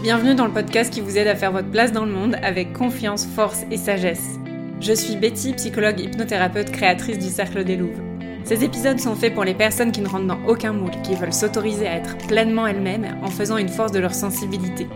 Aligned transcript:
Bienvenue 0.00 0.36
dans 0.36 0.46
le 0.46 0.52
podcast 0.52 0.92
qui 0.92 1.00
vous 1.00 1.18
aide 1.18 1.26
à 1.26 1.34
faire 1.34 1.50
votre 1.50 1.72
place 1.72 1.90
dans 1.90 2.04
le 2.04 2.12
monde 2.12 2.36
avec 2.40 2.72
confiance, 2.72 3.26
force 3.26 3.64
et 3.72 3.76
sagesse. 3.76 4.38
Je 4.80 4.92
suis 4.92 5.16
Betty, 5.16 5.54
psychologue 5.54 5.98
hypnothérapeute 5.98 6.70
créatrice 6.70 7.18
du 7.18 7.28
Cercle 7.28 7.64
des 7.64 7.74
Louves. 7.74 8.00
Ces 8.44 8.62
épisodes 8.62 9.00
sont 9.00 9.16
faits 9.16 9.34
pour 9.34 9.42
les 9.42 9.54
personnes 9.54 9.90
qui 9.90 10.00
ne 10.00 10.06
rentrent 10.06 10.28
dans 10.28 10.38
aucun 10.46 10.72
moule, 10.72 10.92
qui 11.02 11.16
veulent 11.16 11.32
s'autoriser 11.32 11.88
à 11.88 11.96
être 11.96 12.16
pleinement 12.28 12.68
elles-mêmes 12.68 13.18
en 13.24 13.28
faisant 13.28 13.56
une 13.56 13.68
force 13.68 13.90
de 13.90 13.98
leur 13.98 14.14
sensibilité. 14.14 14.86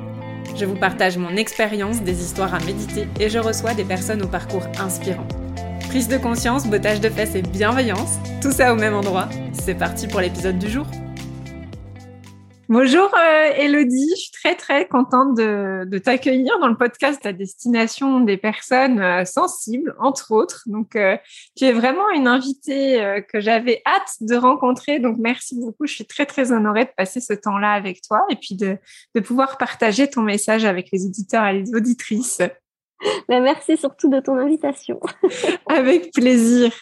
Je 0.54 0.66
vous 0.66 0.76
partage 0.76 1.18
mon 1.18 1.36
expérience, 1.36 2.02
des 2.02 2.22
histoires 2.22 2.54
à 2.54 2.60
méditer 2.60 3.08
et 3.18 3.28
je 3.28 3.40
reçois 3.40 3.74
des 3.74 3.84
personnes 3.84 4.22
au 4.22 4.28
parcours 4.28 4.68
inspirant. 4.78 5.26
Prise 5.88 6.06
de 6.06 6.16
conscience, 6.16 6.68
bottage 6.68 7.00
de 7.00 7.08
fesses 7.08 7.34
et 7.34 7.42
bienveillance, 7.42 8.18
tout 8.40 8.52
ça 8.52 8.72
au 8.72 8.76
même 8.76 8.94
endroit. 8.94 9.28
C'est 9.52 9.74
parti 9.74 10.06
pour 10.06 10.20
l'épisode 10.20 10.60
du 10.60 10.70
jour. 10.70 10.86
Bonjour 12.72 13.14
euh, 13.14 13.52
Elodie, 13.58 14.08
je 14.16 14.20
suis 14.22 14.30
très 14.30 14.54
très 14.54 14.88
contente 14.88 15.36
de, 15.36 15.98
t'accueillir 15.98 16.58
dans 16.58 16.68
le 16.68 16.74
podcast 16.74 17.26
à 17.26 17.34
destination 17.34 18.20
des 18.20 18.38
personnes 18.38 18.98
euh, 18.98 19.26
sensibles, 19.26 19.94
entre 19.98 20.30
autres. 20.30 20.62
Donc 20.64 20.96
euh, 20.96 21.18
tu 21.54 21.66
es 21.66 21.72
vraiment 21.72 22.08
une 22.08 22.26
invitée 22.26 23.22
que 23.30 23.40
j'avais 23.40 23.82
hâte 23.84 24.14
de 24.22 24.36
rencontrer. 24.36 25.00
Donc 25.00 25.18
merci 25.18 25.54
beaucoup, 25.60 25.86
je 25.86 25.92
suis 25.92 26.06
très 26.06 26.24
très 26.24 26.50
honorée 26.50 26.86
de 26.86 26.90
passer 26.96 27.20
ce 27.20 27.34
temps-là 27.34 27.72
avec 27.72 28.00
toi 28.00 28.24
et 28.30 28.36
puis 28.36 28.54
de, 28.54 28.78
de 29.14 29.20
pouvoir 29.20 29.58
partager 29.58 30.08
ton 30.08 30.22
message 30.22 30.64
avec 30.64 30.88
les 30.94 31.04
auditeurs 31.04 31.44
et 31.44 31.60
les 31.60 31.74
auditrices. 31.74 32.40
Ben, 33.28 33.42
merci 33.42 33.76
surtout 33.76 34.08
de 34.08 34.20
ton 34.20 34.38
invitation. 34.38 34.98
avec 35.66 36.10
plaisir. 36.14 36.72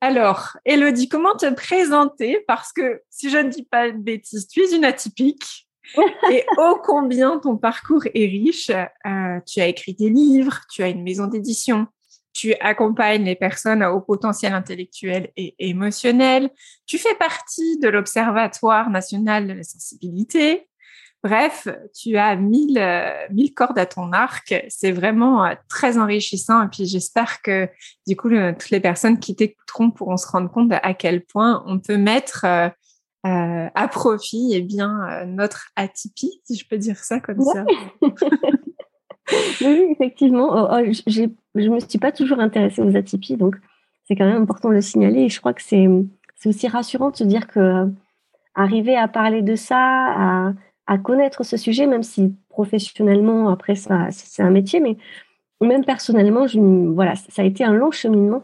Alors, 0.00 0.56
Elodie, 0.64 1.08
comment 1.08 1.36
te 1.36 1.52
présenter? 1.52 2.42
Parce 2.46 2.72
que 2.72 3.02
si 3.10 3.28
je 3.28 3.36
ne 3.36 3.50
dis 3.50 3.64
pas 3.64 3.90
de 3.90 3.98
bêtises, 3.98 4.48
tu 4.48 4.60
es 4.60 4.74
une 4.74 4.84
atypique. 4.84 5.68
et 6.30 6.44
ô 6.56 6.76
combien 6.84 7.38
ton 7.38 7.56
parcours 7.56 8.04
est 8.14 8.26
riche. 8.26 8.70
Euh, 8.70 9.40
tu 9.46 9.60
as 9.60 9.66
écrit 9.66 9.94
des 9.94 10.08
livres, 10.08 10.60
tu 10.70 10.82
as 10.82 10.88
une 10.88 11.02
maison 11.02 11.26
d'édition, 11.26 11.86
tu 12.32 12.54
accompagnes 12.60 13.24
les 13.24 13.34
personnes 13.34 13.82
à 13.82 13.92
haut 13.92 14.00
potentiel 14.00 14.54
intellectuel 14.54 15.30
et 15.36 15.54
émotionnel, 15.58 16.50
tu 16.86 16.96
fais 16.96 17.14
partie 17.16 17.78
de 17.78 17.88
l'Observatoire 17.88 18.88
national 18.90 19.48
de 19.48 19.52
la 19.54 19.62
sensibilité, 19.64 20.68
Bref, 21.22 21.68
tu 21.94 22.16
as 22.16 22.34
mille, 22.36 22.78
euh, 22.78 23.26
mille 23.30 23.52
cordes 23.52 23.78
à 23.78 23.84
ton 23.84 24.12
arc. 24.12 24.54
C'est 24.68 24.92
vraiment 24.92 25.44
euh, 25.44 25.54
très 25.68 25.98
enrichissant. 25.98 26.62
Et 26.62 26.68
puis, 26.68 26.86
j'espère 26.86 27.42
que, 27.42 27.68
du 28.06 28.16
coup, 28.16 28.30
toutes 28.30 28.70
les 28.70 28.80
personnes 28.80 29.18
qui 29.18 29.36
t'écouteront 29.36 29.90
pourront 29.90 30.16
se 30.16 30.26
rendre 30.26 30.50
compte 30.50 30.72
à 30.72 30.94
quel 30.94 31.22
point 31.22 31.62
on 31.66 31.78
peut 31.78 31.98
mettre 31.98 32.46
euh, 32.46 32.70
à 33.74 33.88
profit 33.88 34.52
eh 34.54 34.62
bien, 34.62 35.26
notre 35.26 35.68
atypie, 35.76 36.40
si 36.44 36.56
je 36.56 36.66
peux 36.66 36.78
dire 36.78 36.96
ça 36.96 37.20
comme 37.20 37.42
ça. 37.42 37.66
oui, 39.60 39.88
effectivement. 39.90 40.48
Oh, 40.52 40.68
oh, 40.70 40.92
je 41.06 41.22
ne 41.54 41.68
me 41.68 41.80
suis 41.80 41.98
pas 41.98 42.12
toujours 42.12 42.40
intéressée 42.40 42.80
aux 42.80 42.96
atypies, 42.96 43.36
donc 43.36 43.56
c'est 44.08 44.16
quand 44.16 44.26
même 44.26 44.42
important 44.42 44.70
de 44.70 44.74
le 44.74 44.80
signaler. 44.80 45.24
Et 45.24 45.28
je 45.28 45.38
crois 45.38 45.52
que 45.52 45.62
c'est 45.62 45.86
aussi 46.46 46.66
rassurant 46.66 47.10
de 47.10 47.16
se 47.16 47.24
dire 47.24 47.46
que 47.46 47.92
arriver 48.54 48.96
à 48.96 49.06
parler 49.06 49.42
de 49.42 49.54
ça, 49.54 49.76
à 49.78 50.52
à 50.90 50.98
connaître 50.98 51.44
ce 51.44 51.56
sujet, 51.56 51.86
même 51.86 52.02
si 52.02 52.34
professionnellement, 52.48 53.48
après, 53.48 53.76
ça, 53.76 54.08
c'est 54.10 54.42
un 54.42 54.50
métier, 54.50 54.80
mais 54.80 54.96
même 55.60 55.84
personnellement, 55.84 56.48
je, 56.48 56.58
voilà, 56.58 57.14
ça 57.14 57.42
a 57.42 57.44
été 57.44 57.62
un 57.62 57.72
long 57.72 57.92
cheminement. 57.92 58.42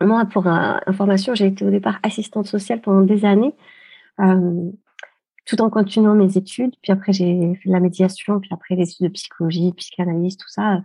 Moi, 0.00 0.24
pour 0.26 0.46
information, 0.46 1.34
j'ai 1.34 1.46
été 1.46 1.64
au 1.64 1.70
départ 1.70 1.98
assistante 2.04 2.46
sociale 2.46 2.80
pendant 2.80 3.00
des 3.00 3.24
années, 3.24 3.54
euh, 4.20 4.70
tout 5.46 5.60
en 5.62 5.68
continuant 5.68 6.14
mes 6.14 6.36
études. 6.36 6.76
Puis 6.80 6.92
après, 6.92 7.12
j'ai 7.12 7.56
fait 7.56 7.68
de 7.68 7.72
la 7.72 7.80
médiation, 7.80 8.38
puis 8.38 8.50
après, 8.52 8.76
des 8.76 8.88
études 8.88 9.08
de 9.08 9.12
psychologie, 9.12 9.72
psychanalyse, 9.72 10.36
tout 10.36 10.48
ça. 10.48 10.80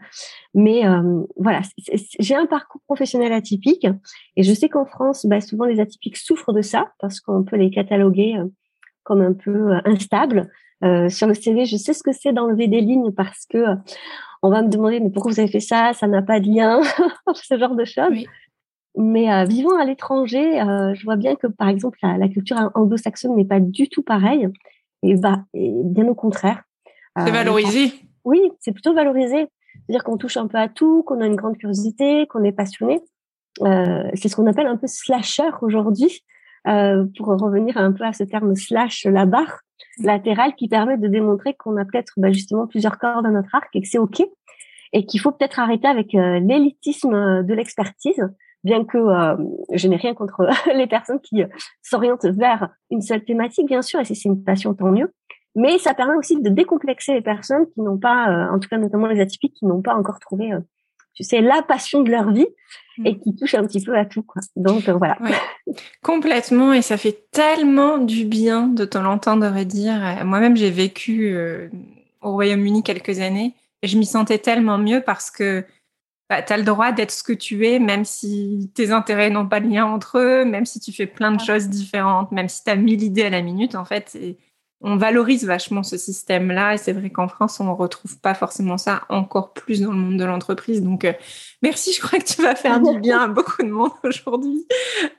Mais 0.55 0.87
euh, 0.87 1.21
voilà, 1.37 1.61
j'ai 2.19 2.35
un 2.35 2.47
parcours 2.47 2.81
professionnel 2.87 3.31
atypique. 3.31 3.85
Et 4.35 4.41
je 4.41 4.53
sais 4.53 4.69
qu'en 4.69 4.85
France, 4.85 5.28
bah, 5.28 5.39
souvent, 5.39 5.66
les 5.66 5.79
atypiques 5.79 6.17
souffrent 6.17 6.53
de 6.53 6.63
ça, 6.63 6.94
parce 6.99 7.19
qu'on 7.19 7.44
peut 7.44 7.57
les 7.57 7.69
cataloguer 7.69 8.38
euh, 8.39 8.47
comme 9.03 9.22
un 9.22 9.33
peu 9.33 9.73
instables. 9.85 10.49
Euh, 10.84 11.09
sur 11.09 11.28
le 11.28 11.34
CV, 11.34 11.66
je 11.66 11.75
sais 11.75 11.94
ce 11.94 12.03
que 12.03 12.12
c'est 12.13 12.31
d'enlever 12.31 12.67
des 12.67 12.81
lignes 12.81 13.12
parce 13.12 13.45
que 13.45 13.57
euh, 13.57 13.75
on 14.41 14.50
va 14.50 14.62
me 14.62 14.69
demander 14.69 15.01
mais 15.01 15.09
pourquoi 15.09 15.31
vous 15.31 15.40
avez 15.40 15.50
fait 15.50 15.59
ça? 15.59 15.91
Ça 15.94 16.07
n'a 16.07 16.22
pas 16.22 16.40
de 16.40 16.47
lien, 16.47 16.81
ce 17.34 17.57
genre 17.57 17.75
de 17.75 17.85
choses. 17.85 18.25
Mais 18.95 19.31
euh, 19.31 19.44
vivant 19.44 19.78
à 19.78 19.85
l'étranger, 19.85 20.59
je 20.94 21.03
vois 21.03 21.16
bien 21.16 21.35
que 21.35 21.47
par 21.47 21.69
exemple 21.69 22.00
la, 22.01 22.28
culture 22.28 22.57
anglo-saxonne 22.73 23.35
n'est 23.35 23.45
pas 23.45 23.59
du 23.59 23.88
tout 23.88 24.03
pareille 24.03 24.47
et, 25.03 25.16
bah, 25.16 25.44
bien 25.53 26.07
au 26.07 26.16
contraire. 26.16 26.63
C'est 27.17 27.31
valorisé. 27.31 27.94
Oui, 28.23 28.41
c'est 28.59 28.72
plutôt 28.72 28.94
valorisé. 28.94 29.47
C'est-à-dire 29.85 30.03
qu'on 30.03 30.17
touche 30.17 30.38
un 30.38 30.47
peu 30.47 30.57
à 30.57 30.67
tout, 30.67 31.03
qu'on 31.03 31.22
a 31.22 31.28
une 31.28 31.35
grande 31.35 31.57
curiosité, 31.57 32.25
qu'on 32.28 32.44
est 32.44 32.51
passionné. 32.51 33.01
c'est 33.61 34.28
ce 34.28 34.35
qu'on 34.35 34.47
appelle 34.47 34.67
un 34.67 34.78
peu 34.78 34.88
slasher 34.88 35.50
aujourd'hui, 35.61 36.23
pour 36.63 37.28
revenir 37.28 37.78
un 37.78 37.91
peu 37.91 38.06
à 38.06 38.13
ce 38.13 38.23
terme 38.23 38.56
slash 38.56 39.06
la 39.06 39.25
barre 39.25 39.59
latérale 40.00 40.56
qui 40.56 40.67
permet 40.67 40.97
de 40.97 41.07
démontrer 41.07 41.53
qu'on 41.53 41.78
a 41.78 41.85
peut-être 41.85 42.13
bah, 42.17 42.31
justement 42.31 42.67
plusieurs 42.67 42.97
cordes 42.97 43.25
à 43.25 43.29
notre 43.29 43.53
arc 43.53 43.69
et 43.73 43.81
que 43.81 43.88
c'est 43.88 43.97
OK 43.97 44.22
et 44.94 45.06
qu'il 45.06 45.19
faut 45.19 45.31
peut-être 45.31 45.59
arrêter 45.59 45.88
avec 45.88 46.16
euh, 46.16 46.40
l'élitisme 46.40 47.13
euh, 47.13 47.44
de 47.44 47.53
l'expertise, 47.53 48.22
bien 48.63 48.84
que 48.85 48.97
euh, 48.97 49.38
je 49.73 49.88
n'ai 49.88 49.95
rien 49.95 50.13
contre 50.13 50.47
les 50.73 50.88
personnes 50.88 51.19
qui 51.22 51.44
s'orientent 51.81 52.25
vers 52.25 52.69
une 52.90 53.01
seule 53.01 53.23
thématique, 53.23 53.67
bien 53.67 53.81
sûr, 53.81 54.00
et 54.00 54.06
si 54.06 54.16
c'est 54.16 54.29
une 54.29 54.44
passion, 54.44 54.73
tant 54.73 54.91
mieux. 54.91 55.13
Mais 55.56 55.78
ça 55.78 55.94
permet 55.94 56.16
aussi 56.16 56.41
de 56.41 56.50
décomplexer 56.50 57.13
les 57.13 57.22
personnes 57.22 57.66
qui 57.73 57.81
n'ont 57.81 57.97
pas, 57.97 58.50
en 58.51 58.59
tout 58.59 58.69
cas 58.69 58.78
notamment 58.78 59.07
les 59.07 59.19
atypiques, 59.19 59.56
qui 59.56 59.66
n'ont 59.66 59.81
pas 59.81 59.96
encore 59.96 60.19
trouvé 60.19 60.51
tu 61.16 61.23
sais, 61.23 61.41
la 61.41 61.61
passion 61.63 62.01
de 62.01 62.11
leur 62.11 62.31
vie. 62.31 62.47
Et 63.05 63.17
qui 63.19 63.35
touche 63.35 63.55
un 63.55 63.65
petit 63.65 63.83
peu 63.83 63.97
à 63.97 64.05
tout. 64.05 64.23
Quoi. 64.23 64.41
Donc 64.55 64.87
euh, 64.89 64.93
voilà. 64.93 65.17
Complètement, 66.03 66.73
et 66.73 66.81
ça 66.81 66.97
fait 66.97 67.25
tellement 67.31 67.97
du 67.97 68.25
bien 68.25 68.67
de 68.67 68.85
te 68.85 68.97
l'entendre 68.97 69.63
dire. 69.63 70.23
Moi-même, 70.25 70.55
j'ai 70.57 70.71
vécu 70.71 71.33
euh, 71.33 71.69
au 72.21 72.31
Royaume-Uni 72.31 72.83
quelques 72.83 73.19
années 73.19 73.55
et 73.81 73.87
je 73.87 73.97
m'y 73.97 74.05
sentais 74.05 74.39
tellement 74.39 74.77
mieux 74.77 75.01
parce 75.01 75.31
que 75.31 75.65
bah, 76.29 76.43
tu 76.43 76.53
as 76.53 76.57
le 76.57 76.63
droit 76.63 76.91
d'être 76.91 77.11
ce 77.11 77.23
que 77.23 77.33
tu 77.33 77.65
es, 77.67 77.79
même 77.79 78.05
si 78.05 78.71
tes 78.75 78.91
intérêts 78.91 79.31
n'ont 79.31 79.47
pas 79.47 79.59
de 79.59 79.67
lien 79.67 79.85
entre 79.85 80.19
eux, 80.19 80.45
même 80.45 80.66
si 80.66 80.79
tu 80.79 80.91
fais 80.91 81.07
plein 81.07 81.31
de 81.31 81.41
choses 81.41 81.69
différentes, 81.69 82.31
même 82.31 82.49
si 82.49 82.63
tu 82.63 82.69
as 82.69 82.75
mille 82.75 83.01
idées 83.01 83.23
à 83.23 83.29
la 83.31 83.41
minute, 83.41 83.73
en 83.73 83.85
fait, 83.85 84.16
on 84.81 84.95
valorise 84.95 85.45
vachement 85.45 85.84
ce 85.84 85.97
système-là 85.97 86.75
et 86.75 86.78
c'est 86.78 86.94
vrai 86.94 87.09
qu'en 87.09 87.28
France, 87.28 87.59
on 87.59 87.66
ne 87.66 87.72
retrouve 87.72 88.19
pas 88.19 88.34
forcément 88.34 88.78
ça 88.78 89.03
encore 89.09 89.53
plus 89.53 89.81
dans 89.81 89.91
le 89.91 89.97
monde 89.97 90.17
de 90.17 90.23
l'entreprise. 90.23 90.81
Donc, 90.81 91.03
euh, 91.03 91.12
merci, 91.62 91.91
je 91.91 92.01
crois 92.01 92.19
que 92.19 92.23
tu 92.23 92.41
vas 92.41 92.56
faire 92.56 92.79
du 92.79 92.97
bien 93.01 93.19
à 93.19 93.28
beaucoup 93.28 93.62
de 93.62 93.69
monde 93.69 93.91
aujourd'hui 94.03 94.66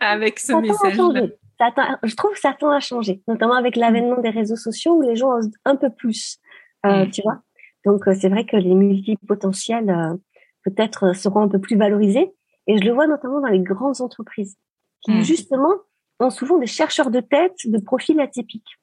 avec 0.00 0.38
ce 0.38 0.54
message. 0.54 0.94
Je 0.94 2.16
trouve 2.16 2.32
que 2.32 2.40
ça 2.40 2.56
tend 2.58 2.70
à 2.70 2.80
changer, 2.80 3.22
notamment 3.28 3.54
avec 3.54 3.76
l'avènement 3.76 4.20
des 4.20 4.30
réseaux 4.30 4.56
sociaux 4.56 4.94
où 4.94 5.02
les 5.02 5.14
gens 5.14 5.30
osent 5.36 5.50
un 5.66 5.76
peu 5.76 5.90
plus, 5.90 6.38
euh, 6.86 7.04
mm. 7.04 7.10
tu 7.10 7.22
vois. 7.22 7.40
Donc, 7.84 8.08
euh, 8.08 8.14
c'est 8.18 8.30
vrai 8.30 8.46
que 8.46 8.56
les 8.56 8.74
multipotentiels 8.74 10.18
peut-être 10.64 11.14
seront 11.14 11.42
un 11.42 11.48
peu 11.48 11.58
plus 11.58 11.76
valorisés. 11.76 12.32
Et 12.66 12.78
je 12.78 12.84
le 12.84 12.92
vois 12.92 13.06
notamment 13.06 13.40
dans 13.40 13.48
les 13.48 13.60
grandes 13.60 14.00
entreprises 14.00 14.56
qui, 15.02 15.12
mm. 15.12 15.22
justement, 15.22 15.74
ont 16.18 16.30
souvent 16.30 16.56
des 16.56 16.66
chercheurs 16.66 17.10
de 17.10 17.20
tête 17.20 17.56
de 17.66 17.78
profils 17.78 18.20
atypiques. 18.20 18.79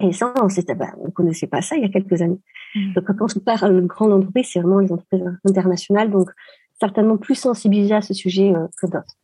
Et 0.00 0.12
ça, 0.12 0.32
on 0.40 0.46
ne 0.46 0.74
bah, 0.74 0.92
connaissait 1.14 1.46
pas 1.46 1.62
ça 1.62 1.76
il 1.76 1.82
y 1.82 1.84
a 1.86 1.88
quelques 1.88 2.20
années. 2.20 2.40
Mmh. 2.74 2.92
Donc, 2.94 3.04
quand 3.16 3.36
on 3.36 3.40
parle 3.40 3.80
de 3.80 3.86
grandes 3.86 4.12
entreprises, 4.12 4.50
c'est 4.52 4.60
vraiment 4.60 4.80
les 4.80 4.92
entreprises 4.92 5.24
internationales, 5.46 6.10
donc 6.10 6.30
certainement 6.78 7.16
plus 7.16 7.34
sensibilisées 7.34 7.94
à 7.94 8.02
ce 8.02 8.12
sujet 8.12 8.52
euh, 8.54 8.66
que 8.80 8.86
d'autres. 8.86 9.16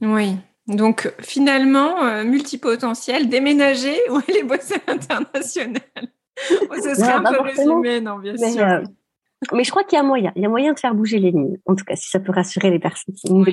Oui. 0.00 0.36
Donc, 0.68 1.12
finalement, 1.20 2.04
euh, 2.04 2.24
multipotentiel, 2.24 3.28
déménager 3.28 3.96
ou 4.10 4.16
aller 4.16 4.44
bosser 4.44 4.74
à 4.86 4.92
l'international 4.92 5.82
Ce 6.48 6.94
serait 6.94 7.12
un 7.12 7.22
peu 7.22 7.40
résumé, 7.40 8.00
non, 8.00 8.18
bien 8.18 8.34
mais, 8.40 8.50
sûr. 8.52 8.64
Euh, 8.64 8.82
mais 9.52 9.64
je 9.64 9.70
crois 9.70 9.84
qu'il 9.84 9.96
y 9.96 10.00
a 10.00 10.04
moyen. 10.04 10.32
Il 10.36 10.42
y 10.42 10.46
a 10.46 10.48
moyen 10.48 10.72
de 10.72 10.78
faire 10.78 10.94
bouger 10.94 11.18
les 11.18 11.30
lignes. 11.30 11.58
En 11.66 11.74
tout 11.74 11.84
cas, 11.84 11.96
si 11.96 12.08
ça 12.08 12.20
peut 12.20 12.32
rassurer 12.32 12.70
les 12.70 12.78
personnes 12.78 13.14
qui 13.14 13.32
nous 13.32 13.44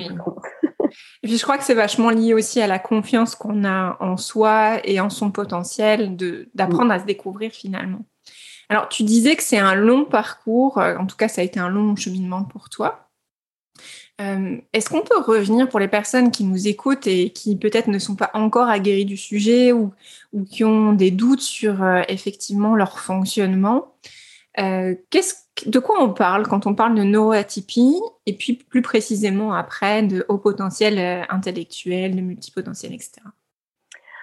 et 1.22 1.28
puis 1.28 1.36
je 1.36 1.42
crois 1.42 1.58
que 1.58 1.64
c'est 1.64 1.74
vachement 1.74 2.10
lié 2.10 2.32
aussi 2.32 2.60
à 2.60 2.66
la 2.66 2.78
confiance 2.78 3.34
qu'on 3.34 3.64
a 3.64 3.96
en 4.00 4.16
soi 4.16 4.80
et 4.84 5.00
en 5.00 5.10
son 5.10 5.30
potentiel 5.30 6.16
d'apprendre 6.54 6.92
à 6.92 6.98
se 6.98 7.04
découvrir 7.04 7.52
finalement. 7.52 8.04
Alors 8.70 8.88
tu 8.88 9.02
disais 9.02 9.36
que 9.36 9.42
c'est 9.42 9.58
un 9.58 9.74
long 9.74 10.04
parcours, 10.04 10.78
euh, 10.78 10.96
en 10.96 11.06
tout 11.06 11.16
cas 11.16 11.28
ça 11.28 11.42
a 11.42 11.44
été 11.44 11.60
un 11.60 11.68
long 11.68 11.94
cheminement 11.96 12.44
pour 12.44 12.70
toi. 12.70 13.10
Euh, 14.20 14.58
est-ce 14.72 14.88
qu'on 14.88 15.00
peut 15.02 15.18
revenir 15.18 15.68
pour 15.68 15.80
les 15.80 15.88
personnes 15.88 16.30
qui 16.30 16.44
nous 16.44 16.68
écoutent 16.68 17.06
et 17.06 17.30
qui 17.30 17.56
peut-être 17.56 17.88
ne 17.88 17.98
sont 17.98 18.16
pas 18.16 18.30
encore 18.34 18.68
aguerries 18.68 19.06
du 19.06 19.16
sujet 19.16 19.72
ou, 19.72 19.92
ou 20.32 20.44
qui 20.44 20.62
ont 20.62 20.92
des 20.92 21.10
doutes 21.10 21.40
sur 21.40 21.82
euh, 21.82 22.02
effectivement 22.08 22.74
leur 22.76 22.98
fonctionnement? 22.98 23.94
Qu'est-ce 24.56 25.34
de 25.66 25.78
quoi 25.78 26.02
on 26.02 26.12
parle 26.12 26.46
quand 26.46 26.66
on 26.66 26.74
parle 26.74 26.94
de 26.94 27.02
neuroatypie 27.02 28.00
et 28.26 28.36
puis 28.36 28.54
plus 28.54 28.82
précisément 28.82 29.52
après 29.52 30.02
de 30.02 30.24
haut 30.28 30.38
potentiel 30.38 30.98
euh, 30.98 31.24
intellectuel, 31.28 32.16
de 32.16 32.20
multipotentiel, 32.20 32.92
etc. 32.92 33.22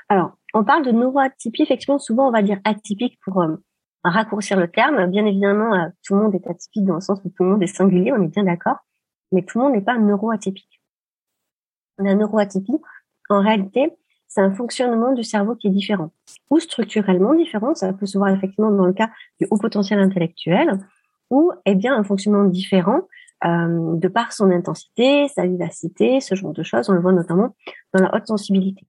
Alors, 0.09 0.37
on 0.53 0.63
parle 0.63 0.85
de 0.85 0.91
neuroatypie, 0.91 1.63
effectivement, 1.63 1.99
souvent 1.99 2.27
on 2.27 2.31
va 2.31 2.41
dire 2.41 2.59
atypique 2.63 3.19
pour 3.23 3.41
euh, 3.41 3.55
raccourcir 4.03 4.57
le 4.57 4.69
terme. 4.69 5.07
Bien 5.07 5.25
évidemment, 5.25 5.73
euh, 5.75 5.87
tout 6.03 6.15
le 6.15 6.23
monde 6.23 6.35
est 6.35 6.47
atypique 6.47 6.85
dans 6.85 6.95
le 6.95 7.01
sens 7.01 7.19
où 7.23 7.29
tout 7.29 7.43
le 7.43 7.51
monde 7.51 7.63
est 7.63 7.67
singulier, 7.67 8.11
on 8.13 8.23
est 8.23 8.27
bien 8.27 8.43
d'accord, 8.43 8.77
mais 9.31 9.43
tout 9.43 9.59
le 9.59 9.65
monde 9.65 9.73
n'est 9.73 9.81
pas 9.81 9.97
neuroatypique. 9.97 10.81
La 11.99 12.15
neuroatypie, 12.15 12.79
en 13.29 13.41
réalité, 13.41 13.91
c'est 14.27 14.41
un 14.41 14.53
fonctionnement 14.53 15.13
du 15.13 15.23
cerveau 15.23 15.55
qui 15.55 15.67
est 15.67 15.71
différent 15.71 16.11
ou 16.49 16.59
structurellement 16.59 17.33
différent. 17.33 17.73
Ça 17.75 17.91
peut 17.93 18.05
se 18.05 18.17
voir 18.17 18.29
effectivement 18.29 18.71
dans 18.71 18.85
le 18.85 18.93
cas 18.93 19.09
du 19.39 19.47
haut 19.49 19.57
potentiel 19.57 19.99
intellectuel 19.99 20.79
ou 21.29 21.51
eh 21.65 21.75
bien 21.75 21.95
un 21.95 22.03
fonctionnement 22.03 22.45
différent 22.45 23.01
euh, 23.45 23.95
de 23.95 24.07
par 24.07 24.33
son 24.33 24.49
intensité, 24.51 25.27
sa 25.27 25.45
vivacité, 25.45 26.19
ce 26.19 26.35
genre 26.35 26.53
de 26.53 26.63
choses. 26.63 26.89
On 26.89 26.93
le 26.93 27.01
voit 27.01 27.13
notamment 27.13 27.55
dans 27.93 28.03
la 28.03 28.15
haute 28.15 28.27
sensibilité. 28.27 28.85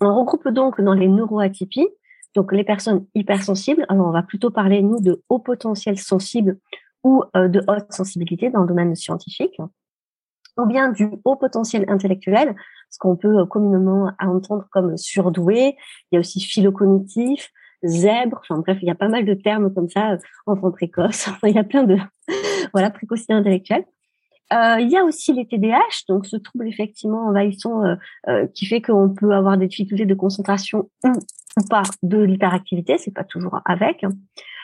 On 0.00 0.18
regroupe 0.18 0.48
donc 0.48 0.80
dans 0.80 0.94
les 0.94 1.08
neuroatypies 1.08 1.88
donc 2.34 2.52
les 2.52 2.64
personnes 2.64 3.06
hypersensibles. 3.14 3.84
Alors 3.88 4.06
on 4.06 4.12
va 4.12 4.22
plutôt 4.22 4.50
parler 4.50 4.82
nous 4.82 5.00
de 5.00 5.22
haut 5.28 5.38
potentiel 5.38 5.98
sensible 5.98 6.58
ou 7.02 7.24
euh, 7.36 7.48
de 7.48 7.62
haute 7.66 7.92
sensibilité 7.92 8.50
dans 8.50 8.60
le 8.60 8.68
domaine 8.68 8.94
scientifique, 8.94 9.58
ou 10.58 10.66
bien 10.66 10.90
du 10.90 11.08
haut 11.24 11.36
potentiel 11.36 11.86
intellectuel, 11.88 12.54
ce 12.90 12.98
qu'on 12.98 13.16
peut 13.16 13.38
euh, 13.38 13.46
communément 13.46 14.12
entendre 14.20 14.66
comme 14.70 14.96
surdoué. 14.96 15.76
Il 16.10 16.14
y 16.14 16.16
a 16.16 16.20
aussi 16.20 16.40
philocognitif, 16.40 17.50
zèbre. 17.84 18.40
Enfin 18.42 18.60
bref, 18.60 18.78
il 18.82 18.88
y 18.88 18.90
a 18.90 18.94
pas 18.94 19.08
mal 19.08 19.24
de 19.24 19.34
termes 19.34 19.72
comme 19.72 19.88
ça, 19.88 20.16
enfant 20.46 20.70
précoce. 20.70 21.28
il 21.44 21.54
y 21.54 21.58
a 21.58 21.64
plein 21.64 21.84
de 21.84 21.96
voilà 22.72 22.90
précocité 22.90 23.32
intellectuelle. 23.32 23.84
Euh, 24.52 24.80
il 24.80 24.90
y 24.90 24.96
a 24.96 25.04
aussi 25.04 25.32
les 25.32 25.46
TDAH, 25.46 26.06
donc 26.08 26.26
ce 26.26 26.36
trouble 26.36 26.66
effectivement 26.66 27.28
envahissant 27.28 27.84
euh, 27.84 27.94
euh, 28.28 28.46
qui 28.48 28.66
fait 28.66 28.82
qu'on 28.82 29.10
peut 29.10 29.32
avoir 29.32 29.56
des 29.56 29.68
difficultés 29.68 30.06
de 30.06 30.14
concentration 30.14 30.90
ou, 31.04 31.10
ou 31.10 31.68
pas 31.68 31.82
de 32.02 32.18
l'hyperactivité, 32.18 32.98
c'est 32.98 33.14
pas 33.14 33.22
toujours 33.22 33.60
avec. 33.64 34.04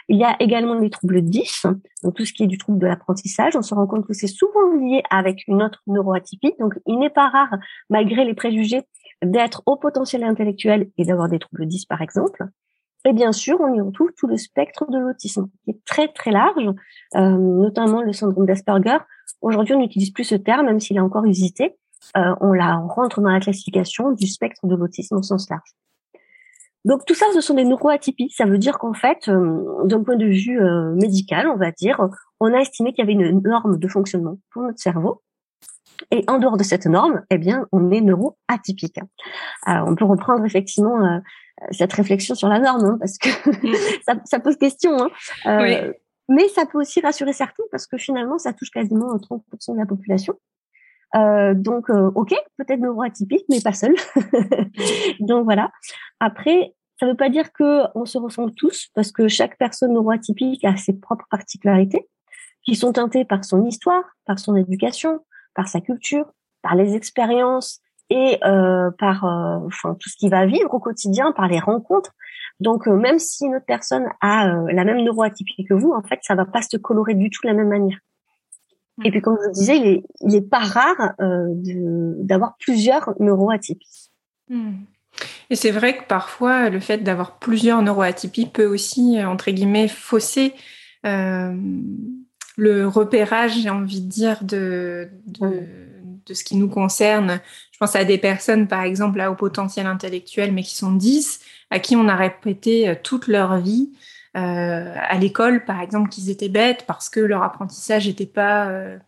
Il 0.08 0.18
y 0.18 0.24
a 0.24 0.36
également 0.40 0.74
les 0.74 0.90
troubles 0.90 1.22
10, 1.22 1.66
donc 2.02 2.14
tout 2.14 2.24
ce 2.24 2.32
qui 2.32 2.44
est 2.44 2.48
du 2.48 2.58
trouble 2.58 2.78
de 2.78 2.86
l'apprentissage. 2.86 3.54
On 3.56 3.62
se 3.62 3.74
rend 3.74 3.86
compte 3.86 4.06
que 4.06 4.12
c'est 4.12 4.26
souvent 4.26 4.72
lié 4.76 5.02
avec 5.10 5.46
une 5.46 5.62
autre 5.62 5.82
neuroatypie, 5.86 6.54
donc 6.58 6.74
il 6.86 6.98
n'est 6.98 7.10
pas 7.10 7.28
rare, 7.28 7.54
malgré 7.88 8.24
les 8.24 8.34
préjugés, 8.34 8.82
d'être 9.22 9.62
au 9.66 9.76
potentiel 9.76 10.24
intellectuel 10.24 10.90
et 10.96 11.04
d'avoir 11.04 11.28
des 11.28 11.38
troubles 11.38 11.66
10 11.66 11.86
par 11.86 12.02
exemple. 12.02 12.44
Et 13.06 13.12
bien 13.12 13.30
sûr, 13.30 13.60
on 13.60 13.72
y 13.72 13.80
retrouve 13.80 14.10
tout 14.18 14.26
le 14.26 14.36
spectre 14.36 14.90
de 14.90 14.98
l'autisme, 14.98 15.46
qui 15.62 15.70
est 15.70 15.84
très 15.84 16.08
très 16.08 16.32
large, 16.32 16.68
euh, 17.14 17.20
notamment 17.38 18.02
le 18.02 18.12
syndrome 18.12 18.46
d'Asperger. 18.46 18.98
Aujourd'hui, 19.40 19.74
on 19.74 19.78
n'utilise 19.78 20.10
plus 20.10 20.24
ce 20.24 20.34
terme, 20.34 20.66
même 20.66 20.80
s'il 20.80 20.96
est 20.96 21.00
encore 21.00 21.24
usité. 21.24 21.76
Euh, 22.16 22.34
on 22.40 22.52
la 22.52 22.74
rentre 22.74 23.20
dans 23.20 23.30
la 23.30 23.38
classification 23.38 24.10
du 24.10 24.26
spectre 24.26 24.66
de 24.66 24.74
l'autisme 24.74 25.14
au 25.16 25.22
sens 25.22 25.48
large. 25.48 25.70
Donc 26.84 27.04
tout 27.06 27.14
ça, 27.14 27.26
ce 27.32 27.40
sont 27.40 27.54
des 27.54 27.64
neuroatypies. 27.64 28.30
Ça 28.30 28.44
veut 28.44 28.58
dire 28.58 28.76
qu'en 28.76 28.92
fait, 28.92 29.28
euh, 29.28 29.84
d'un 29.84 30.02
point 30.02 30.16
de 30.16 30.26
vue 30.26 30.60
médical, 30.96 31.46
on 31.48 31.56
va 31.56 31.70
dire, 31.70 32.00
on 32.40 32.52
a 32.52 32.58
estimé 32.58 32.92
qu'il 32.92 33.04
y 33.04 33.08
avait 33.08 33.12
une 33.12 33.40
norme 33.40 33.78
de 33.78 33.88
fonctionnement 33.88 34.38
pour 34.50 34.62
notre 34.62 34.80
cerveau. 34.80 35.22
Et 36.10 36.24
en 36.26 36.38
dehors 36.38 36.56
de 36.56 36.64
cette 36.64 36.86
norme, 36.86 37.22
eh 37.30 37.38
bien, 37.38 37.66
on 37.70 37.90
est 37.92 38.00
neuroatypique. 38.00 38.98
Alors, 39.62 39.88
on 39.88 39.94
peut 39.94 40.04
reprendre 40.04 40.44
effectivement 40.44 41.20
cette 41.70 41.92
réflexion 41.92 42.34
sur 42.34 42.48
la 42.48 42.58
norme, 42.58 42.84
hein, 42.84 42.96
parce 42.98 43.18
que 43.18 43.28
mm. 43.28 44.20
ça, 44.24 44.40
pose 44.40 44.56
question. 44.56 44.96
Hein. 45.00 45.10
Euh, 45.46 45.92
mais 46.28 46.48
ça 46.48 46.66
peut 46.66 46.78
aussi 46.78 47.00
rassurer 47.00 47.32
certains, 47.32 47.64
parce 47.70 47.86
que 47.86 47.96
finalement, 47.96 48.38
ça 48.38 48.52
touche 48.52 48.70
quasiment 48.70 49.16
30% 49.16 49.74
de 49.74 49.78
la 49.78 49.86
population. 49.86 50.34
Euh, 51.14 51.54
donc, 51.54 51.88
euh, 51.88 52.10
ok, 52.14 52.34
peut-être 52.58 52.80
neuroatypique, 52.80 53.44
mais 53.48 53.60
pas 53.60 53.72
seul. 53.72 53.94
donc 55.20 55.44
voilà. 55.44 55.70
Après, 56.20 56.74
ça 56.98 57.06
ne 57.06 57.12
veut 57.12 57.16
pas 57.16 57.30
dire 57.30 57.52
que 57.52 57.82
on 57.94 58.04
se 58.04 58.18
ressemble 58.18 58.52
tous, 58.54 58.88
parce 58.94 59.12
que 59.12 59.28
chaque 59.28 59.56
personne 59.56 59.92
neuroatypique 59.92 60.64
a 60.64 60.76
ses 60.76 60.94
propres 60.94 61.26
particularités, 61.30 62.08
qui 62.64 62.74
sont 62.74 62.92
teintées 62.92 63.24
par 63.24 63.44
son 63.44 63.64
histoire, 63.64 64.02
par 64.24 64.38
son 64.38 64.56
éducation, 64.56 65.20
par 65.54 65.68
sa 65.68 65.80
culture, 65.80 66.26
par 66.62 66.74
les 66.74 66.96
expériences, 66.96 67.80
et 68.10 68.38
euh, 68.44 68.90
par 68.98 69.24
euh, 69.24 69.66
enfin 69.66 69.96
tout 69.98 70.08
ce 70.08 70.16
qu'il 70.16 70.30
va 70.30 70.46
vivre 70.46 70.72
au 70.72 70.78
quotidien, 70.78 71.32
par 71.32 71.48
les 71.48 71.58
rencontres. 71.58 72.12
Donc 72.60 72.86
euh, 72.86 72.96
même 72.96 73.18
si 73.18 73.46
une 73.46 73.56
autre 73.56 73.66
personne 73.66 74.06
a 74.20 74.46
la 74.46 74.84
même 74.84 75.02
neuroatypie 75.02 75.64
que 75.64 75.74
vous, 75.74 75.92
en 75.92 76.02
fait, 76.02 76.20
ça 76.22 76.34
va 76.34 76.44
pas 76.44 76.62
se 76.62 76.76
colorer 76.76 77.14
du 77.14 77.30
tout 77.30 77.40
de 77.42 77.48
la 77.48 77.54
même 77.54 77.68
manière. 77.68 77.98
Et 79.04 79.10
puis 79.10 79.20
comme 79.20 79.36
je 79.42 79.48
vous 79.48 79.52
disais, 79.52 79.76
il 79.76 79.86
est, 79.86 80.02
il 80.22 80.34
est 80.34 80.48
pas 80.48 80.60
rare 80.60 81.12
d'avoir 81.18 82.56
plusieurs 82.58 83.12
neuroatypies. 83.20 84.10
Hmm. 84.48 84.72
Et 85.50 85.56
c'est 85.56 85.70
vrai 85.70 85.98
que 85.98 86.04
parfois, 86.04 86.70
le 86.70 86.80
fait 86.80 86.98
d'avoir 86.98 87.38
plusieurs 87.38 87.82
neuroatypies 87.82 88.46
peut 88.46 88.66
aussi, 88.66 89.22
entre 89.22 89.50
guillemets, 89.50 89.88
fausser 89.88 90.54
le 92.56 92.86
repérage, 92.86 93.60
j'ai 93.60 93.70
envie 93.70 94.00
de 94.00 94.08
dire, 94.08 94.42
de, 94.42 95.10
de, 95.26 95.66
de 96.26 96.34
ce 96.34 96.44
qui 96.44 96.56
nous 96.56 96.68
concerne. 96.68 97.40
Je 97.72 97.78
pense 97.78 97.96
à 97.96 98.04
des 98.04 98.18
personnes, 98.18 98.68
par 98.68 98.82
exemple, 98.82 99.20
à 99.20 99.30
haut 99.30 99.34
potentiel 99.34 99.86
intellectuel, 99.86 100.52
mais 100.52 100.62
qui 100.62 100.74
sont 100.74 100.92
10, 100.92 101.40
à 101.70 101.78
qui 101.78 101.96
on 101.96 102.08
a 102.08 102.16
répété 102.16 102.88
euh, 102.88 102.94
toute 103.00 103.28
leur 103.28 103.58
vie 103.58 103.92
euh, 104.36 104.94
à 104.96 105.18
l'école, 105.18 105.64
par 105.64 105.80
exemple, 105.80 106.08
qu'ils 106.10 106.30
étaient 106.30 106.48
bêtes 106.48 106.84
parce 106.86 107.08
que 107.08 107.20
leur 107.20 107.42
apprentissage 107.42 108.06
n'était 108.06 108.26
pas 108.26 108.68
euh, 108.68 108.98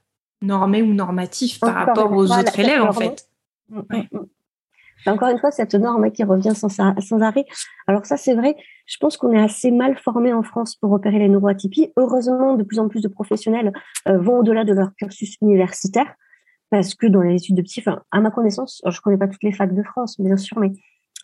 normé 0.42 0.82
ou 0.82 0.94
normatif 0.94 1.60
par 1.60 1.74
rapport 1.74 2.12
aux 2.12 2.30
autres 2.30 2.58
élèves, 2.58 2.82
en 2.82 2.92
fait. 2.92 3.28
Encore 5.06 5.28
une 5.28 5.38
fois, 5.38 5.50
cette 5.50 5.74
norme 5.74 6.10
qui 6.10 6.24
revient 6.24 6.54
sans, 6.54 6.68
sans 6.68 7.22
arrêt. 7.22 7.46
Alors 7.86 8.04
ça, 8.04 8.16
c'est 8.16 8.34
vrai. 8.34 8.56
Je 8.86 8.96
pense 8.98 9.16
qu'on 9.16 9.32
est 9.32 9.40
assez 9.40 9.70
mal 9.70 9.96
formé 9.96 10.32
en 10.32 10.42
France 10.42 10.74
pour 10.76 10.92
opérer 10.92 11.20
les 11.20 11.28
neuroatypies. 11.28 11.92
Heureusement, 11.96 12.56
de 12.56 12.64
plus 12.64 12.78
en 12.80 12.88
plus 12.88 13.00
de 13.00 13.08
professionnels 13.08 13.72
vont 14.06 14.40
au-delà 14.40 14.64
de 14.64 14.72
leur 14.72 14.94
cursus 14.96 15.36
universitaire 15.40 16.08
parce 16.70 16.94
que 16.94 17.06
dans 17.06 17.22
les 17.22 17.36
études 17.36 17.56
de 17.56 17.62
psy, 17.62 17.80
enfin, 17.80 18.02
à 18.10 18.20
ma 18.20 18.30
connaissance, 18.30 18.82
je 18.86 19.00
connais 19.00 19.16
pas 19.16 19.28
toutes 19.28 19.42
les 19.42 19.52
facs 19.52 19.74
de 19.74 19.82
France, 19.82 20.20
bien 20.20 20.36
sûr, 20.36 20.58
mais 20.58 20.72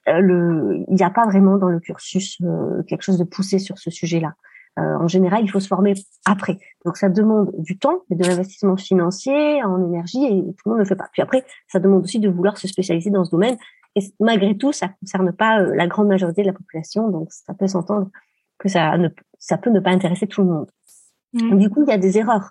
euh, 0.08 0.20
le, 0.20 0.84
il 0.88 0.94
n'y 0.94 1.02
a 1.02 1.10
pas 1.10 1.24
vraiment 1.24 1.56
dans 1.56 1.68
le 1.68 1.80
cursus 1.80 2.38
euh, 2.42 2.82
quelque 2.84 3.02
chose 3.02 3.18
de 3.18 3.24
poussé 3.24 3.58
sur 3.58 3.78
ce 3.78 3.90
sujet-là. 3.90 4.34
Euh, 4.78 4.96
en 4.96 5.06
général, 5.06 5.44
il 5.44 5.48
faut 5.48 5.60
se 5.60 5.68
former 5.68 5.94
après. 6.26 6.58
Donc, 6.84 6.96
ça 6.96 7.08
demande 7.08 7.52
du 7.58 7.78
temps 7.78 8.00
et 8.10 8.16
de 8.16 8.24
l'investissement 8.24 8.76
financier, 8.76 9.62
en 9.62 9.84
énergie, 9.84 10.24
et 10.24 10.30
tout 10.30 10.62
le 10.66 10.70
monde 10.70 10.78
ne 10.78 10.82
le 10.82 10.88
fait 10.88 10.96
pas. 10.96 11.08
Puis 11.12 11.22
après, 11.22 11.44
ça 11.68 11.78
demande 11.78 12.02
aussi 12.02 12.18
de 12.18 12.28
vouloir 12.28 12.58
se 12.58 12.66
spécialiser 12.66 13.10
dans 13.10 13.24
ce 13.24 13.30
domaine. 13.30 13.56
Et 13.94 14.02
malgré 14.18 14.56
tout, 14.56 14.72
ça 14.72 14.88
concerne 15.00 15.32
pas 15.32 15.60
la 15.60 15.86
grande 15.86 16.08
majorité 16.08 16.42
de 16.42 16.48
la 16.48 16.52
population, 16.52 17.08
donc 17.10 17.28
ça 17.30 17.54
peut 17.54 17.68
s'entendre 17.68 18.10
que 18.58 18.68
ça 18.68 18.98
ne, 18.98 19.08
ça 19.38 19.56
peut 19.56 19.70
ne 19.70 19.78
pas 19.78 19.90
intéresser 19.90 20.26
tout 20.26 20.42
le 20.42 20.48
monde. 20.48 20.70
Mmh. 21.34 21.58
Du 21.58 21.70
coup, 21.70 21.84
il 21.84 21.90
y 21.90 21.92
a 21.92 21.98
des 21.98 22.18
erreurs. 22.18 22.50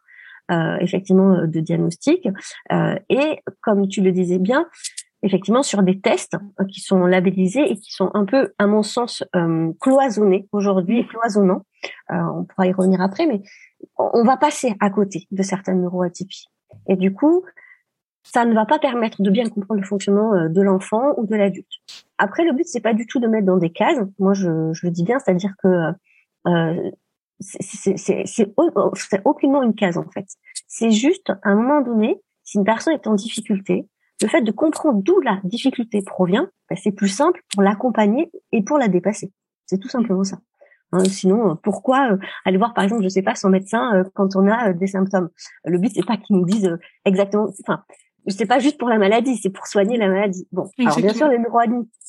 Euh, 0.51 0.75
effectivement 0.81 1.35
euh, 1.35 1.47
de 1.47 1.61
diagnostic. 1.61 2.27
Euh, 2.69 2.99
et 3.07 3.39
comme 3.61 3.87
tu 3.87 4.01
le 4.01 4.11
disais 4.11 4.39
bien, 4.39 4.67
effectivement 5.21 5.63
sur 5.63 5.83
des 5.83 6.01
tests 6.01 6.35
qui 6.69 6.81
sont 6.81 7.05
labellisés 7.05 7.71
et 7.71 7.75
qui 7.77 7.93
sont 7.93 8.11
un 8.13 8.25
peu, 8.25 8.51
à 8.57 8.67
mon 8.67 8.83
sens, 8.83 9.23
cloisonnés 9.79 10.49
aujourd'hui 10.51 11.07
cloisonnants. 11.07 11.61
on 12.09 12.43
pourra 12.43 12.67
y 12.67 12.73
revenir 12.73 12.99
après, 12.99 13.25
mais 13.25 13.41
on 13.97 14.25
va 14.25 14.35
passer 14.35 14.75
à 14.81 14.89
côté 14.89 15.27
de 15.31 15.43
certaines 15.43 15.81
neuroatypies. 15.81 16.47
Et 16.89 16.97
du 16.97 17.13
coup, 17.13 17.45
ça 18.23 18.43
ne 18.43 18.53
va 18.53 18.65
pas 18.65 18.79
permettre 18.79 19.21
de 19.21 19.29
bien 19.29 19.47
comprendre 19.47 19.79
le 19.79 19.87
fonctionnement 19.87 20.49
de 20.49 20.61
l'enfant 20.61 21.13
ou 21.15 21.25
de 21.25 21.37
l'adulte. 21.37 21.71
Après, 22.17 22.43
le 22.43 22.51
but 22.51 22.67
c'est 22.67 22.81
pas 22.81 22.93
du 22.93 23.07
tout 23.07 23.21
de 23.21 23.27
mettre 23.27 23.45
dans 23.45 23.57
des 23.57 23.71
cases. 23.71 23.99
Moi, 24.19 24.33
je, 24.33 24.73
je 24.73 24.85
le 24.85 24.91
dis 24.91 25.05
bien, 25.05 25.19
c'est-à-dire 25.19 25.53
que 25.63 25.93
euh, 26.47 26.91
c'est 27.43 29.21
aucunement 29.25 29.63
une 29.63 29.75
case 29.75 29.97
en 29.97 30.09
fait. 30.09 30.25
C'est 30.67 30.91
juste 30.91 31.29
à 31.29 31.49
un 31.49 31.55
moment 31.55 31.81
donné, 31.81 32.21
si 32.43 32.57
une 32.57 32.63
personne 32.63 32.93
est 32.93 33.07
en 33.07 33.15
difficulté, 33.15 33.87
le 34.21 34.27
fait 34.27 34.41
de 34.41 34.51
comprendre 34.51 35.01
d'où 35.03 35.19
la 35.21 35.39
difficulté 35.43 36.01
provient, 36.05 36.47
ben, 36.69 36.77
c'est 36.81 36.91
plus 36.91 37.09
simple 37.09 37.41
pour 37.53 37.61
l'accompagner 37.61 38.31
et 38.51 38.63
pour 38.63 38.77
la 38.77 38.87
dépasser. 38.87 39.31
C'est 39.65 39.79
tout 39.79 39.89
simplement 39.89 40.23
ça. 40.23 40.37
Hein, 40.91 41.03
sinon, 41.05 41.51
euh, 41.51 41.55
pourquoi 41.55 42.11
euh, 42.11 42.17
aller 42.45 42.57
voir 42.57 42.73
par 42.73 42.83
exemple, 42.83 43.03
je 43.03 43.09
sais 43.09 43.23
pas, 43.23 43.35
son 43.35 43.49
médecin 43.49 43.95
euh, 43.95 44.03
quand 44.13 44.35
on 44.35 44.47
a 44.47 44.73
des 44.73 44.87
symptômes? 44.87 45.29
Le 45.65 45.77
but 45.79 45.91
c'est 45.93 46.05
pas 46.05 46.17
qu'il 46.17 46.37
nous 46.37 46.45
dise 46.45 46.77
exactement. 47.05 47.49
Enfin, 47.61 47.83
c'est 48.27 48.45
pas 48.45 48.59
juste 48.59 48.77
pour 48.77 48.89
la 48.89 48.97
maladie, 48.97 49.35
c'est 49.37 49.49
pour 49.49 49.67
soigner 49.67 49.97
la 49.97 50.07
maladie. 50.07 50.47
Bon, 50.51 50.69
alors 50.79 50.97
bien 50.97 51.13
sûr, 51.13 51.27
les, 51.27 51.39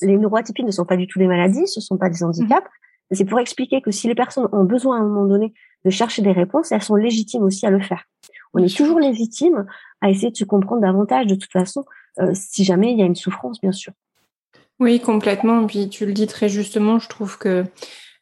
les 0.01 0.17
neuroatypies 0.17 0.63
ne 0.63 0.71
sont 0.71 0.85
pas 0.85 0.97
du 0.97 1.07
tout 1.07 1.19
des 1.19 1.27
maladies, 1.27 1.67
ce 1.67 1.81
sont 1.81 1.97
pas 1.97 2.09
des 2.09 2.23
handicaps. 2.23 2.67
C'est 3.11 3.25
pour 3.25 3.39
expliquer 3.39 3.81
que 3.81 3.91
si 3.91 4.07
les 4.07 4.15
personnes 4.15 4.47
ont 4.51 4.63
besoin 4.63 4.97
à 4.97 4.99
un 5.01 5.07
moment 5.07 5.25
donné 5.25 5.53
de 5.83 5.89
chercher 5.89 6.21
des 6.21 6.31
réponses, 6.31 6.71
elles 6.71 6.81
sont 6.81 6.95
légitimes 6.95 7.43
aussi 7.43 7.65
à 7.65 7.69
le 7.69 7.81
faire. 7.81 8.05
On 8.53 8.63
est 8.63 8.75
toujours 8.75 8.99
légitime 8.99 9.65
à 10.01 10.09
essayer 10.09 10.31
de 10.31 10.37
se 10.37 10.45
comprendre 10.45 10.81
davantage 10.81 11.27
de 11.27 11.35
toute 11.35 11.51
façon, 11.51 11.85
euh, 12.19 12.31
si 12.33 12.63
jamais 12.63 12.91
il 12.91 12.99
y 12.99 13.03
a 13.03 13.05
une 13.05 13.15
souffrance, 13.15 13.61
bien 13.61 13.71
sûr. 13.71 13.93
Oui, 14.79 14.99
complètement. 14.99 15.65
Puis 15.67 15.89
tu 15.89 16.05
le 16.05 16.13
dis 16.13 16.27
très 16.27 16.49
justement, 16.49 16.99
je 16.99 17.07
trouve 17.07 17.37
que 17.37 17.63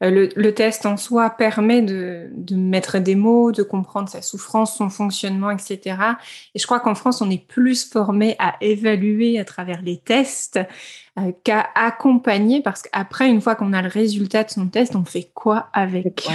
euh, 0.03 0.29
le, 0.35 0.53
test 0.53 0.85
en 0.85 0.97
soi 0.97 1.29
permet 1.29 1.81
de, 1.81 2.29
mettre 2.51 2.99
des 2.99 3.15
mots, 3.15 3.51
de 3.51 3.63
comprendre 3.63 4.09
sa 4.09 4.21
souffrance, 4.21 4.77
son 4.77 4.89
fonctionnement, 4.89 5.49
etc. 5.49 5.97
Et 6.53 6.59
je 6.59 6.65
crois 6.65 6.79
qu'en 6.79 6.95
France, 6.95 7.21
on 7.21 7.29
est 7.29 7.47
plus 7.47 7.89
formé 7.89 8.35
à 8.39 8.55
évaluer 8.61 9.39
à 9.39 9.45
travers 9.45 9.81
les 9.81 9.97
tests 9.97 10.59
euh, 11.17 11.31
qu'à 11.43 11.67
accompagner, 11.75 12.61
parce 12.61 12.81
qu'après, 12.81 13.29
une 13.29 13.41
fois 13.41 13.55
qu'on 13.55 13.73
a 13.73 13.81
le 13.81 13.89
résultat 13.89 14.43
de 14.43 14.49
son 14.49 14.67
test, 14.67 14.95
on 14.95 15.05
fait 15.05 15.31
quoi 15.33 15.69
avec? 15.73 16.27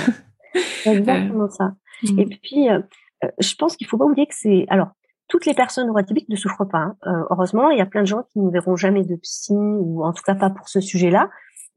Exactement 0.86 1.50
ça. 1.50 1.74
Et 2.04 2.26
mm. 2.26 2.28
puis, 2.42 2.68
euh, 2.68 2.80
euh, 3.24 3.28
je 3.38 3.54
pense 3.54 3.76
qu'il 3.76 3.86
faut 3.86 3.98
pas 3.98 4.04
oublier 4.04 4.26
que 4.26 4.34
c'est... 4.34 4.66
Alors, 4.68 4.88
toutes 5.28 5.44
les 5.44 5.54
personnes 5.54 5.86
neurotypiques 5.86 6.28
ne 6.28 6.36
souffrent 6.36 6.66
pas. 6.66 6.78
Hein. 6.78 6.96
Euh, 7.06 7.24
heureusement, 7.30 7.70
il 7.70 7.78
y 7.78 7.82
a 7.82 7.86
plein 7.86 8.02
de 8.02 8.06
gens 8.06 8.22
qui 8.32 8.38
ne 8.38 8.50
verront 8.50 8.76
jamais 8.76 9.04
de 9.04 9.16
psy, 9.16 9.52
ou 9.52 10.04
en 10.04 10.12
tout 10.12 10.22
cas 10.24 10.34
pas 10.34 10.50
pour 10.50 10.68
ce 10.68 10.80
sujet-là. 10.80 11.28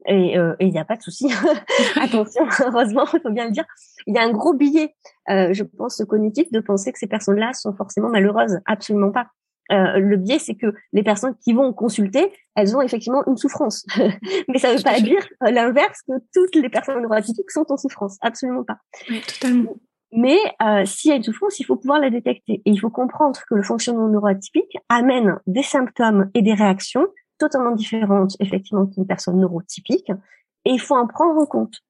Et 0.06 0.36
il 0.60 0.70
n'y 0.70 0.78
a 0.78 0.84
pas 0.84 0.96
de 0.96 1.02
souci. 1.02 1.32
Attention, 2.00 2.46
heureusement, 2.66 3.04
il 3.12 3.20
faut 3.20 3.30
bien 3.30 3.46
le 3.46 3.52
dire. 3.52 3.64
Il 4.06 4.14
y 4.14 4.18
a 4.18 4.22
un 4.22 4.32
gros 4.32 4.54
billet, 4.54 4.94
je 5.28 5.62
pense, 5.62 6.02
cognitif 6.08 6.50
de 6.50 6.60
penser 6.60 6.92
que 6.92 6.98
ces 6.98 7.06
personnes-là 7.06 7.52
sont 7.52 7.74
forcément 7.74 8.08
malheureuses. 8.08 8.58
Absolument 8.66 9.12
pas. 9.12 9.28
Euh, 9.70 9.98
le 9.98 10.16
biais, 10.16 10.38
c'est 10.38 10.54
que 10.54 10.74
les 10.92 11.02
personnes 11.02 11.34
qui 11.42 11.52
vont 11.52 11.72
consulter, 11.72 12.32
elles 12.56 12.76
ont 12.76 12.82
effectivement 12.82 13.22
une 13.26 13.36
souffrance. 13.36 13.86
Mais 14.48 14.58
ça 14.58 14.72
ne 14.72 14.76
veut 14.76 14.82
pas 14.82 15.00
dire 15.00 15.26
l'inverse 15.40 16.00
que 16.06 16.14
toutes 16.34 16.54
les 16.56 16.68
personnes 16.68 17.00
neurotypiques 17.00 17.50
sont 17.50 17.64
en 17.70 17.76
souffrance. 17.76 18.18
Absolument 18.20 18.64
pas. 18.64 18.78
Oui, 19.08 19.20
totalement. 19.20 19.74
Mais 20.14 20.36
euh, 20.62 20.84
s'il 20.84 21.10
y 21.10 21.12
a 21.12 21.16
une 21.16 21.22
souffrance, 21.22 21.58
il 21.58 21.64
faut 21.64 21.76
pouvoir 21.76 21.98
la 21.98 22.10
détecter. 22.10 22.60
Et 22.64 22.70
il 22.70 22.78
faut 22.78 22.90
comprendre 22.90 23.40
que 23.48 23.54
le 23.54 23.62
fonctionnement 23.62 24.08
neuroatypique 24.08 24.76
amène 24.90 25.38
des 25.46 25.62
symptômes 25.62 26.30
et 26.34 26.42
des 26.42 26.52
réactions 26.52 27.06
totalement 27.42 27.72
différentes, 27.72 28.36
effectivement, 28.38 28.86
qu'une 28.86 29.06
personne 29.06 29.38
neurotypique. 29.38 30.10
Et 30.64 30.70
il 30.70 30.80
faut 30.80 30.94
en 30.94 31.08
prendre 31.08 31.40
en 31.40 31.46
compte. 31.46 31.80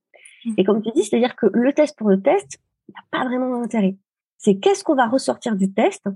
Mmh. 0.44 0.54
Et 0.56 0.64
comme 0.64 0.82
tu 0.82 0.90
dis, 0.94 1.04
c'est-à-dire 1.04 1.36
que 1.36 1.46
le 1.52 1.72
test 1.74 1.96
pour 1.98 2.08
le 2.08 2.20
test, 2.22 2.58
il 2.88 2.92
n'a 2.92 3.18
pas 3.18 3.28
vraiment 3.28 3.60
d'intérêt. 3.60 3.96
C'est 4.38 4.56
qu'est-ce 4.56 4.82
qu'on 4.82 4.94
va 4.94 5.06
ressortir 5.06 5.56
du 5.56 5.72
test 5.72 6.08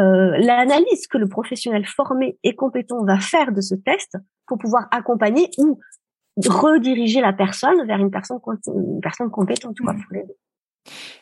euh, 0.00 0.38
l'analyse 0.38 1.06
que 1.06 1.18
le 1.18 1.28
professionnel 1.28 1.86
formé 1.86 2.38
et 2.42 2.54
compétent 2.54 3.04
va 3.04 3.18
faire 3.18 3.52
de 3.52 3.60
ce 3.60 3.74
test 3.74 4.16
pour 4.46 4.58
pouvoir 4.58 4.88
accompagner 4.90 5.50
ou 5.58 5.78
rediriger 6.46 7.20
la 7.20 7.34
personne 7.34 7.86
vers 7.86 7.98
une 7.98 8.10
personne, 8.10 8.38
une 8.68 9.00
personne 9.00 9.30
compétente. 9.30 9.78
Ou 9.80 9.86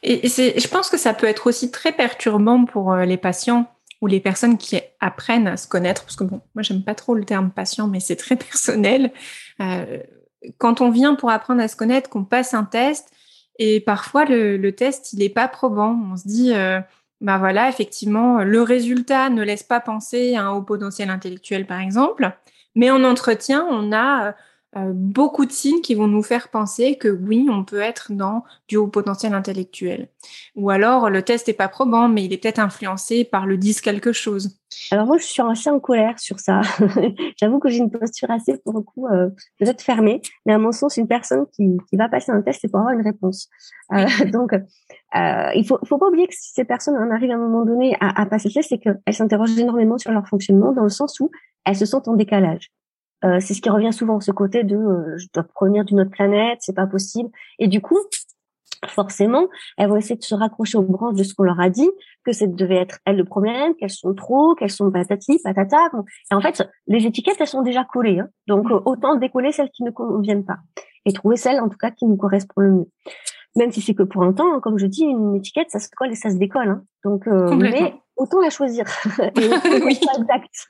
et, 0.03 0.29
je 0.29 0.69
pense 0.69 0.89
que 0.89 0.97
ça 0.97 1.15
peut 1.15 1.27
être 1.27 1.47
aussi 1.47 1.71
très 1.71 1.93
perturbant 1.93 2.65
pour 2.65 2.93
euh, 2.93 3.05
les 3.05 3.17
patients 3.17 3.67
ou 4.01 4.07
les 4.07 4.21
personnes 4.21 4.57
qui 4.57 4.81
apprennent 5.01 5.47
à 5.47 5.57
se 5.57 5.69
connaître, 5.69 6.05
parce 6.05 6.17
que 6.17 6.25
bon, 6.25 6.41
moi 6.55 6.63
j'aime 6.63 6.83
pas 6.83 6.95
trop 6.95 7.15
le 7.15 7.25
terme 7.25 7.51
patient, 7.51 7.87
mais 7.87 8.01
c'est 8.01 8.17
très 8.17 8.37
personnel. 8.37 9.13
Euh, 9.61 9.99
quand 10.59 10.81
on 10.81 10.91
vient 10.91 11.15
pour 11.15 11.31
apprendre 11.31 11.61
à 11.61 11.69
se 11.69 11.77
connaître, 11.77 12.09
qu'on 12.09 12.25
passe 12.25 12.55
un 12.55 12.65
test, 12.65 13.11
et 13.59 13.81
parfois 13.81 14.25
le, 14.25 14.71
test 14.71 15.13
il 15.13 15.19
n'est 15.19 15.29
pas 15.29 15.49
probant. 15.49 15.99
On 16.13 16.17
se 16.17 16.27
dit 16.27 16.55
euh, 16.55 16.81
ben 17.21 17.37
voilà, 17.37 17.69
effectivement, 17.69 18.43
le 18.43 18.63
résultat 18.63 19.29
ne 19.29 19.43
laisse 19.43 19.63
pas 19.63 19.81
penser 19.81 20.35
à 20.37 20.45
un 20.45 20.51
haut 20.53 20.63
potentiel 20.63 21.11
intellectuel, 21.11 21.67
par 21.67 21.81
exemple. 21.81 22.33
Mais 22.75 22.91
en 22.91 23.05
entretien, 23.05 23.67
on 23.71 23.93
a 23.93 24.35
euh, 24.77 24.93
beaucoup 24.95 25.47
de 25.47 25.53
signes 25.53 25.81
qui 25.81 25.95
vont 25.95 26.07
nous 26.07 26.23
faire 26.23 26.49
penser 26.49 26.97
que 26.97 27.09
oui, 27.09 27.49
on 27.51 27.65
peut 27.65 27.81
être 27.81 28.13
dans 28.13 28.45
du 28.69 28.77
haut 28.77 28.87
potentiel 28.87 29.35
intellectuel. 29.35 30.09
Ou 30.55 30.71
alors, 30.71 31.11
le 31.11 31.23
test 31.23 31.49
n'est 31.49 31.55
pas 31.55 31.69
probant, 31.69 32.09
mais 32.09 32.25
il 32.25 32.33
est 32.33 32.39
peut-être 32.39 32.61
influencé 32.61 33.25
par 33.25 33.47
le 33.47 33.57
10 33.57 33.81
quelque 33.81 34.13
chose. 34.13 34.61
Alors 34.93 35.07
moi, 35.07 35.19
je 35.19 35.25
suis 35.25 35.43
assez 35.43 35.71
en 35.71 35.81
colère 35.81 36.19
sur 36.21 36.39
ça. 36.39 36.61
J'avoue 37.37 37.59
que 37.59 37.69
j'ai 37.69 37.79
une 37.79 37.91
posture 37.91 38.31
assez, 38.31 38.59
pour 38.59 38.75
le 38.75 38.83
coup, 38.83 39.09
euh, 39.09 39.29
peut-être 39.59 39.83
fermée. 39.83 40.21
Mais 40.47 40.53
à 40.53 40.59
mon 40.59 40.71
sens, 40.71 40.97
une 40.97 41.09
personne 41.09 41.47
qui, 41.53 41.77
qui 41.89 41.97
va 41.97 42.09
passer 42.09 42.31
un 42.31 42.41
test, 42.41 42.61
c'est 42.63 42.69
pour 42.69 42.81
avoir 42.81 42.95
une 42.95 43.03
réponse. 43.03 43.49
Euh, 43.93 44.07
donc, 44.33 44.53
euh, 44.53 45.51
il 45.55 45.65
faut, 45.67 45.79
faut 45.85 45.99
pas 45.99 46.07
oublier 46.07 46.29
que 46.29 46.35
si 46.35 46.53
ces 46.53 46.65
personnes 46.65 46.97
en 46.97 47.11
arrivent 47.11 47.33
à 47.33 47.35
un 47.35 47.39
moment 47.39 47.65
donné 47.65 47.97
à, 48.01 48.23
à 48.23 48.27
passer 48.27 48.49
le 48.49 48.55
test, 48.55 48.69
c'est 48.69 48.79
qu'elles 48.79 49.15
s'interrogent 49.15 49.59
énormément 49.59 49.99
sur 49.99 50.13
leur 50.13 50.29
fonctionnement, 50.29 50.73
dans 50.73 50.85
le 50.85 50.89
sens 50.89 51.19
où 51.19 51.31
elles 51.65 51.77
se 51.77 51.87
sentent 51.87 52.09
en 52.09 52.15
décalage. 52.15 52.71
Euh, 53.25 53.39
c'est 53.41 53.55
ce 53.55 53.61
qui 53.61 53.69
revient 53.69 53.93
souvent, 53.93 54.21
ce 54.21 54.33
côté 54.33 54.65
de 54.65 54.77
euh, 54.77 55.19
je 55.19 55.27
dois 55.35 55.45
provenir 55.45 55.85
d'une 55.85 56.01
autre 56.01 56.11
planète, 56.11 56.59
c'est 56.61 56.75
pas 56.75 56.87
possible. 56.87 57.29
Et 57.59 57.69
du 57.69 57.81
coup, 57.81 57.99
forcément, 58.87 59.49
elles 59.77 59.89
vont 59.89 59.97
essayer 59.97 60.17
de 60.17 60.23
se 60.23 60.35
raccrocher 60.35 60.79
aux 60.79 60.83
branches 60.83 61.15
de 61.15 61.23
ce 61.23 61.35
qu'on 61.35 61.43
leur 61.43 61.61
a 61.61 61.69
dit, 61.69 61.91
que 62.25 62.33
ça 62.33 62.47
devait 62.47 62.77
être 62.77 62.99
elles 63.05 63.17
le 63.17 63.25
problème, 63.25 63.75
qu'elles 63.75 63.91
sont 63.91 64.15
trop, 64.15 64.55
qu'elles 64.55 64.71
sont 64.71 64.91
patati, 64.91 65.39
patata. 65.43 65.91
Et 66.31 66.35
en 66.35 66.41
fait, 66.41 66.67
les 66.87 67.07
étiquettes, 67.07 67.37
elles 67.41 67.47
sont 67.47 67.63
déjà 67.63 67.85
collées. 67.85 68.21
Hein. 68.21 68.29
Donc, 68.47 68.71
euh, 68.71 68.81
autant 68.85 69.17
décoller 69.17 69.53
celles 69.53 69.71
qui 69.71 69.83
ne 69.83 69.91
conviennent 69.91 70.45
pas. 70.45 70.59
Et 71.05 71.13
trouver 71.13 71.37
celles, 71.37 71.61
en 71.61 71.69
tout 71.69 71.79
cas, 71.79 71.91
qui 71.91 72.07
nous 72.07 72.17
correspondent 72.17 72.65
le 72.65 72.73
mieux. 72.73 72.89
Même 73.57 73.73
si 73.73 73.81
c'est 73.81 73.95
que 73.95 74.03
pour 74.03 74.23
un 74.23 74.33
temps, 74.33 74.55
hein, 74.55 74.61
comme 74.61 74.79
je 74.79 74.87
dis, 74.87 75.03
une 75.03 75.35
étiquette, 75.35 75.71
ça 75.71 75.81
se 75.81 75.89
colle 75.95 76.13
et 76.13 76.15
ça 76.15 76.31
se 76.31 76.37
décolle. 76.37 76.69
Hein. 76.69 76.85
Donc, 77.05 77.27
mais 77.27 77.95
autant 78.21 78.41
la 78.41 78.51
choisir. 78.51 78.85
oui. 79.85 79.99
exact. 80.19 80.69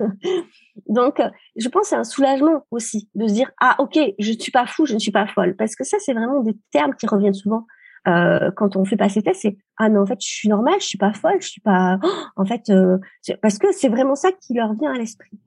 Donc, 0.88 1.20
je 1.56 1.68
pense 1.68 1.88
c'est 1.88 1.96
un 1.96 2.04
soulagement 2.04 2.64
aussi 2.70 3.10
de 3.14 3.26
se 3.26 3.34
dire 3.34 3.50
ah 3.60 3.76
ok, 3.78 3.98
je 4.18 4.32
ne 4.32 4.38
suis 4.38 4.52
pas 4.52 4.66
fou, 4.66 4.86
je 4.86 4.94
ne 4.94 4.98
suis 4.98 5.10
pas 5.10 5.26
folle, 5.26 5.56
parce 5.56 5.74
que 5.74 5.84
ça 5.84 5.98
c'est 5.98 6.14
vraiment 6.14 6.40
des 6.40 6.56
termes 6.72 6.94
qui 6.94 7.06
reviennent 7.06 7.34
souvent 7.34 7.66
euh, 8.08 8.50
quand 8.56 8.76
on 8.76 8.84
fait 8.84 8.96
passer 8.96 9.20
test. 9.22 9.40
C'est 9.42 9.58
ah 9.76 9.88
non 9.88 10.02
en 10.02 10.06
fait 10.06 10.20
je 10.20 10.28
suis 10.28 10.48
normale, 10.48 10.80
je 10.80 10.86
suis 10.86 10.98
pas 10.98 11.12
folle, 11.12 11.40
je 11.40 11.48
suis 11.48 11.60
pas 11.60 11.98
en 12.36 12.44
fait 12.44 12.70
euh, 12.70 12.98
parce 13.42 13.58
que 13.58 13.72
c'est 13.72 13.88
vraiment 13.88 14.14
ça 14.14 14.30
qui 14.32 14.54
leur 14.54 14.72
vient 14.74 14.94
à 14.94 14.96
l'esprit. 14.96 15.38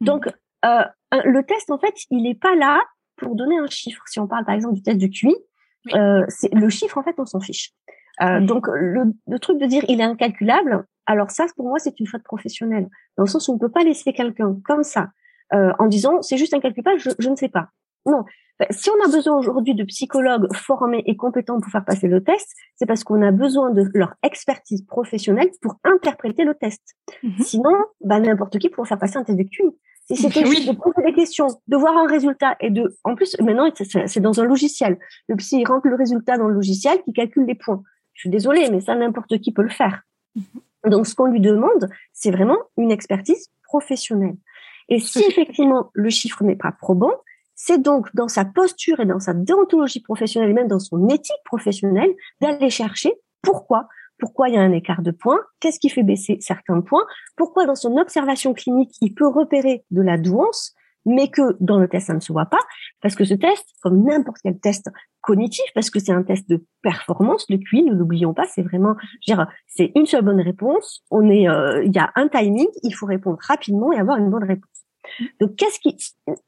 Mmh. 0.00 0.04
Donc 0.04 0.26
euh, 0.64 0.84
le 1.12 1.42
test 1.42 1.70
en 1.70 1.78
fait 1.78 1.94
il 2.10 2.22
n'est 2.22 2.34
pas 2.36 2.54
là 2.54 2.80
pour 3.16 3.34
donner 3.34 3.58
un 3.58 3.66
chiffre. 3.66 4.02
Si 4.06 4.20
on 4.20 4.28
parle 4.28 4.44
par 4.44 4.54
exemple 4.54 4.74
du 4.74 4.82
test 4.82 4.98
de 4.98 5.08
QI, 5.08 5.34
c'est 6.28 6.54
le 6.54 6.68
chiffre 6.68 6.96
en 6.96 7.02
fait 7.02 7.14
on 7.18 7.26
s'en 7.26 7.40
fiche. 7.40 7.72
Donc 8.20 8.66
le, 8.68 9.12
le, 9.26 9.38
truc 9.38 9.58
de 9.58 9.66
dire 9.66 9.84
il 9.88 10.00
est 10.00 10.04
incalculable, 10.04 10.84
alors 11.06 11.30
ça, 11.30 11.46
pour 11.56 11.66
moi, 11.66 11.78
c'est 11.78 11.98
une 11.98 12.06
faute 12.06 12.22
professionnelle, 12.22 12.88
dans 13.16 13.24
le 13.24 13.28
sens 13.28 13.48
où 13.48 13.52
on 13.52 13.54
ne 13.54 13.60
peut 13.60 13.70
pas 13.70 13.82
laisser 13.82 14.12
quelqu'un 14.12 14.56
comme 14.64 14.82
ça, 14.82 15.08
euh, 15.52 15.72
en 15.78 15.86
disant 15.86 16.22
c'est 16.22 16.36
juste 16.36 16.54
incalculable, 16.54 17.00
je, 17.00 17.10
je 17.18 17.28
ne 17.28 17.36
sais 17.36 17.48
pas. 17.48 17.68
Non. 18.06 18.24
Si 18.70 18.90
on 18.90 19.04
a 19.04 19.10
besoin 19.10 19.38
aujourd'hui 19.38 19.74
de 19.74 19.84
psychologues 19.84 20.46
formés 20.54 21.02
et 21.06 21.16
compétents 21.16 21.60
pour 21.60 21.72
faire 21.72 21.84
passer 21.84 22.08
le 22.08 22.22
test, 22.22 22.46
c'est 22.76 22.86
parce 22.86 23.04
qu'on 23.04 23.22
a 23.22 23.32
besoin 23.32 23.70
de 23.70 23.84
leur 23.94 24.14
expertise 24.22 24.84
professionnelle 24.84 25.50
pour 25.62 25.76
interpréter 25.82 26.44
le 26.44 26.54
test. 26.54 26.82
Mhm. 27.22 27.32
Sinon, 27.40 27.74
bah, 28.02 28.20
n'importe 28.20 28.58
qui 28.58 28.68
pourrait 28.68 28.86
faire 28.86 28.98
passer 28.98 29.16
un 29.16 29.24
test 29.24 29.38
de 29.38 29.44
QI. 29.44 29.64
Si 30.06 30.16
c'était 30.16 30.44
juste 30.44 30.68
de 30.68 30.76
poser 30.76 31.02
des 31.04 31.12
questions, 31.12 31.46
de 31.68 31.76
voir 31.76 31.96
un 31.96 32.06
résultat 32.06 32.56
et 32.60 32.70
de, 32.70 32.96
en 33.04 33.14
plus, 33.14 33.36
maintenant, 33.40 33.70
c'est 34.06 34.20
dans 34.20 34.40
un 34.40 34.44
logiciel. 34.44 34.98
Le 35.28 35.36
psy, 35.36 35.60
il 35.60 35.66
rentre 35.66 35.86
le 35.86 35.94
résultat 35.94 36.36
dans 36.36 36.48
le 36.48 36.54
logiciel 36.54 37.00
qui 37.04 37.12
calcule 37.12 37.46
les 37.46 37.54
points. 37.54 37.82
Je 38.20 38.24
suis 38.24 38.30
désolée, 38.30 38.68
mais 38.68 38.82
ça, 38.82 38.94
n'importe 38.94 39.38
qui 39.38 39.50
peut 39.50 39.62
le 39.62 39.70
faire. 39.70 40.02
Mhm. 40.34 40.90
Donc, 40.90 41.06
ce 41.06 41.14
qu'on 41.14 41.24
lui 41.24 41.40
demande, 41.40 41.88
c'est 42.12 42.30
vraiment 42.30 42.58
une 42.76 42.90
expertise 42.90 43.48
professionnelle. 43.62 44.36
Et 44.90 44.98
si 44.98 45.20
effectivement 45.20 45.90
le 45.94 46.10
chiffre 46.10 46.44
n'est 46.44 46.56
pas 46.56 46.70
probant, 46.70 47.14
c'est 47.54 47.80
donc 47.80 48.14
dans 48.14 48.28
sa 48.28 48.44
posture 48.44 49.00
et 49.00 49.06
dans 49.06 49.20
sa 49.20 49.32
déontologie 49.32 50.02
professionnelle, 50.02 50.50
et 50.50 50.52
même 50.52 50.68
dans 50.68 50.78
son 50.78 51.08
éthique 51.08 51.42
professionnelle, 51.46 52.10
d'aller 52.42 52.68
chercher 52.68 53.14
pourquoi. 53.40 53.88
Pourquoi 54.18 54.50
il 54.50 54.54
y 54.54 54.58
a 54.58 54.60
un 54.60 54.72
écart 54.72 55.00
de 55.00 55.12
points? 55.12 55.40
Qu'est-ce 55.58 55.80
qui 55.80 55.88
fait 55.88 56.02
baisser 56.02 56.36
certains 56.42 56.82
points? 56.82 57.06
Pourquoi 57.36 57.64
dans 57.64 57.74
son 57.74 57.96
observation 57.96 58.52
clinique, 58.52 58.94
il 59.00 59.14
peut 59.14 59.28
repérer 59.28 59.86
de 59.90 60.02
la 60.02 60.18
douance? 60.18 60.74
Mais 61.06 61.28
que 61.28 61.56
dans 61.60 61.78
le 61.78 61.88
test, 61.88 62.08
ça 62.08 62.14
ne 62.14 62.20
se 62.20 62.32
voit 62.32 62.46
pas, 62.46 62.60
parce 63.00 63.14
que 63.14 63.24
ce 63.24 63.34
test, 63.34 63.66
comme 63.82 64.04
n'importe 64.04 64.38
quel 64.42 64.58
test 64.58 64.90
cognitif, 65.20 65.64
parce 65.74 65.90
que 65.90 65.98
c'est 66.00 66.12
un 66.12 66.22
test 66.22 66.48
de 66.48 66.64
performance, 66.82 67.46
le 67.48 67.58
QI, 67.58 67.82
ne 67.82 67.94
l'oublions 67.94 68.34
pas, 68.34 68.44
c'est 68.44 68.62
vraiment, 68.62 68.94
c'est 69.66 69.92
une 69.94 70.06
seule 70.06 70.24
bonne 70.24 70.40
réponse, 70.40 71.04
on 71.10 71.28
est, 71.28 71.48
euh, 71.48 71.84
il 71.84 71.94
y 71.94 71.98
a 71.98 72.10
un 72.14 72.28
timing, 72.28 72.68
il 72.82 72.92
faut 72.92 73.06
répondre 73.06 73.38
rapidement 73.46 73.92
et 73.92 73.98
avoir 73.98 74.18
une 74.18 74.30
bonne 74.30 74.44
réponse. 74.44 74.69
Donc, 75.40 75.56
qu'est-ce 75.56 75.78
qui, 75.80 75.96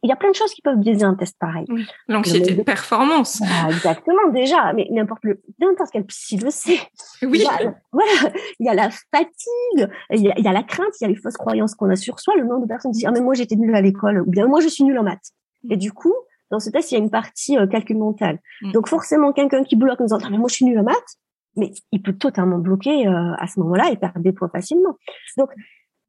il 0.02 0.08
y 0.08 0.12
a 0.12 0.16
plein 0.16 0.30
de 0.30 0.34
choses 0.34 0.52
qui 0.52 0.62
peuvent 0.62 0.78
biaiser 0.78 1.04
un 1.04 1.14
test 1.14 1.36
pareil. 1.38 1.64
Oui. 1.68 1.86
L'anxiété 2.08 2.54
de 2.54 2.62
performance. 2.62 3.42
Ah, 3.44 3.68
exactement, 3.70 4.28
déjà. 4.32 4.72
Mais 4.72 4.88
n'importe 4.90 5.24
le, 5.24 5.40
n'importe 5.60 5.90
quel 5.92 6.04
psy 6.06 6.36
le 6.36 6.50
sait. 6.50 6.80
Oui. 7.22 7.38
Il 7.38 7.42
y 7.42 7.46
a, 7.46 7.74
voilà. 7.92 8.32
Il 8.60 8.66
y 8.66 8.68
a 8.68 8.74
la 8.74 8.90
fatigue, 8.90 9.90
il 10.10 10.22
y 10.22 10.30
a, 10.30 10.34
il 10.38 10.44
y 10.44 10.48
a, 10.48 10.52
la 10.52 10.62
crainte, 10.62 10.92
il 11.00 11.04
y 11.04 11.06
a 11.06 11.08
les 11.08 11.16
fausses 11.16 11.36
croyances 11.36 11.74
qu'on 11.74 11.90
a 11.90 11.96
sur 11.96 12.20
soi. 12.20 12.34
Le 12.36 12.44
nombre 12.44 12.62
de 12.62 12.66
personnes 12.66 12.92
qui 12.92 12.98
disent, 12.98 13.06
ah, 13.08 13.12
mais 13.12 13.20
moi, 13.20 13.34
j'étais 13.34 13.56
nulle 13.56 13.74
à 13.74 13.80
l'école, 13.80 14.22
ou 14.22 14.30
bien 14.30 14.46
moi, 14.46 14.60
je 14.60 14.68
suis 14.68 14.84
nulle 14.84 14.98
en 14.98 15.04
maths. 15.04 15.32
Et 15.70 15.76
du 15.76 15.92
coup, 15.92 16.14
dans 16.50 16.60
ce 16.60 16.70
test, 16.70 16.92
il 16.92 16.94
y 16.94 16.98
a 16.98 17.00
une 17.00 17.10
partie 17.10 17.56
euh, 17.56 17.66
calcul 17.66 17.98
mental. 17.98 18.38
Mm. 18.60 18.72
Donc, 18.72 18.88
forcément, 18.88 19.32
quelqu'un 19.32 19.64
qui 19.64 19.76
bloque 19.76 20.00
en 20.00 20.04
disant, 20.04 20.18
ah, 20.22 20.28
mais 20.30 20.38
moi, 20.38 20.48
je 20.48 20.56
suis 20.56 20.64
nulle 20.64 20.78
en 20.78 20.84
maths, 20.84 21.16
mais 21.56 21.72
il 21.92 22.02
peut 22.02 22.12
totalement 22.12 22.58
bloquer 22.58 23.06
euh, 23.06 23.34
à 23.38 23.46
ce 23.46 23.58
moment-là 23.60 23.90
et 23.90 23.96
perdre 23.96 24.20
des 24.20 24.32
points 24.32 24.48
facilement. 24.48 24.96
Donc, 25.36 25.50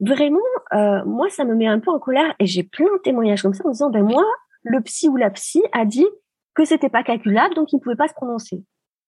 vraiment, 0.06 0.40
euh, 0.74 1.04
moi, 1.06 1.30
ça 1.30 1.46
me 1.46 1.56
met 1.56 1.68
un 1.68 1.80
peu 1.80 1.92
en 1.92 2.00
colère 2.00 2.34
et 2.40 2.46
j'ai 2.46 2.64
plein 2.64 2.92
de 2.94 3.02
témoignages 3.02 3.42
comme 3.42 3.54
ça 3.54 3.66
en 3.66 3.72
disant, 3.72 3.90
ben 3.90 4.04
moi, 4.04 4.24
le 4.64 4.82
psy 4.82 5.10
ou 5.10 5.16
la 5.16 5.30
psy 5.30 5.62
a 5.72 5.86
dit 5.86 6.08
que 6.56 6.66
c'était 6.66 6.90
pas 6.90 7.04
calculable, 7.04 7.56
donc 7.56 7.72
il 7.72 7.78
ne 7.78 7.82
pouvait 7.82 7.96
pas 7.96 8.08
se 8.08 8.14
prononcer. 8.14 8.64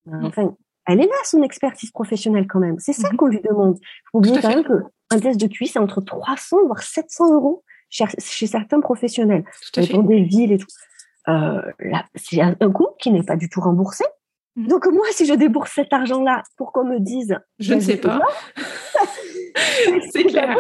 Ben. 0.06 0.26
Enfin, 0.26 0.56
elle 0.88 1.00
est 1.00 1.08
là, 1.08 1.16
son 1.24 1.42
expertise 1.42 1.92
professionnelle 1.92 2.48
quand 2.48 2.60
même. 2.60 2.78
C'est 2.80 2.94
ça 2.94 3.10
mm-hmm. 3.10 3.16
qu'on 3.16 3.28
lui 3.28 3.42
demande. 3.42 3.78
Faut 4.12 4.20
oublier 4.20 4.40
quand 4.42 4.50
même 4.50 4.64
qu'un 4.64 5.20
test 5.20 5.40
de 5.40 5.48
QI, 5.48 5.68
c'est 5.68 5.80
entre 5.80 6.02
300 6.02 6.58
voire 6.66 6.82
700 6.82 7.34
euros 7.34 7.64
chez, 7.90 8.06
chez 8.20 8.48
certains 8.48 8.80
professionnels, 8.80 9.46
dans 9.92 10.04
des 10.04 10.24
villes 10.24 10.52
et 10.52 10.58
tout. 10.58 10.68
Euh, 11.28 11.62
c'est 12.16 12.40
un 12.42 12.54
coût 12.72 12.90
qui 13.00 13.12
n'est 13.12 13.24
pas 13.24 13.36
du 13.36 13.50
tout 13.50 13.62
remboursé. 13.62 14.04
Mm. 14.56 14.68
Donc 14.68 14.88
moi, 14.88 15.06
si 15.12 15.26
je 15.26 15.34
débourse 15.34 15.72
cet 15.74 15.92
argent-là 15.94 16.44
pour 16.58 16.72
qu'on 16.72 16.86
me 16.86 17.00
dise, 17.00 17.38
je 17.60 17.74
ne 17.74 17.80
sais 17.80 17.98
pas, 17.98 18.22
c'est 20.12 20.24
clair. 20.26 20.58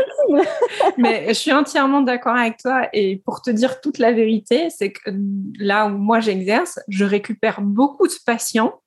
Mais 0.97 1.27
je 1.29 1.33
suis 1.33 1.51
entièrement 1.51 2.01
d'accord 2.01 2.35
avec 2.35 2.57
toi. 2.57 2.87
Et 2.93 3.17
pour 3.25 3.41
te 3.41 3.49
dire 3.49 3.81
toute 3.81 3.97
la 3.97 4.11
vérité, 4.11 4.69
c'est 4.69 4.91
que 4.91 5.11
là 5.59 5.87
où 5.87 5.97
moi 5.97 6.19
j'exerce, 6.19 6.79
je 6.87 7.05
récupère 7.05 7.61
beaucoup 7.61 8.07
de 8.07 8.13
patients 8.25 8.81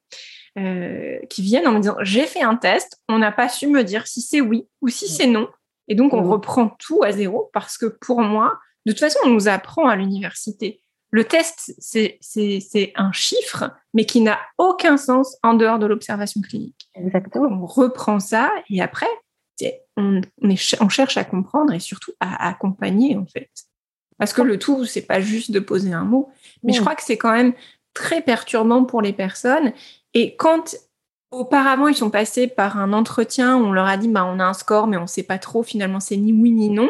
euh, 0.59 1.19
qui 1.31 1.43
viennent 1.43 1.69
en 1.69 1.73
me 1.73 1.81
disant 1.81 1.97
j'ai 2.01 2.27
fait 2.27 2.43
un 2.43 2.57
test, 2.57 3.01
on 3.09 3.19
n'a 3.19 3.33
pas 3.33 3.49
su 3.49 3.67
me 3.67 3.85
dire 3.85 4.07
si 4.07 4.23
c'est 4.23 4.41
oui 4.41 4.67
ou 4.81 4.89
si 4.89 5.09
c'est 5.09 5.27
non. 5.27 5.49
Et 5.89 5.95
donc, 5.95 6.13
on 6.13 6.23
reprend 6.23 6.69
tout 6.79 7.03
à 7.03 7.13
zéro 7.13 7.51
parce 7.53 7.79
que 7.79 7.87
pour 7.87 8.21
moi, 8.21 8.59
de 8.85 8.93
toute 8.93 9.01
façon, 9.01 9.19
on 9.25 9.31
nous 9.31 9.49
apprend 9.49 9.89
à 9.89 9.97
l'université. 9.97 10.83
Le 11.11 11.25
test, 11.25 11.75
c'est 11.79 12.93
un 12.95 13.13
chiffre, 13.13 13.71
mais 13.95 14.05
qui 14.05 14.21
n'a 14.21 14.39
aucun 14.59 14.99
sens 14.99 15.39
en 15.43 15.55
dehors 15.55 15.79
de 15.79 15.87
l'observation 15.87 16.43
clinique. 16.43 16.91
Exactement. 16.95 17.49
On 17.51 17.65
reprend 17.65 18.21
ça 18.21 18.53
et 18.69 18.83
après, 18.83 19.09
on, 19.99 20.21
on, 20.81 20.89
cherche 20.89 21.17
à 21.17 21.25
comprendre 21.25 21.73
et 21.73 21.81
surtout 21.81 22.13
à 22.21 22.49
accompagner, 22.49 23.17
en 23.17 23.27
fait. 23.27 23.51
Parce 24.19 24.33
que 24.33 24.43
le 24.43 24.59
tout, 24.59 24.85
c'est 24.85 25.07
pas 25.07 25.21
juste 25.21 25.51
de 25.51 25.61
poser 25.61 25.93
un 25.93 26.05
mot, 26.05 26.31
mais 26.63 26.73
je 26.73 26.81
crois 26.81 26.95
que 26.95 27.03
c'est 27.03 27.19
quand 27.19 27.33
même 27.33 27.53
très 27.95 28.21
perturbant 28.21 28.85
pour 28.85 29.03
les 29.03 29.13
personnes. 29.13 29.73
Et 30.15 30.37
quand 30.37 30.77
auparavant 31.31 31.89
ils 31.89 31.95
sont 31.95 32.11
passés 32.11 32.47
par 32.47 32.79
un 32.79 32.93
entretien 32.93 33.57
où 33.57 33.67
on 33.67 33.73
leur 33.73 33.87
a 33.87 33.97
dit 33.97 34.09
bah 34.09 34.25
on 34.25 34.41
a 34.41 34.45
un 34.45 34.55
score 34.55 34.87
mais 34.87 34.97
on 34.97 35.07
sait 35.07 35.23
pas 35.23 35.39
trop 35.39 35.63
finalement 35.63 36.01
c'est 36.01 36.17
ni 36.17 36.33
oui 36.33 36.51
ni 36.51 36.71
non, 36.71 36.89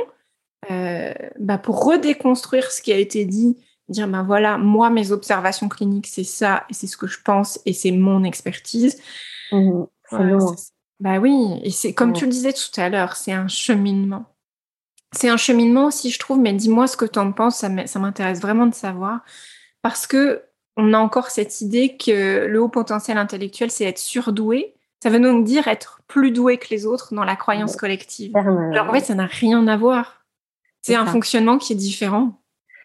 euh, 0.70 1.12
bah 1.40 1.58
pour 1.58 1.84
redéconstruire 1.84 2.70
ce 2.70 2.80
qui 2.80 2.92
a 2.92 2.96
été 2.96 3.24
dit, 3.24 3.56
dire 3.88 4.06
bah 4.06 4.22
voilà 4.22 4.56
moi 4.56 4.90
mes 4.90 5.10
observations 5.10 5.68
cliniques 5.68 6.06
c'est 6.06 6.24
ça 6.24 6.64
et 6.70 6.74
c'est 6.74 6.86
ce 6.86 6.96
que 6.96 7.08
je 7.08 7.18
pense 7.22 7.60
et 7.66 7.72
c'est 7.72 7.90
mon 7.90 8.22
expertise. 8.22 9.02
Mmh, 9.50 9.84
bah 11.00 11.18
oui 11.18 11.60
et 11.62 11.70
c'est 11.70 11.94
comme 11.94 12.12
tu 12.12 12.24
le 12.24 12.30
disais 12.30 12.52
tout 12.52 12.80
à 12.80 12.88
l'heure 12.88 13.16
c'est 13.16 13.32
un 13.32 13.48
cheminement. 13.48 14.26
C'est 15.12 15.30
un 15.30 15.38
cheminement 15.38 15.86
aussi, 15.86 16.10
je 16.10 16.18
trouve, 16.18 16.38
mais 16.38 16.52
dis-moi 16.52 16.86
ce 16.86 16.96
que 16.96 17.06
tu 17.06 17.18
en 17.18 17.32
penses, 17.32 17.56
ça 17.56 17.98
m'intéresse 17.98 18.40
vraiment 18.40 18.66
de 18.66 18.74
savoir. 18.74 19.20
Parce 19.80 20.06
que 20.06 20.42
on 20.76 20.92
a 20.92 20.98
encore 20.98 21.30
cette 21.30 21.60
idée 21.60 21.96
que 21.96 22.46
le 22.46 22.60
haut 22.60 22.68
potentiel 22.68 23.18
intellectuel, 23.18 23.70
c'est 23.70 23.84
être 23.84 23.98
surdoué. 23.98 24.74
Ça 25.02 25.10
veut 25.10 25.18
donc 25.18 25.44
dire 25.44 25.66
être 25.66 26.00
plus 26.06 26.30
doué 26.30 26.58
que 26.58 26.68
les 26.70 26.86
autres 26.86 27.14
dans 27.14 27.24
la 27.24 27.36
croyance 27.36 27.74
collective. 27.76 28.36
Alors 28.36 28.88
en 28.88 28.92
fait, 28.92 29.00
ça 29.00 29.14
n'a 29.14 29.26
rien 29.26 29.66
à 29.66 29.76
voir. 29.76 30.24
C'est 30.82 30.94
un 30.94 31.06
fonctionnement 31.06 31.58
qui 31.58 31.72
est 31.72 31.76
différent. 31.76 32.40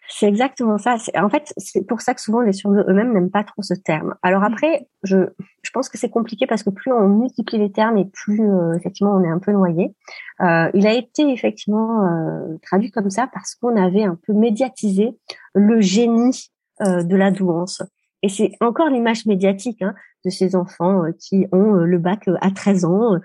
C'est 0.08 0.26
exactement 0.26 0.78
ça. 0.78 0.96
En 1.16 1.28
fait, 1.28 1.52
c'est 1.56 1.86
pour 1.86 2.00
ça 2.00 2.14
que 2.14 2.20
souvent 2.20 2.40
les 2.40 2.52
surdoués 2.52 2.82
eux-mêmes 2.88 3.12
n'aiment 3.12 3.30
pas 3.30 3.44
trop 3.44 3.62
ce 3.62 3.74
terme. 3.74 4.14
Alors 4.22 4.42
mm. 4.42 4.52
après, 4.52 4.88
je, 5.02 5.16
je 5.62 5.70
pense 5.70 5.88
que 5.88 5.98
c'est 5.98 6.10
compliqué 6.10 6.46
parce 6.46 6.62
que 6.62 6.70
plus 6.70 6.92
on 6.92 7.08
multiplie 7.08 7.58
les 7.58 7.72
termes 7.72 7.96
et 7.96 8.04
plus 8.04 8.42
euh, 8.42 8.74
effectivement 8.74 9.14
on 9.14 9.24
est 9.24 9.30
un 9.30 9.38
peu 9.38 9.52
noyé. 9.52 9.94
Euh, 10.40 10.70
il 10.74 10.86
a 10.86 10.92
été 10.92 11.30
effectivement 11.30 12.04
euh, 12.04 12.56
traduit 12.62 12.90
comme 12.90 13.10
ça 13.10 13.28
parce 13.32 13.54
qu'on 13.54 13.76
avait 13.76 14.04
un 14.04 14.18
peu 14.26 14.32
médiatisé 14.32 15.16
le 15.54 15.80
génie 15.80 16.50
de 16.80 17.14
la 17.14 17.30
douance. 17.30 17.82
Et 18.22 18.28
c'est 18.28 18.50
encore 18.60 18.88
l'image 18.88 19.26
médiatique 19.26 19.80
hein, 19.80 19.94
de 20.24 20.30
ces 20.30 20.56
enfants 20.56 21.02
qui 21.20 21.46
ont 21.52 21.74
le 21.74 21.98
bac 21.98 22.28
à 22.40 22.50
13 22.50 22.84
ans, 22.84 23.20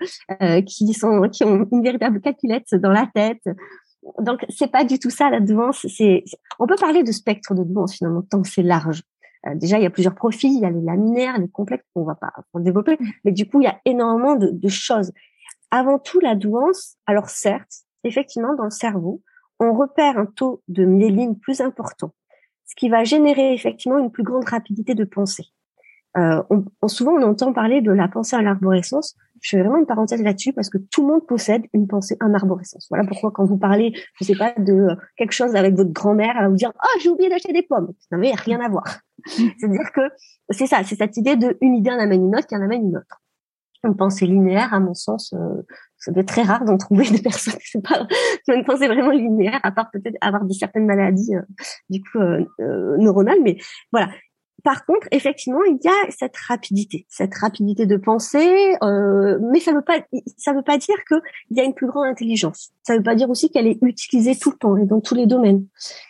qui 0.64 0.94
sont 0.94 1.28
qui 1.28 1.42
ont 1.42 1.66
une 1.72 1.82
véritable 1.82 2.20
calculette 2.20 2.72
dans 2.74 2.92
la 2.92 3.08
tête, 3.12 3.42
donc 4.18 4.44
c'est 4.48 4.70
pas 4.70 4.84
du 4.84 4.98
tout 4.98 5.10
ça 5.10 5.30
la 5.30 5.40
douance. 5.40 5.86
C'est, 5.88 6.24
on 6.58 6.66
peut 6.66 6.76
parler 6.76 7.02
de 7.02 7.12
spectre 7.12 7.54
de 7.54 7.64
douance 7.64 7.96
finalement 7.96 8.22
tant 8.22 8.42
que 8.42 8.48
c'est 8.48 8.62
large. 8.62 9.02
Euh, 9.46 9.54
déjà, 9.54 9.78
il 9.78 9.82
y 9.82 9.86
a 9.86 9.90
plusieurs 9.90 10.14
profils, 10.14 10.52
il 10.52 10.60
y 10.60 10.66
a 10.66 10.70
les 10.70 10.82
laminaires, 10.82 11.38
les 11.38 11.48
complexes 11.48 11.86
qu'on 11.94 12.04
va 12.04 12.14
pas 12.14 12.32
développer, 12.56 12.98
mais 13.24 13.32
du 13.32 13.48
coup, 13.48 13.60
il 13.60 13.64
y 13.64 13.68
a 13.68 13.80
énormément 13.84 14.36
de, 14.36 14.50
de 14.50 14.68
choses. 14.68 15.12
Avant 15.70 15.98
tout, 15.98 16.20
la 16.20 16.34
douance. 16.34 16.96
Alors 17.06 17.30
certes, 17.30 17.84
effectivement, 18.04 18.54
dans 18.54 18.64
le 18.64 18.70
cerveau, 18.70 19.22
on 19.60 19.72
repère 19.72 20.18
un 20.18 20.26
taux 20.26 20.62
de 20.68 20.84
myéline 20.84 21.38
plus 21.38 21.60
important, 21.60 22.12
ce 22.66 22.74
qui 22.74 22.88
va 22.88 23.04
générer 23.04 23.52
effectivement 23.52 23.98
une 23.98 24.10
plus 24.10 24.24
grande 24.24 24.48
rapidité 24.48 24.94
de 24.94 25.04
pensée. 25.04 25.46
Euh, 26.16 26.42
on, 26.50 26.88
souvent, 26.88 27.12
on 27.12 27.22
entend 27.22 27.52
parler 27.52 27.80
de 27.80 27.92
la 27.92 28.08
pensée 28.08 28.36
à 28.36 28.42
l'arborescence. 28.42 29.16
Je 29.40 29.50
fais 29.50 29.62
vraiment 29.62 29.78
une 29.78 29.86
parenthèse 29.86 30.22
là-dessus 30.22 30.52
parce 30.52 30.68
que 30.68 30.78
tout 30.78 31.02
le 31.02 31.12
monde 31.12 31.26
possède 31.26 31.62
une 31.72 31.86
pensée 31.86 32.16
en 32.20 32.34
arborescence. 32.34 32.86
Voilà 32.90 33.06
pourquoi 33.06 33.30
quand 33.30 33.44
vous 33.44 33.56
parlez, 33.56 33.94
je 34.14 34.24
sais 34.24 34.34
pas, 34.34 34.52
de 34.58 34.88
quelque 35.16 35.32
chose 35.32 35.54
avec 35.54 35.74
votre 35.74 35.92
grand-mère, 35.92 36.34
elle 36.36 36.44
va 36.44 36.48
vous 36.48 36.56
dire 36.56 36.72
«Oh, 36.82 36.98
j'ai 37.00 37.08
oublié 37.08 37.30
d'acheter 37.30 37.52
des 37.52 37.62
pommes!» 37.62 37.92
Ça 38.00 38.16
n'avait 38.16 38.32
rien 38.34 38.60
à 38.60 38.68
voir. 38.68 38.84
C'est-à-dire 39.26 39.92
que 39.94 40.02
c'est 40.50 40.66
ça, 40.66 40.82
c'est 40.84 40.96
cette 40.96 41.16
idée 41.16 41.36
de 41.36 41.56
une 41.60 41.74
idée 41.74 41.90
en 41.90 41.98
amène 41.98 42.24
une 42.24 42.36
autre 42.36 42.46
qui 42.46 42.56
en 42.56 42.62
amène 42.62 42.82
une 42.82 42.96
autre. 42.96 43.22
Une 43.82 43.96
pensée 43.96 44.26
linéaire, 44.26 44.74
à 44.74 44.80
mon 44.80 44.92
sens, 44.92 45.32
euh, 45.32 45.62
ça 45.96 46.12
doit 46.12 46.20
être 46.20 46.28
très 46.28 46.42
rare 46.42 46.66
d'en 46.66 46.76
trouver 46.76 47.08
des 47.08 47.22
personnes 47.22 47.54
qui 47.64 47.78
n'ont 47.78 47.82
pas 47.82 48.06
une 48.48 48.64
pensée 48.64 48.88
vraiment 48.88 49.10
linéaire, 49.10 49.58
à 49.62 49.72
part 49.72 49.90
peut-être 49.90 50.16
avoir 50.20 50.44
des 50.44 50.52
certaines 50.52 50.84
maladies 50.84 51.34
euh, 51.34 51.40
du 51.88 52.02
coup 52.02 52.18
euh, 52.18 52.44
neuronales. 52.98 53.40
Mais 53.42 53.56
voilà, 53.90 54.10
par 54.62 54.84
contre, 54.86 55.06
effectivement, 55.10 55.62
il 55.64 55.78
y 55.82 55.88
a 55.88 56.10
cette 56.10 56.36
rapidité, 56.36 57.06
cette 57.08 57.34
rapidité 57.34 57.86
de 57.86 57.96
pensée, 57.96 58.76
euh, 58.82 59.38
mais 59.50 59.60
ça 59.60 59.72
veut 59.72 59.82
pas, 59.82 60.00
ça 60.36 60.52
veut 60.52 60.62
pas 60.62 60.78
dire 60.78 60.96
qu'il 61.08 61.56
y 61.56 61.60
a 61.60 61.64
une 61.64 61.74
plus 61.74 61.86
grande 61.86 62.06
intelligence. 62.06 62.70
Ça 62.82 62.96
veut 62.96 63.02
pas 63.02 63.14
dire 63.14 63.30
aussi 63.30 63.50
qu'elle 63.50 63.66
est 63.66 63.78
utilisée 63.82 64.36
tout 64.36 64.50
le 64.50 64.56
temps 64.56 64.76
et 64.76 64.86
dans 64.86 65.00
tous 65.00 65.14
les 65.14 65.26
domaines. 65.26 65.66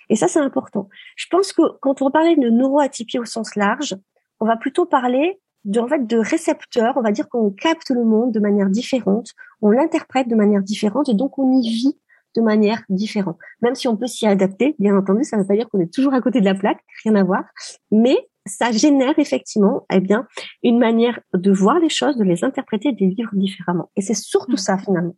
Et 0.08 0.16
ça, 0.16 0.28
c'est 0.28 0.40
important. 0.40 0.88
Je 1.16 1.26
pense 1.30 1.52
que 1.52 1.62
quand 1.80 2.02
on 2.02 2.10
parler 2.10 2.36
de 2.36 2.50
neuroatypie 2.50 3.18
au 3.18 3.24
sens 3.24 3.56
large, 3.56 3.96
on 4.40 4.46
va 4.46 4.56
plutôt 4.56 4.86
parler 4.86 5.40
de, 5.64 5.80
en 5.80 5.88
fait, 5.88 6.06
de 6.06 6.18
récepteurs. 6.18 6.94
On 6.96 7.02
va 7.02 7.12
dire 7.12 7.28
qu'on 7.28 7.50
capte 7.50 7.90
le 7.90 8.04
monde 8.04 8.32
de 8.32 8.40
manière 8.40 8.68
différente, 8.68 9.32
on 9.62 9.70
l'interprète 9.70 10.28
de 10.28 10.34
manière 10.34 10.62
différente 10.62 11.08
et 11.08 11.14
donc 11.14 11.38
on 11.38 11.50
y 11.52 11.68
vit 11.68 11.98
de 12.36 12.42
manière 12.42 12.82
différente. 12.88 13.36
Même 13.60 13.74
si 13.74 13.88
on 13.88 13.96
peut 13.96 14.06
s'y 14.06 14.26
adapter, 14.26 14.76
bien 14.78 14.96
entendu, 14.96 15.24
ça 15.24 15.36
ne 15.36 15.42
veut 15.42 15.48
pas 15.48 15.56
dire 15.56 15.68
qu'on 15.68 15.80
est 15.80 15.92
toujours 15.92 16.14
à 16.14 16.20
côté 16.20 16.40
de 16.40 16.44
la 16.44 16.54
plaque, 16.54 16.80
rien 17.04 17.14
à 17.16 17.24
voir. 17.24 17.44
Mais 17.90 18.16
ça 18.46 18.72
génère 18.72 19.18
effectivement 19.18 19.86
eh 19.92 20.00
bien 20.00 20.26
une 20.62 20.78
manière 20.78 21.20
de 21.34 21.52
voir 21.52 21.78
les 21.78 21.88
choses, 21.88 22.16
de 22.16 22.24
les 22.24 22.44
interpréter, 22.44 22.92
de 22.92 22.98
les 23.00 23.14
vivre 23.14 23.30
différemment. 23.34 23.90
Et 23.96 24.02
c'est 24.02 24.14
surtout 24.14 24.56
ça 24.56 24.78
finalement. 24.78 25.16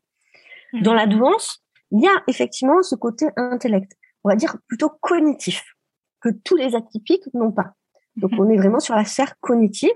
Dans 0.83 0.95
la 0.95 1.07
douance, 1.07 1.63
il 1.91 2.03
y 2.03 2.07
a 2.07 2.23
effectivement 2.27 2.83
ce 2.83 2.95
côté 2.95 3.27
intellect, 3.37 3.93
on 4.25 4.31
va 4.31 4.37
dire 4.37 4.57
plutôt 4.69 4.89
cognitif, 4.89 5.63
que 6.21 6.31
tous 6.45 6.57
les 6.57 6.75
atypiques 6.75 7.29
n'ont 7.35 7.53
pas. 7.53 7.75
Donc 8.17 8.33
on 8.39 8.49
est 8.49 8.57
vraiment 8.57 8.81
sur 8.81 8.95
la 8.95 9.05
sphère 9.05 9.39
cognitive. 9.41 9.95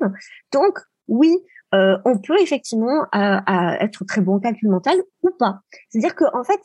Donc 0.52 0.78
oui, 1.08 1.36
euh, 1.74 1.98
on 2.04 2.18
peut 2.18 2.40
effectivement 2.40 3.06
euh, 3.14 3.38
être 3.80 4.04
très 4.04 4.20
bon 4.20 4.38
calcul 4.38 4.68
mental 4.68 4.96
ou 5.22 5.30
pas. 5.38 5.60
C'est-à-dire 5.88 6.14
que 6.14 6.24
en 6.36 6.44
fait, 6.44 6.60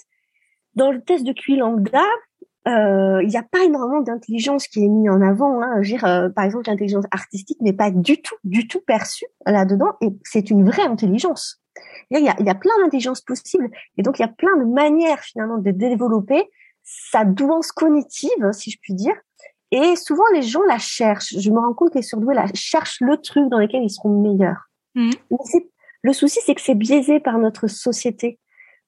dans 0.76 0.92
le 0.92 1.02
test 1.02 1.26
de 1.26 1.34
QI 1.34 1.58
lambda, 1.58 2.04
euh, 2.68 3.22
il 3.24 3.30
n'y 3.30 3.38
a 3.38 3.44
pas 3.44 3.64
énormément 3.64 4.02
d'intelligence 4.02 4.68
qui 4.68 4.86
est 4.86 4.88
mise 4.88 5.10
en 5.10 5.22
avant. 5.22 5.62
Hein. 5.62 5.82
Dire, 5.82 6.06
euh, 6.06 6.30
par 6.30 6.46
exemple, 6.46 6.70
l'intelligence 6.70 7.06
artistique 7.12 7.60
n'est 7.62 7.74
pas 7.74 7.90
du 7.90 8.22
tout, 8.22 8.36
du 8.44 8.68
tout 8.68 8.82
perçue 8.82 9.26
là-dedans, 9.46 9.94
et 10.02 10.10
c'est 10.24 10.50
une 10.52 10.66
vraie 10.70 10.86
intelligence. 10.86 11.62
Il 12.12 12.20
y 12.20 12.30
a, 12.30 12.36
il 12.40 12.46
y 12.46 12.50
a 12.50 12.56
plein 12.56 12.74
d'intelligences 12.84 13.22
possibles, 13.22 13.70
et 13.98 14.04
donc 14.04 14.20
il 14.20 14.22
y 14.22 14.26
a 14.26 14.28
plein 14.28 14.56
de 14.58 14.66
manières 14.66 15.22
finalement 15.22 15.58
de 15.58 15.72
développer 15.72 16.50
sa 16.84 17.26
douance 17.26 17.72
cognitive, 17.72 18.52
si 18.52 18.72
je 18.72 18.78
puis 18.82 18.94
dire. 18.94 19.16
Et 19.72 19.96
souvent, 19.96 20.24
les 20.34 20.42
gens 20.42 20.64
la 20.64 20.78
cherchent. 20.78 21.34
Je 21.38 21.50
me 21.50 21.58
rends 21.58 21.74
compte 21.74 21.94
que 21.94 22.00
les 22.00 22.04
surdoués 22.04 22.36
la 22.36 22.46
cherchent 22.54 23.00
le 23.00 23.18
truc 23.18 23.50
dans 23.50 23.58
lequel 23.58 23.84
ils 23.84 23.90
seront 23.90 24.22
meilleurs. 24.22 24.70
Mmh. 24.94 25.12
le 26.02 26.12
souci, 26.12 26.40
c'est 26.46 26.54
que 26.54 26.60
c'est 26.60 26.76
biaisé 26.76 27.22
par 27.22 27.38
notre 27.38 27.68
société 27.68 28.40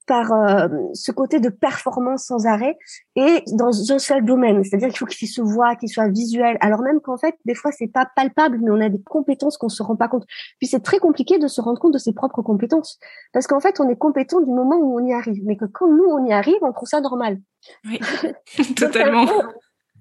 par 0.06 0.32
euh, 0.32 0.68
ce 0.92 1.12
côté 1.12 1.40
de 1.40 1.48
performance 1.48 2.24
sans 2.24 2.46
arrêt 2.46 2.76
et 3.16 3.42
dans 3.52 3.70
un 3.92 3.98
seul 3.98 4.24
domaine. 4.24 4.62
C'est-à-dire 4.64 4.88
qu'il 4.88 4.98
faut 4.98 5.06
qu'il 5.06 5.28
se 5.28 5.40
voit, 5.40 5.76
qu'il 5.76 5.88
soit 5.88 6.08
visuel. 6.08 6.56
Alors 6.60 6.82
même 6.82 7.00
qu'en 7.00 7.16
fait, 7.16 7.34
des 7.44 7.54
fois, 7.54 7.72
c'est 7.72 7.88
pas 7.88 8.06
palpable, 8.14 8.58
mais 8.62 8.70
on 8.70 8.80
a 8.80 8.88
des 8.88 9.02
compétences 9.02 9.56
qu'on 9.56 9.68
se 9.68 9.82
rend 9.82 9.96
pas 9.96 10.08
compte. 10.08 10.24
Puis 10.58 10.68
c'est 10.68 10.80
très 10.80 10.98
compliqué 10.98 11.38
de 11.38 11.48
se 11.48 11.60
rendre 11.60 11.80
compte 11.80 11.94
de 11.94 11.98
ses 11.98 12.12
propres 12.12 12.42
compétences. 12.42 12.98
Parce 13.32 13.46
qu'en 13.46 13.60
fait, 13.60 13.80
on 13.80 13.88
est 13.88 13.96
compétent 13.96 14.40
du 14.40 14.50
moment 14.50 14.76
où 14.76 15.00
on 15.00 15.04
y 15.04 15.12
arrive. 15.12 15.42
Mais 15.44 15.56
que 15.56 15.64
quand 15.64 15.88
nous, 15.88 16.04
on 16.04 16.24
y 16.24 16.32
arrive, 16.32 16.58
on 16.62 16.72
trouve 16.72 16.88
ça 16.88 17.00
normal. 17.00 17.38
Oui, 17.84 17.98
totalement. 18.76 19.26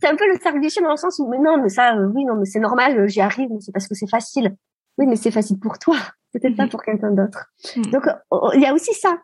c'est 0.02 0.10
un, 0.10 0.16
peu 0.16 0.28
le 0.28 0.40
cercle 0.42 0.60
dans 0.84 0.92
le 0.92 0.98
sens 0.98 1.20
où, 1.20 1.28
mais 1.30 1.40
non, 1.40 1.62
mais 1.62 1.70
ça, 1.70 1.96
euh, 1.96 2.10
oui, 2.14 2.26
non, 2.26 2.36
mais 2.36 2.46
c'est 2.46 2.60
normal, 2.60 3.00
euh, 3.00 3.08
j'y 3.08 3.22
arrive, 3.22 3.50
mais 3.50 3.62
c'est 3.62 3.72
parce 3.72 3.88
que 3.88 3.96
c'est 3.96 4.10
facile. 4.10 4.56
Oui, 4.98 5.08
mais 5.08 5.16
c'est 5.16 5.32
facile 5.32 5.60
pour 5.60 5.80
toi, 5.80 5.96
peut-être 6.34 6.56
pas 6.56 6.66
mhm. 6.66 6.70
pour 6.70 6.84
quelqu'un 6.84 7.12
d'autre. 7.12 7.52
Mhm. 7.76 7.86
Donc, 7.92 8.08
il 8.54 8.62
y 8.62 8.66
a 8.66 8.74
aussi 8.74 8.94
ça. 8.94 9.18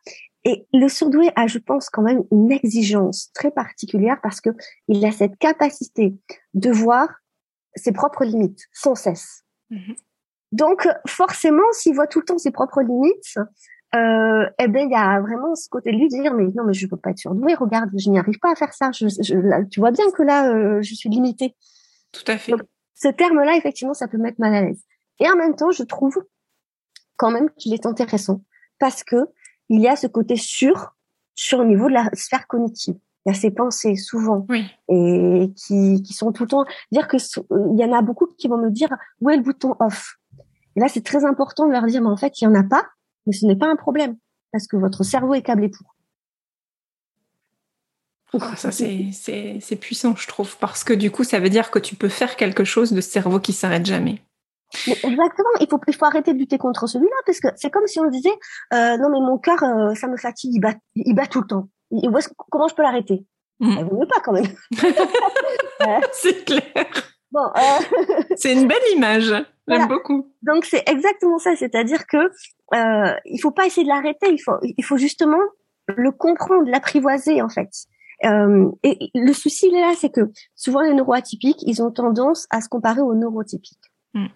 Et 0.46 0.66
le 0.74 0.88
surdoué 0.88 1.32
a, 1.36 1.48
je 1.48 1.60
pense, 1.60 1.90
quand 1.90 2.02
même 2.02 2.24
une 2.32 2.52
exigence 2.52 3.32
très 3.34 3.52
particulière 3.52 4.20
parce 4.24 4.40
que 4.40 4.50
il 4.88 5.04
a 5.06 5.12
cette 5.12 5.38
capacité 5.38 6.16
de 6.54 6.72
voir 6.72 7.10
ses 7.76 7.92
propres 7.92 8.24
limites 8.24 8.68
sans 8.72 8.96
cesse. 8.96 9.44
Mhm. 9.70 9.96
Donc, 10.52 10.88
forcément, 11.06 11.72
s'il 11.74 11.94
voit 11.94 12.08
tout 12.08 12.20
le 12.20 12.26
temps 12.26 12.38
ses 12.38 12.52
propres 12.52 12.82
limites, 12.82 13.38
euh, 13.96 14.50
eh 14.60 14.68
ben, 14.68 14.88
il 14.88 14.92
y 14.92 14.96
a 14.96 15.20
vraiment 15.20 15.56
ce 15.56 15.68
côté 15.70 15.92
de 15.92 15.98
lui 15.98 16.08
dire, 16.08 16.34
mais 16.34 16.46
non, 16.56 16.64
mais 16.64 16.74
je 16.74 16.88
peux 16.88 16.98
pas 16.98 17.12
être 17.12 17.20
surdoué. 17.20 17.54
Regarde, 17.56 17.90
je 17.98 18.10
n'y 18.10 18.18
arrive 18.18 18.40
pas 18.40 18.52
à 18.52 18.56
faire 18.56 18.74
ça. 18.74 18.92
Je, 18.92 19.08
je, 19.08 19.68
tu 19.70 19.80
vois 19.80 19.92
bien 19.92 20.10
que 20.12 20.24
là, 20.24 20.52
euh, 20.52 20.82
je 20.82 20.94
suis 20.96 21.10
limitée. 21.10 21.56
Tout 22.12 22.24
à 22.28 22.38
fait. 22.38 22.54
ce 22.96 23.08
terme-là, 23.10 23.56
effectivement, 23.58 23.94
ça 23.94 24.08
peut 24.08 24.18
mettre 24.18 24.40
mal 24.40 24.54
à 24.56 24.62
l'aise. 24.62 24.84
Et 25.20 25.30
en 25.30 25.36
même 25.36 25.56
temps, 25.56 25.72
je 25.72 25.84
trouve 25.84 26.24
quand 27.18 27.32
même 27.32 27.50
qu'il 27.58 27.74
est 27.74 27.86
intéressant 27.86 28.42
parce 28.80 29.04
que 29.04 29.28
il 29.70 29.82
y 29.82 29.88
a 29.88 29.96
ce 29.96 30.08
côté 30.08 30.36
sûr 30.36 30.96
sur 31.36 31.60
le 31.60 31.66
niveau 31.66 31.88
de 31.88 31.94
la 31.94 32.10
sphère 32.14 32.48
cognitive. 32.48 32.96
Il 33.26 33.34
y 33.34 33.36
a 33.36 33.40
ces 33.40 33.52
pensées 33.52 33.96
souvent 33.96 34.46
et 34.90 35.52
qui, 35.56 36.02
qui 36.04 36.14
sont 36.14 36.32
tout 36.32 36.44
le 36.44 36.50
temps 36.50 36.66
dire 36.92 37.08
que 37.08 37.18
il 37.18 37.80
y 37.80 37.84
en 37.84 37.94
a 37.94 38.02
beaucoup 38.02 38.28
qui 38.38 38.48
vont 38.48 38.58
me 38.58 38.70
dire 38.70 38.90
où 39.22 39.30
est 39.30 39.38
le 39.38 39.44
bouton 39.44 39.76
off? 39.80 40.16
Et 40.76 40.80
là, 40.80 40.88
c'est 40.88 41.04
très 41.04 41.26
important 41.26 41.68
de 41.68 41.72
leur 41.72 41.86
dire, 41.86 42.02
mais 42.02 42.10
en 42.10 42.18
fait, 42.18 42.40
il 42.42 42.46
y 42.46 42.48
en 42.48 42.56
a 42.56 42.64
pas, 42.64 42.86
mais 43.26 43.34
ce 43.34 43.46
n'est 43.46 43.58
pas 43.58 43.68
un 43.68 43.76
problème 43.76 44.18
parce 44.52 44.68
que 44.68 44.78
votre 44.78 45.04
cerveau 45.04 45.34
est 45.34 45.42
câblé 45.42 45.70
pour. 45.70 45.96
Ah, 48.42 48.56
ça, 48.56 48.72
c'est 48.72 49.76
puissant, 49.80 50.16
je 50.16 50.28
trouve, 50.28 50.58
parce 50.58 50.84
que 50.84 50.94
du 50.94 51.10
coup, 51.10 51.24
ça 51.24 51.40
veut 51.40 51.50
dire 51.50 51.72
que 51.72 51.80
tu 51.80 51.96
peux 51.96 52.10
faire 52.10 52.36
quelque 52.36 52.64
chose 52.64 52.92
de 52.92 53.02
cerveau 53.02 53.40
qui 53.40 53.54
s'arrête 53.54 53.86
jamais. 53.86 54.22
Exactement, 54.88 55.50
il 55.60 55.68
faut, 55.70 55.80
il 55.88 55.96
faut 55.96 56.06
arrêter 56.06 56.34
de 56.34 56.40
lutter 56.40 56.58
contre 56.58 56.88
celui-là, 56.88 57.16
parce 57.26 57.40
que 57.40 57.48
c'est 57.56 57.70
comme 57.70 57.88
si 57.88 58.00
on 58.00 58.10
disait, 58.10 58.38
euh, 58.74 58.98
non 58.98 59.10
mais 59.10 59.20
mon 59.20 59.38
cœur, 59.38 59.62
euh, 59.64 59.94
ça 59.96 60.08
me 60.08 60.18
fatigue, 60.18 60.52
il 60.54 60.60
bat, 60.60 60.76
il 60.96 61.16
bat 61.16 61.28
tout 61.28 61.42
le 61.42 61.48
temps. 61.48 61.70
comment 62.52 62.68
je 62.68 62.76
peux 62.76 62.84
l'arrêter? 62.84 63.26
Mmh. 63.60 63.76
ne 63.76 63.84
veut 63.84 64.08
pas 64.08 64.22
quand 64.24 64.32
même. 64.32 64.46
c'est 66.14 66.46
clair. 66.46 66.86
Bon, 67.32 67.46
euh... 67.56 68.24
c'est 68.38 68.54
une 68.54 68.68
belle 68.68 68.78
image. 68.96 69.34
J'aime 69.68 69.88
beaucoup. 69.88 70.32
Donc 70.42 70.66
c'est 70.66 70.88
exactement 70.88 71.38
ça, 71.38 71.56
c'est-à-dire 71.56 72.08
que 72.08 72.18
euh, 72.18 73.16
il 73.26 73.40
faut 73.40 73.52
pas 73.52 73.68
essayer 73.68 73.84
de 73.84 73.90
l'arrêter, 73.90 74.32
il 74.32 74.40
faut 74.40 74.58
il 74.62 74.84
faut 74.84 74.98
justement 74.98 75.42
le 75.88 76.12
comprendre, 76.12 76.70
l'apprivoiser 76.70 77.42
en 77.42 77.50
fait. 77.50 77.70
Euh, 78.26 78.70
et 78.84 78.98
le 79.14 79.32
souci 79.34 79.68
il 79.72 79.80
là, 79.80 79.94
c'est 79.96 80.10
que 80.10 80.32
souvent 80.56 80.82
les 80.82 80.94
neuroatypiques, 80.94 81.62
ils 81.62 81.82
ont 81.82 81.92
tendance 81.92 82.48
à 82.50 82.62
se 82.62 82.70
comparer 82.70 83.02
aux 83.02 83.14
neurotypiques. 83.14 83.78
Mm. 84.14 84.28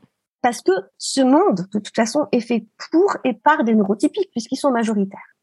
Parce 0.43 0.61
que 0.61 0.73
ce 0.97 1.21
monde, 1.21 1.67
de 1.71 1.79
toute 1.79 1.95
façon, 1.95 2.27
est 2.33 2.41
fait 2.41 2.67
pour 2.91 3.15
et 3.23 3.33
par 3.33 3.63
des 3.63 3.73
neurotypiques, 3.73 4.29
puisqu'ils 4.31 4.57
sont 4.57 4.71
majoritaires. 4.71 5.37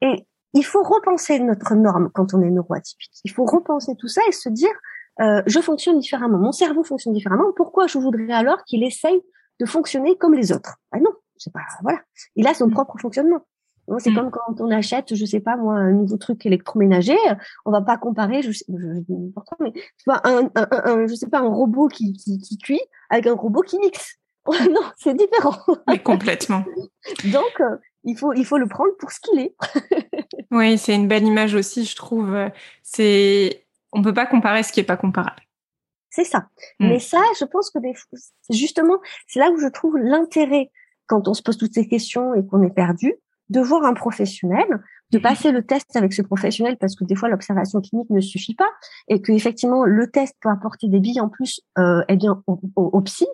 Et 0.00 0.26
il 0.54 0.64
faut 0.64 0.82
repenser 0.82 1.38
notre 1.40 1.74
norme 1.74 2.10
quand 2.12 2.32
on 2.32 2.40
est 2.40 2.50
neuroatypique. 2.50 3.12
Il 3.24 3.30
faut 3.30 3.44
repenser 3.44 3.94
tout 3.96 4.08
ça 4.08 4.22
et 4.26 4.32
se 4.32 4.48
dire, 4.48 4.72
euh, 5.20 5.42
je 5.46 5.60
fonctionne 5.60 5.98
différemment, 5.98 6.38
mon 6.38 6.52
cerveau 6.52 6.82
fonctionne 6.82 7.12
différemment. 7.12 7.52
Pourquoi 7.54 7.86
je 7.86 7.98
voudrais 7.98 8.32
alors 8.32 8.64
qu'il 8.64 8.82
essaye 8.82 9.20
de 9.60 9.66
fonctionner 9.66 10.16
comme 10.16 10.32
les 10.32 10.52
autres? 10.52 10.76
Ah 10.90 11.00
non, 11.00 11.12
c'est 11.36 11.52
pas 11.52 11.60
voilà. 11.82 12.00
Il 12.34 12.46
a 12.46 12.54
son 12.54 12.68
mm. 12.68 12.72
propre 12.72 12.98
fonctionnement. 12.98 13.46
C'est 13.98 14.10
mm. 14.10 14.14
comme 14.14 14.30
quand 14.30 14.60
on 14.60 14.70
achète, 14.70 15.14
je 15.14 15.24
sais 15.24 15.40
pas 15.40 15.56
moi, 15.56 15.74
un 15.74 15.92
nouveau 15.92 16.16
truc 16.16 16.44
électroménager, 16.46 17.16
on 17.64 17.70
va 17.70 17.82
pas 17.82 17.96
comparer, 17.98 18.42
je 18.42 18.52
sais, 18.52 18.64
mais 18.68 19.72
tu 19.72 20.04
vois, 20.06 20.20
un, 20.24 20.50
un, 20.54 20.68
un, 20.70 21.06
je 21.06 21.14
sais 21.14 21.28
pas, 21.28 21.40
un 21.40 21.48
robot 21.48 21.88
qui, 21.88 22.12
qui, 22.14 22.38
qui 22.38 22.58
cuit 22.58 22.80
avec 23.10 23.26
un 23.26 23.34
robot 23.34 23.60
qui 23.62 23.78
mixe. 23.78 24.18
non, 24.70 24.82
c'est 24.96 25.16
différent. 25.16 25.56
Mais 25.88 26.02
complètement. 26.02 26.64
Donc, 27.32 27.60
euh, 27.60 27.76
il 28.04 28.16
faut, 28.16 28.32
il 28.34 28.44
faut 28.44 28.58
le 28.58 28.66
prendre 28.66 28.94
pour 28.98 29.10
ce 29.10 29.20
qu'il 29.20 29.40
est. 29.40 29.54
oui, 30.50 30.76
c'est 30.76 30.94
une 30.94 31.08
belle 31.08 31.24
image 31.24 31.54
aussi, 31.54 31.84
je 31.84 31.96
trouve. 31.96 32.36
C'est 32.82 33.66
on 33.92 34.02
peut 34.02 34.12
pas 34.12 34.26
comparer 34.26 34.62
ce 34.62 34.72
qui 34.72 34.80
est 34.80 34.84
pas 34.84 34.96
comparable. 34.96 35.42
C'est 36.10 36.24
ça. 36.24 36.48
Hmm. 36.78 36.88
Mais 36.88 37.00
ça, 37.00 37.22
je 37.40 37.44
pense 37.44 37.70
que 37.70 37.78
des, 37.78 37.94
justement, 38.50 38.98
c'est 39.26 39.40
là 39.40 39.50
où 39.50 39.58
je 39.58 39.68
trouve 39.68 39.96
l'intérêt 39.96 40.70
quand 41.06 41.26
on 41.28 41.34
se 41.34 41.42
pose 41.42 41.56
toutes 41.56 41.74
ces 41.74 41.88
questions 41.88 42.34
et 42.34 42.46
qu'on 42.46 42.62
est 42.62 42.74
perdu, 42.74 43.14
de 43.50 43.60
voir 43.60 43.84
un 43.84 43.94
professionnel, 43.94 44.66
de 45.10 45.18
hmm. 45.18 45.22
passer 45.22 45.52
le 45.52 45.64
test 45.64 45.94
avec 45.96 46.12
ce 46.12 46.22
professionnel 46.22 46.76
parce 46.78 46.96
que 46.96 47.04
des 47.04 47.14
fois 47.14 47.28
l'observation 47.28 47.80
clinique 47.80 48.10
ne 48.10 48.20
suffit 48.20 48.54
pas 48.54 48.70
et 49.08 49.20
que 49.20 49.32
effectivement 49.32 49.84
le 49.84 50.10
test 50.10 50.34
peut 50.40 50.48
apporter 50.48 50.88
des 50.88 51.00
billes 51.00 51.20
en 51.20 51.28
plus 51.28 51.60
euh, 51.78 52.02
eh 52.08 52.16
bien 52.16 52.42
au, 52.76 53.00
psy 53.02 53.26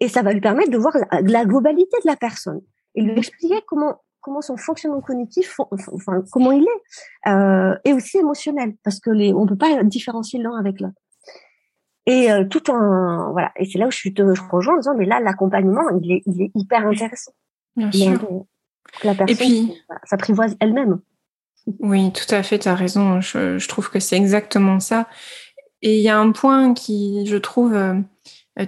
et 0.00 0.08
ça 0.08 0.22
va 0.22 0.32
lui 0.32 0.40
permettre 0.40 0.70
de 0.70 0.78
voir 0.78 0.96
la, 0.96 1.20
la 1.20 1.44
globalité 1.44 1.96
de 2.04 2.08
la 2.08 2.16
personne 2.16 2.60
et 2.94 3.02
lui 3.02 3.12
hmm. 3.12 3.18
expliquer 3.18 3.60
comment 3.66 3.98
comment 4.22 4.40
son 4.40 4.56
fonctionnement 4.56 5.00
cognitif, 5.00 5.58
enfin 5.58 6.22
comment 6.30 6.52
il 6.52 6.62
est, 6.62 7.28
euh, 7.28 7.76
et 7.84 7.92
aussi 7.92 8.18
émotionnel, 8.18 8.74
parce 8.84 9.00
que 9.00 9.10
les, 9.10 9.34
on 9.34 9.46
peut 9.46 9.56
pas 9.56 9.82
différencier 9.82 10.40
l'un 10.40 10.56
avec 10.56 10.80
l'autre. 10.80 10.94
Et 12.06 12.32
euh, 12.32 12.44
tout 12.44 12.70
en 12.70 13.32
voilà, 13.32 13.52
et 13.56 13.64
c'est 13.64 13.78
là 13.78 13.88
où 13.88 13.90
je, 13.90 14.08
te, 14.08 14.34
je 14.34 14.42
rejoins 14.50 14.74
en 14.74 14.78
disant 14.78 14.94
mais 14.96 15.06
là 15.06 15.20
l'accompagnement 15.20 15.82
il 16.00 16.12
est, 16.12 16.22
il 16.26 16.42
est 16.42 16.50
hyper 16.54 16.86
intéressant. 16.86 17.32
Bien 17.76 17.90
sûr. 17.90 18.46
La 19.04 19.14
personne 19.14 19.34
et 19.34 19.38
puis, 19.38 19.82
s'apprivoise 20.04 20.56
elle-même. 20.60 21.00
Oui, 21.78 22.12
tout 22.12 22.34
à 22.34 22.42
fait, 22.42 22.58
tu 22.58 22.68
as 22.68 22.74
raison. 22.74 23.20
Je, 23.20 23.58
je, 23.58 23.68
trouve 23.68 23.90
que 23.90 24.00
c'est 24.00 24.16
exactement 24.16 24.80
ça. 24.80 25.08
Et 25.80 25.98
il 25.98 26.02
y 26.02 26.08
a 26.08 26.18
un 26.18 26.32
point 26.32 26.74
qui, 26.74 27.24
je 27.26 27.36
trouve, 27.36 27.74
euh, 27.74 28.00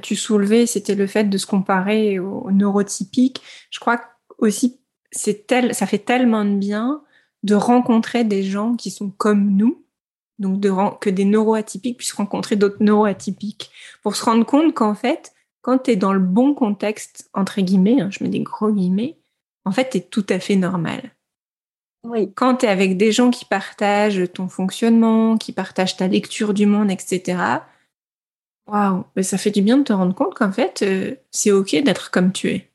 tu 0.02 0.16
soulevais, 0.16 0.66
c'était 0.66 0.94
le 0.94 1.06
fait 1.06 1.24
de 1.24 1.38
se 1.38 1.46
comparer 1.46 2.18
aux 2.18 2.50
neurotypiques. 2.50 3.42
Je 3.70 3.80
crois 3.80 4.00
aussi 4.38 4.80
c'est 5.14 5.46
tel, 5.46 5.74
ça 5.74 5.86
fait 5.86 5.98
tellement 5.98 6.44
de 6.44 6.56
bien 6.56 7.02
de 7.42 7.54
rencontrer 7.54 8.24
des 8.24 8.42
gens 8.42 8.74
qui 8.74 8.90
sont 8.90 9.10
comme 9.10 9.50
nous, 9.50 9.84
donc 10.38 10.60
de, 10.60 10.70
que 10.98 11.10
des 11.10 11.26
neuroatypiques 11.26 11.98
puissent 11.98 12.14
rencontrer 12.14 12.56
d'autres 12.56 12.80
neuroatypiques, 12.82 13.70
pour 14.02 14.16
se 14.16 14.24
rendre 14.24 14.46
compte 14.46 14.74
qu'en 14.74 14.94
fait, 14.94 15.34
quand 15.60 15.78
tu 15.78 15.90
es 15.92 15.96
dans 15.96 16.14
le 16.14 16.20
bon 16.20 16.54
contexte, 16.54 17.28
entre 17.34 17.60
guillemets, 17.60 18.00
hein, 18.00 18.08
je 18.10 18.24
mets 18.24 18.30
des 18.30 18.40
gros 18.40 18.72
guillemets, 18.72 19.18
en 19.64 19.72
fait, 19.72 19.90
tu 19.90 19.98
es 19.98 20.00
tout 20.00 20.26
à 20.28 20.38
fait 20.38 20.56
normal. 20.56 21.12
Oui. 22.04 22.32
Quand 22.34 22.56
tu 22.56 22.66
es 22.66 22.68
avec 22.68 22.96
des 22.96 23.12
gens 23.12 23.30
qui 23.30 23.44
partagent 23.44 24.30
ton 24.32 24.48
fonctionnement, 24.48 25.38
qui 25.38 25.52
partagent 25.52 25.96
ta 25.96 26.06
lecture 26.06 26.52
du 26.52 26.66
monde, 26.66 26.90
etc., 26.90 27.38
waouh, 28.66 29.04
ça 29.22 29.38
fait 29.38 29.50
du 29.50 29.62
bien 29.62 29.78
de 29.78 29.84
te 29.84 29.92
rendre 29.92 30.14
compte 30.14 30.34
qu'en 30.34 30.52
fait, 30.52 30.82
euh, 30.82 31.14
c'est 31.30 31.50
OK 31.50 31.74
d'être 31.82 32.10
comme 32.10 32.32
tu 32.32 32.48
es 32.48 32.70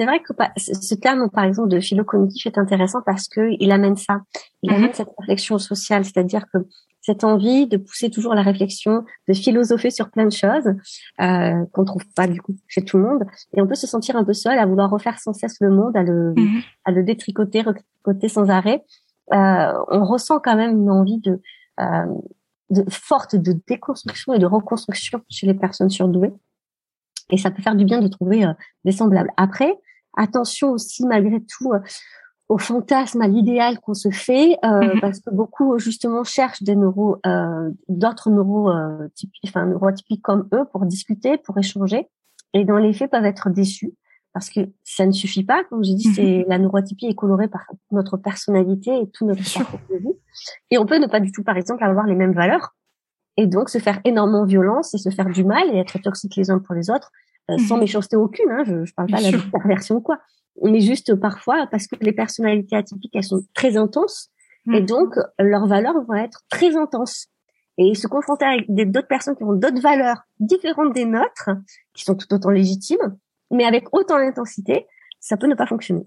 c'est 0.00 0.06
vrai 0.06 0.20
que 0.20 0.32
ce 0.56 0.94
terme, 0.94 1.28
par 1.28 1.44
exemple, 1.44 1.68
de 1.68 1.78
philo-cognitif 1.78 2.46
est 2.46 2.56
intéressant 2.56 3.02
parce 3.04 3.28
que 3.28 3.50
il 3.60 3.70
amène 3.70 3.96
ça. 3.96 4.22
Il 4.62 4.72
amène 4.72 4.88
mhm. 4.88 4.94
cette 4.94 5.10
réflexion 5.18 5.58
sociale, 5.58 6.06
c'est-à-dire 6.06 6.46
que 6.50 6.60
cette 7.00 7.24
envie 7.24 7.66
de 7.66 7.76
pousser 7.76 8.10
toujours 8.10 8.34
la 8.34 8.42
réflexion, 8.42 9.04
de 9.28 9.34
philosopher 9.34 9.90
sur 9.90 10.10
plein 10.10 10.26
de 10.26 10.32
choses 10.32 10.74
euh, 11.20 11.64
qu'on 11.72 11.84
trouve 11.84 12.04
pas 12.14 12.26
du 12.26 12.40
coup 12.40 12.54
chez 12.68 12.84
tout 12.84 12.98
le 12.98 13.04
monde, 13.04 13.24
et 13.54 13.62
on 13.62 13.66
peut 13.66 13.74
se 13.74 13.86
sentir 13.86 14.16
un 14.16 14.24
peu 14.24 14.34
seul 14.34 14.58
à 14.58 14.66
vouloir 14.66 14.90
refaire 14.90 15.18
sans 15.18 15.32
cesse 15.32 15.56
le 15.60 15.70
monde, 15.70 15.96
à 15.96 16.02
le, 16.02 16.34
mhm. 16.36 16.62
à 16.84 16.90
le 16.92 17.02
détricoter, 17.02 17.62
retricoter 17.62 18.28
sans 18.28 18.50
arrêt. 18.50 18.84
Euh, 19.32 19.72
on 19.88 20.04
ressent 20.04 20.40
quand 20.40 20.56
même 20.56 20.72
une 20.72 20.90
envie 20.90 21.20
de, 21.20 21.40
euh, 21.80 22.06
de 22.70 22.84
forte 22.90 23.36
de 23.36 23.54
déconstruction 23.66 24.32
et 24.32 24.38
de 24.38 24.46
reconstruction 24.46 25.20
chez 25.28 25.46
les 25.46 25.54
personnes 25.54 25.90
surdouées. 25.90 26.32
Et 27.30 27.36
ça 27.36 27.50
peut 27.50 27.62
faire 27.62 27.76
du 27.76 27.84
bien 27.84 28.00
de 28.00 28.08
trouver 28.08 28.44
euh, 28.44 28.52
des 28.84 28.92
semblables. 28.92 29.32
Après, 29.36 29.72
attention 30.16 30.70
aussi 30.70 31.06
malgré 31.06 31.40
tout 31.40 31.72
euh, 31.72 31.80
au 32.50 32.58
fantasme, 32.58 33.22
à 33.22 33.28
l'idéal 33.28 33.78
qu'on 33.78 33.94
se 33.94 34.10
fait, 34.10 34.58
euh, 34.64 34.94
mhm. 34.94 35.00
parce 35.00 35.20
que 35.20 35.30
beaucoup 35.30 35.78
justement 35.78 36.24
cherchent 36.24 36.64
des 36.64 36.74
neuro, 36.74 37.16
euh, 37.24 37.70
d'autres 37.88 38.28
neurotypiques, 38.28 39.44
enfin 39.46 39.66
neurotypiques 39.66 40.20
comme 40.20 40.48
eux 40.52 40.64
pour 40.72 40.84
discuter, 40.84 41.38
pour 41.38 41.56
échanger, 41.58 42.08
et 42.52 42.64
dans 42.64 42.76
les 42.76 42.92
faits 42.92 43.12
peuvent 43.12 43.24
être 43.24 43.50
déçus 43.50 43.94
parce 44.32 44.50
que 44.50 44.60
ça 44.84 45.06
ne 45.06 45.12
suffit 45.12 45.44
pas. 45.44 45.62
Comme 45.64 45.84
j'ai 45.84 45.94
dit, 45.94 46.08
mhm. 46.08 46.14
c'est 46.14 46.44
la 46.48 46.58
neurotypie 46.58 47.06
est 47.06 47.14
colorée 47.14 47.46
par 47.46 47.62
notre 47.92 48.16
personnalité 48.16 49.00
et 49.00 49.08
tout 49.08 49.26
notre 49.26 49.42
parcours 49.54 49.80
de 49.88 49.98
vie, 49.98 50.16
et 50.72 50.78
on 50.78 50.86
peut 50.86 50.98
ne 50.98 51.06
pas 51.06 51.20
du 51.20 51.30
tout, 51.30 51.44
par 51.44 51.56
exemple, 51.56 51.84
avoir 51.84 52.06
les 52.06 52.16
mêmes 52.16 52.34
valeurs 52.34 52.74
et 53.36 53.46
donc 53.46 53.68
se 53.70 53.78
faire 53.78 54.00
énormément 54.04 54.44
violence 54.44 54.92
et 54.92 54.98
se 54.98 55.10
faire 55.10 55.28
du 55.28 55.44
mal 55.44 55.68
et 55.72 55.78
être 55.78 56.00
toxiques 56.00 56.34
les 56.34 56.50
uns 56.50 56.58
pour 56.58 56.74
les 56.74 56.90
autres 56.90 57.12
euh, 57.50 57.58
sans 57.58 57.76
mhm. 57.76 57.82
méchanceté 57.82 58.16
aucune. 58.16 58.50
Hein, 58.50 58.64
je, 58.66 58.74
ne 58.74 58.84
parle 58.96 59.08
pas 59.08 59.18
de 59.18 59.36
la 59.36 59.38
perversion 59.52 59.96
ou 59.96 60.00
quoi, 60.00 60.18
mais 60.62 60.80
juste 60.80 61.14
parfois 61.14 61.66
parce 61.70 61.86
que 61.86 61.96
les 62.00 62.12
personnalités 62.12 62.76
atypiques 62.76 63.14
elles 63.14 63.24
sont 63.24 63.42
très 63.54 63.76
intenses 63.76 64.30
et 64.66 64.80
mhm. 64.80 64.86
donc 64.86 65.14
leurs 65.38 65.66
valeurs 65.66 66.02
vont 66.06 66.14
être 66.14 66.42
très 66.48 66.76
intenses. 66.76 67.26
Et 67.78 67.94
se 67.94 68.06
confronter 68.06 68.44
avec 68.44 68.90
d'autres 68.90 69.08
personnes 69.08 69.36
qui 69.36 69.44
ont 69.44 69.54
d'autres 69.54 69.80
valeurs 69.80 70.18
différentes 70.38 70.92
des 70.92 71.06
nôtres, 71.06 71.48
qui 71.94 72.04
sont 72.04 72.14
tout 72.14 72.32
autant 72.34 72.50
légitimes, 72.50 73.16
mais 73.50 73.64
avec 73.64 73.94
autant 73.94 74.18
d'intensité, 74.18 74.86
ça 75.18 75.38
peut 75.38 75.46
ne 75.46 75.54
pas 75.54 75.66
fonctionner. 75.66 76.04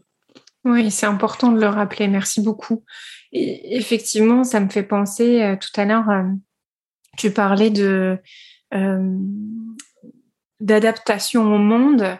Oui, 0.65 0.91
c'est 0.91 1.07
important 1.07 1.51
de 1.51 1.59
le 1.59 1.67
rappeler. 1.67 2.07
Merci 2.07 2.41
beaucoup. 2.41 2.83
Et 3.31 3.75
effectivement, 3.75 4.43
ça 4.43 4.59
me 4.59 4.69
fait 4.69 4.83
penser 4.83 5.41
euh, 5.41 5.55
tout 5.55 5.79
à 5.79 5.85
l'heure, 5.85 6.09
euh, 6.09 6.23
tu 7.17 7.31
parlais 7.31 7.69
de 7.69 8.17
d'adaptation 10.59 11.43
au 11.43 11.59
monde. 11.59 12.17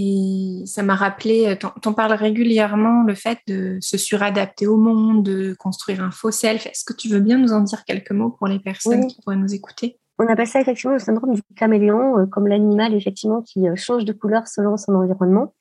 Et 0.00 0.62
ça 0.64 0.84
m'a 0.84 0.94
rappelé, 0.94 1.58
t'en 1.82 1.92
parles 1.92 2.12
régulièrement, 2.12 3.02
le 3.02 3.16
fait 3.16 3.40
de 3.48 3.78
se 3.80 3.98
suradapter 3.98 4.68
au 4.68 4.76
monde, 4.76 5.24
de 5.24 5.56
construire 5.58 6.04
un 6.04 6.12
faux 6.12 6.30
self. 6.30 6.66
Est-ce 6.66 6.84
que 6.84 6.92
tu 6.92 7.08
veux 7.08 7.18
bien 7.18 7.36
nous 7.36 7.52
en 7.52 7.62
dire 7.62 7.84
quelques 7.84 8.12
mots 8.12 8.30
pour 8.30 8.46
les 8.46 8.60
personnes 8.60 9.08
qui 9.08 9.20
pourraient 9.20 9.34
nous 9.34 9.52
écouter? 9.52 9.98
On 10.20 10.26
appelle 10.28 10.46
ça 10.46 10.60
effectivement 10.60 10.92
le 10.92 11.00
syndrome 11.00 11.34
du 11.34 11.42
caméléon, 11.56 12.16
euh, 12.16 12.26
comme 12.26 12.46
l'animal 12.46 12.94
effectivement 12.94 13.42
qui 13.42 13.68
euh, 13.68 13.74
change 13.74 14.04
de 14.04 14.12
couleur 14.12 14.46
selon 14.46 14.76
son 14.76 14.94
environnement. 14.94 15.52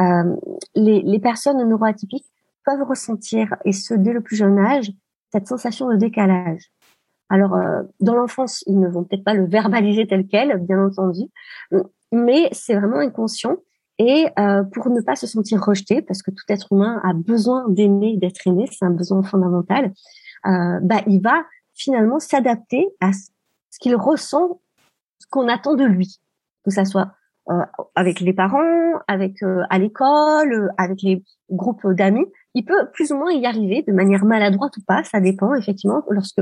Euh, 0.00 0.34
les, 0.74 1.02
les 1.02 1.18
personnes 1.20 1.58
neuroatypiques 1.68 2.26
peuvent 2.64 2.82
ressentir, 2.88 3.54
et 3.64 3.72
ce 3.72 3.94
dès 3.94 4.12
le 4.12 4.20
plus 4.20 4.34
jeune 4.34 4.58
âge, 4.58 4.90
cette 5.32 5.46
sensation 5.46 5.88
de 5.88 5.96
décalage. 5.96 6.72
Alors, 7.28 7.54
euh, 7.54 7.82
dans 8.00 8.16
l'enfance, 8.16 8.64
ils 8.66 8.80
ne 8.80 8.88
vont 8.88 9.04
peut-être 9.04 9.22
pas 9.22 9.34
le 9.34 9.46
verbaliser 9.46 10.08
tel 10.08 10.26
quel, 10.26 10.58
bien 10.58 10.84
entendu, 10.84 11.22
mais 12.12 12.48
c'est 12.52 12.74
vraiment 12.74 12.98
inconscient. 12.98 13.56
Et 13.98 14.28
euh, 14.38 14.62
pour 14.64 14.88
ne 14.88 15.00
pas 15.02 15.14
se 15.14 15.26
sentir 15.26 15.62
rejeté, 15.62 16.00
parce 16.00 16.22
que 16.22 16.30
tout 16.30 16.44
être 16.48 16.72
humain 16.72 17.00
a 17.04 17.12
besoin 17.12 17.68
d'aimer, 17.68 18.16
d'être 18.16 18.46
aimé, 18.46 18.66
c'est 18.70 18.84
un 18.84 18.90
besoin 18.90 19.22
fondamental, 19.22 19.92
euh, 20.46 20.78
bah, 20.82 21.02
il 21.06 21.20
va 21.20 21.44
finalement 21.74 22.18
s'adapter 22.18 22.88
à 23.00 23.12
ce 23.12 23.78
qu'il 23.78 23.94
ressent, 23.96 24.60
ce 25.18 25.26
qu'on 25.28 25.48
attend 25.48 25.74
de 25.74 25.84
lui, 25.84 26.18
que 26.64 26.70
ça 26.70 26.84
soit 26.84 27.12
avec 27.96 28.20
les 28.20 28.32
parents, 28.32 29.00
avec 29.08 29.42
à 29.70 29.78
l'école, 29.78 30.70
avec 30.78 31.02
les 31.02 31.24
groupes 31.50 31.84
d'amis, 31.88 32.26
il 32.54 32.64
peut 32.64 32.88
plus 32.92 33.12
ou 33.12 33.16
moins 33.16 33.32
y 33.32 33.46
arriver 33.46 33.82
de 33.86 33.92
manière 33.92 34.24
maladroite 34.24 34.76
ou 34.76 34.82
pas, 34.82 35.04
ça 35.04 35.20
dépend 35.20 35.54
effectivement. 35.54 36.02
Lorsque 36.10 36.40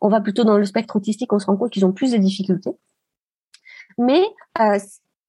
on 0.00 0.08
va 0.08 0.20
plutôt 0.20 0.44
dans 0.44 0.58
le 0.58 0.64
spectre 0.64 0.96
autistique, 0.96 1.32
on 1.32 1.38
se 1.38 1.46
rend 1.46 1.56
compte 1.56 1.70
qu'ils 1.70 1.84
ont 1.84 1.92
plus 1.92 2.12
de 2.12 2.18
difficultés. 2.18 2.72
Mais 3.98 4.22
euh, 4.60 4.78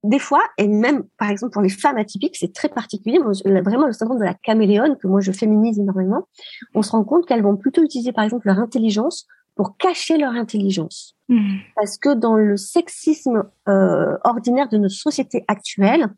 des 0.10 0.20
fois, 0.20 0.42
et 0.58 0.68
même 0.68 1.04
par 1.18 1.30
exemple 1.30 1.54
pour 1.54 1.62
les 1.62 1.70
femmes 1.70 1.98
atypiques, 1.98 2.38
c'est 2.38 2.54
très 2.54 2.70
particulier. 2.70 3.20
vraiment 3.20 3.88
le 3.88 3.94
syndrome 3.94 4.20
de 4.20 4.24
la 4.24 4.34
caméléone 4.34 4.98
que 4.98 5.08
moi 5.08 5.22
je 5.22 5.32
féminise 5.32 5.80
énormément. 5.80 6.28
On 6.74 6.82
se 6.82 6.92
rend 6.92 7.04
compte 7.04 7.26
qu'elles 7.26 7.44
vont 7.44 7.58
plutôt 7.58 7.84
utiliser 7.84 8.12
par 8.12 8.24
exemple 8.24 8.48
leur 8.48 8.60
intelligence 8.60 9.28
pour 9.56 9.78
cacher 9.78 10.18
leur 10.18 10.34
intelligence. 10.34 11.16
Mmh. 11.30 11.58
Parce 11.76 11.98
que 11.98 12.14
dans 12.14 12.36
le 12.36 12.58
sexisme 12.58 13.44
euh, 13.68 14.18
ordinaire 14.24 14.70
de 14.70 14.78
notre 14.78 14.96
société 14.96 15.46
actuelle, 15.48 16.10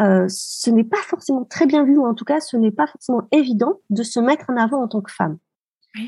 euh, 0.00 0.26
ce 0.28 0.70
n'est 0.70 0.84
pas 0.84 1.02
forcément 1.02 1.44
très 1.44 1.66
bien 1.66 1.84
vu, 1.84 1.96
ou 1.96 2.06
en 2.06 2.14
tout 2.14 2.24
cas, 2.24 2.40
ce 2.40 2.56
n'est 2.56 2.70
pas 2.70 2.86
forcément 2.86 3.22
évident 3.32 3.80
de 3.90 4.02
se 4.02 4.20
mettre 4.20 4.46
en 4.48 4.56
avant 4.56 4.82
en 4.82 4.88
tant 4.88 5.00
que 5.00 5.12
femme. 5.12 5.38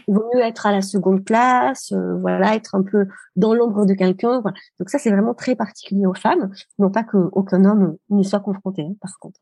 Il 0.07 0.15
vaut 0.15 0.29
mieux 0.35 0.43
être 0.43 0.67
à 0.67 0.73
la 0.73 0.83
seconde 0.83 1.25
place, 1.25 1.93
euh, 1.93 2.19
voilà, 2.21 2.55
être 2.55 2.75
un 2.75 2.83
peu 2.83 3.07
dans 3.37 3.55
l'ombre 3.55 3.87
de 3.87 3.95
quelqu'un. 3.95 4.41
Voilà. 4.41 4.57
Donc 4.79 4.91
ça, 4.91 4.99
c'est 4.99 5.11
vraiment 5.11 5.35
très 5.35 5.57
particulier 5.57 6.07
aux 6.07 6.15
femmes. 6.15 6.51
Non 6.79 6.91
pas 6.91 7.05
qu'aucun 7.05 7.65
homme 7.65 7.97
n'y 8.11 8.25
soit 8.25 8.41
confronté, 8.41 8.83
hein, 8.83 8.95
par 9.01 9.19
contre. 9.21 9.41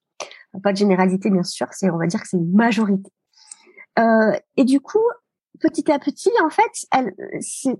Pas 0.62 0.72
de 0.72 0.78
généralité, 0.78 1.30
bien 1.30 1.42
sûr. 1.42 1.66
C'est, 1.72 1.90
on 1.90 1.98
va 1.98 2.06
dire 2.06 2.20
que 2.20 2.28
c'est 2.28 2.38
une 2.38 2.52
majorité. 2.52 3.10
Euh, 3.98 4.32
et 4.56 4.64
du 4.64 4.80
coup, 4.80 5.04
petit 5.60 5.90
à 5.90 5.98
petit, 5.98 6.30
en 6.42 6.50
fait, 6.50 6.86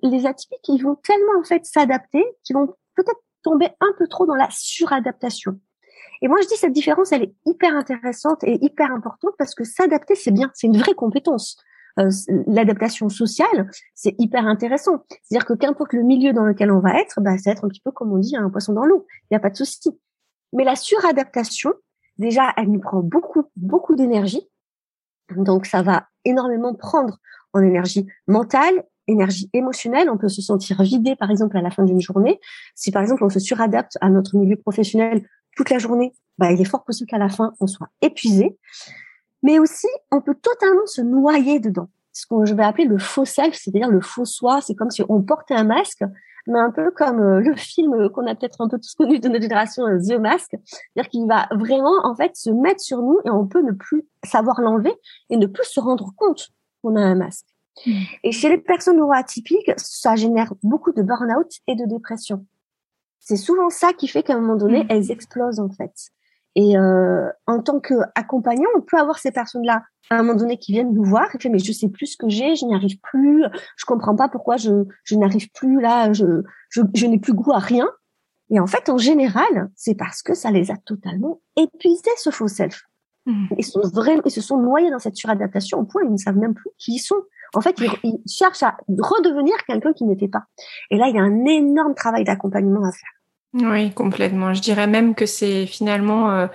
les 0.02 0.26
atypiques, 0.26 0.68
ils 0.68 0.83
vont 0.83 0.96
tellement 0.96 1.40
en 1.40 1.44
fait 1.44 1.64
s'adapter 1.64 2.24
qu'ils 2.44 2.57
vont 2.57 2.66
peut-être 2.94 3.20
tomber 3.42 3.68
un 3.81 3.92
peu 3.98 4.07
trop 4.09 4.26
dans 4.26 4.35
la 4.35 4.48
suradaptation. 4.50 5.59
Et 6.22 6.29
moi, 6.29 6.38
je 6.42 6.48
dis 6.48 6.57
cette 6.57 6.72
différence, 6.72 7.12
elle 7.12 7.24
est 7.24 7.35
hyper 7.44 7.74
intéressante 7.74 8.42
et 8.44 8.59
hyper 8.64 8.90
importante 8.90 9.35
parce 9.38 9.55
que 9.55 9.64
s'adapter, 9.64 10.14
c'est 10.14 10.31
bien, 10.31 10.50
c'est 10.55 10.66
une 10.66 10.79
vraie 10.79 10.94
compétence. 10.94 11.57
Euh, 11.98 12.11
l'adaptation 12.46 13.09
sociale, 13.09 13.70
c'est 13.94 14.14
hyper 14.18 14.46
intéressant. 14.46 15.04
C'est-à-dire 15.22 15.46
que 15.46 15.54
qu'importe 15.54 15.92
le 15.94 16.02
milieu 16.02 16.32
dans 16.32 16.44
lequel 16.44 16.70
on 16.70 16.80
va 16.80 17.00
être, 17.00 17.20
bah, 17.20 17.38
ça 17.38 17.50
va 17.50 17.52
être 17.52 17.64
un 17.64 17.68
petit 17.68 17.80
peu 17.80 17.90
comme 17.90 18.12
on 18.12 18.18
dit, 18.18 18.37
un 18.37 18.50
poisson 18.50 18.74
dans 18.74 18.85
l'eau. 18.85 19.06
Il 19.22 19.26
n'y 19.35 19.37
a 19.37 19.40
pas 19.40 19.50
de 19.50 19.56
souci. 19.56 19.98
Mais 20.52 20.64
la 20.64 20.76
suradaptation, 20.76 21.72
déjà, 22.18 22.52
elle 22.56 22.70
nous 22.70 22.80
prend 22.80 23.00
beaucoup, 23.00 23.44
beaucoup 23.56 23.94
d'énergie. 23.94 24.46
Donc, 25.35 25.66
ça 25.66 25.82
va 25.82 26.06
énormément 26.24 26.74
prendre 26.74 27.18
en 27.52 27.61
énergie 27.61 28.06
mentale, 28.26 28.85
énergie 29.06 29.48
émotionnelle. 29.54 30.11
On 30.11 30.18
peut 30.18 30.28
se 30.28 30.42
sentir 30.42 30.82
vidé, 30.82 31.16
par 31.16 31.30
exemple, 31.30 31.56
à 31.56 31.62
la 31.62 31.70
fin 31.70 31.85
d'une 31.85 32.00
journée. 32.00 32.38
Si, 32.74 32.90
par 32.90 33.02
exemple, 33.02 33.24
on 33.24 33.30
se 33.30 33.40
suradapte 33.40 33.96
à 34.00 34.11
notre 34.11 34.37
milieu 34.37 34.56
professionnel 34.56 35.26
toute 35.56 35.70
la 35.70 35.78
journée, 35.78 36.12
bah, 36.38 36.52
il 36.52 36.61
est 36.61 36.66
fort 36.66 36.85
possible 36.85 37.09
qu'à 37.09 37.18
la 37.18 37.30
fin, 37.30 37.54
on 37.61 37.66
soit 37.66 37.88
épuisé. 38.02 38.59
Mais 39.46 39.61
aussi, 39.61 39.87
on 40.11 40.20
peut 40.20 40.35
totalement 40.35 40.87
se 40.87 41.00
noyer 41.00 41.61
dedans. 41.61 41.88
Ce 42.12 42.26
que 42.26 42.44
je 42.44 42.52
vais 42.52 42.64
appeler 42.64 42.87
le 42.87 42.98
faux 42.98 43.24
self, 43.24 43.54
c'est-à-dire 43.54 43.88
le 43.88 44.00
faux 44.00 44.24
soi. 44.24 44.61
C'est 44.61 44.74
comme 44.74 44.90
si 44.90 45.04
on 45.09 45.22
portait 45.22 45.54
un 45.54 45.62
masque, 45.62 46.02
mais 46.48 46.59
un 46.59 46.72
peu 46.72 46.90
comme 46.90 47.20
euh, 47.20 47.40
le 47.40 47.54
film 47.54 48.09
qu'on 48.11 48.26
a 48.26 48.35
peut-être 48.35 48.61
un 48.61 48.68
peu 48.68 48.76
tous 48.76 48.96
connu 48.96 49.20
de 49.20 49.28
notre 49.28 49.42
génération, 49.42 49.87
euh, 49.87 50.00
The 50.00 50.18
Mask. 50.18 50.50
C'est-à-dire 50.50 51.09
qu'il 51.11 51.28
va 51.28 51.46
vraiment, 51.52 51.94
en 52.02 52.16
fait, 52.16 52.35
se 52.35 52.50
mettre 52.50 52.80
sur 52.80 52.98
nous 53.02 53.20
et 53.24 53.30
on 53.30 53.46
peut 53.46 53.62
ne 53.62 53.70
plus 53.70 54.04
savoir 54.24 54.61
l'enlever 54.61 54.94
et 55.30 55.37
ne 55.37 55.46
plus 55.46 55.66
se 55.66 55.78
rendre 55.78 56.12
compte 56.16 56.48
qu'on 56.82 56.96
a 56.96 57.00
un 57.00 57.14
masque. 57.14 57.46
Mmh. 57.87 57.92
Et 58.24 58.32
chez 58.32 58.48
les 58.48 58.59
personnes 58.59 58.96
neuroatypiques, 58.96 59.70
ça 59.76 60.16
génère 60.16 60.54
beaucoup 60.64 60.90
de 60.90 61.02
burn-out 61.02 61.52
et 61.68 61.76
de 61.76 61.85
dépression 61.85 62.44
c'est 63.26 63.37
souvent 63.37 63.70
ça 63.70 63.92
qui 63.92 64.06
fait 64.06 64.22
qu'à 64.22 64.35
un 64.35 64.40
moment 64.40 64.54
donné, 64.54 64.85
mm. 64.85 64.87
elles 64.88 65.11
explosent 65.11 65.59
en 65.59 65.68
fait. 65.68 65.92
Et 66.56 66.76
euh, 66.78 67.28
en 67.46 67.60
tant 67.60 67.80
qu'accompagnant, 67.80 68.68
on 68.76 68.80
peut 68.80 68.96
avoir 68.96 69.18
ces 69.18 69.30
personnes-là 69.30 69.82
à 70.08 70.14
un 70.16 70.22
moment 70.22 70.38
donné 70.38 70.56
qui 70.56 70.72
viennent 70.72 70.94
nous 70.94 71.04
voir 71.04 71.28
et 71.34 71.38
fait 71.38 71.50
mais 71.50 71.58
je 71.58 71.70
sais 71.70 71.90
plus 71.90 72.06
ce 72.06 72.16
que 72.16 72.30
j'ai, 72.30 72.56
je 72.56 72.64
n'y 72.64 72.74
arrive 72.74 72.98
plus, 73.00 73.44
je 73.76 73.84
comprends 73.84 74.16
pas 74.16 74.28
pourquoi 74.28 74.56
je, 74.56 74.70
je 75.04 75.16
n'arrive 75.16 75.50
plus 75.52 75.80
là, 75.80 76.12
je, 76.14 76.42
je, 76.70 76.80
je 76.94 77.06
n'ai 77.06 77.18
plus 77.18 77.34
goût 77.34 77.52
à 77.52 77.58
rien. 77.58 77.86
Et 78.48 78.58
en 78.58 78.66
fait, 78.66 78.88
en 78.88 78.96
général, 78.96 79.70
c'est 79.74 79.96
parce 79.96 80.22
que 80.22 80.32
ça 80.32 80.50
les 80.50 80.70
a 80.70 80.76
totalement 80.76 81.40
épuisés 81.56 82.10
ce 82.16 82.30
faux 82.30 82.48
self. 82.48 82.84
Mm. 83.26 83.46
Ils 83.58 83.64
sont 83.64 83.80
vraiment, 83.92 84.22
ils 84.24 84.30
se 84.30 84.40
sont 84.40 84.58
noyés 84.58 84.90
dans 84.90 84.98
cette 84.98 85.16
suradaptation 85.16 85.80
au 85.80 85.84
point 85.84 86.02
ils 86.04 86.12
ne 86.12 86.16
savent 86.16 86.38
même 86.38 86.54
plus 86.54 86.70
qui 86.78 86.94
ils 86.94 87.00
sont. 87.00 87.22
En 87.54 87.60
fait, 87.60 87.76
ils 88.02 88.18
cherchent 88.26 88.62
à 88.62 88.76
redevenir 88.88 89.54
quelqu'un 89.66 89.92
qui 89.92 90.04
n'était 90.04 90.28
pas. 90.28 90.44
Et 90.90 90.96
là, 90.96 91.08
il 91.08 91.14
y 91.14 91.18
a 91.18 91.22
un 91.22 91.44
énorme 91.44 91.94
travail 91.94 92.24
d'accompagnement 92.24 92.84
à 92.84 92.92
faire. 92.92 93.15
Oui, 93.62 93.92
complètement. 93.92 94.52
Je 94.52 94.60
dirais 94.60 94.86
même 94.86 95.14
que 95.14 95.24
c'est 95.26 95.66
finalement 95.66 96.30
euh, 96.30 96.46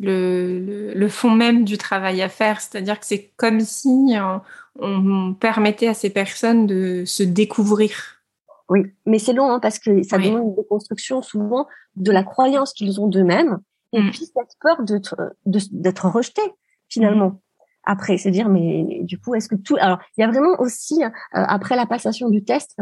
le, 0.00 0.92
le, 0.94 1.08
fond 1.08 1.30
même 1.30 1.64
du 1.64 1.78
travail 1.78 2.20
à 2.20 2.28
faire, 2.28 2.60
c'est-à-dire 2.60 3.00
que 3.00 3.06
c'est 3.06 3.32
comme 3.36 3.60
si 3.60 4.16
euh, 4.16 4.38
on, 4.78 5.34
permettait 5.34 5.88
à 5.88 5.94
ces 5.94 6.10
personnes 6.10 6.66
de 6.66 7.04
se 7.06 7.22
découvrir. 7.22 8.22
Oui, 8.68 8.82
mais 9.06 9.18
c'est 9.18 9.32
long 9.32 9.50
hein, 9.50 9.60
parce 9.60 9.78
que 9.78 10.02
ça 10.02 10.18
demande 10.18 10.48
une 10.48 10.56
déconstruction 10.56 11.22
souvent 11.22 11.66
de 11.96 12.12
la 12.12 12.22
croyance 12.22 12.72
qu'ils 12.72 13.00
ont 13.00 13.06
d'eux-mêmes 13.06 13.58
et 13.92 14.00
mm. 14.00 14.10
puis 14.10 14.26
cette 14.26 14.56
peur 14.60 14.82
d'être 14.82 15.16
d'être 15.44 16.08
rejeté 16.08 16.42
finalement. 16.88 17.28
Mm. 17.28 17.38
Après, 17.84 18.16
c'est 18.16 18.30
dire 18.30 18.48
mais 18.48 19.00
du 19.02 19.18
coup 19.18 19.34
est-ce 19.34 19.48
que 19.48 19.56
tout 19.56 19.76
alors 19.80 19.98
il 20.16 20.22
y 20.22 20.24
a 20.24 20.28
vraiment 20.28 20.58
aussi 20.58 21.02
euh, 21.02 21.08
après 21.32 21.76
la 21.76 21.86
passation 21.86 22.30
du 22.30 22.44
test 22.44 22.76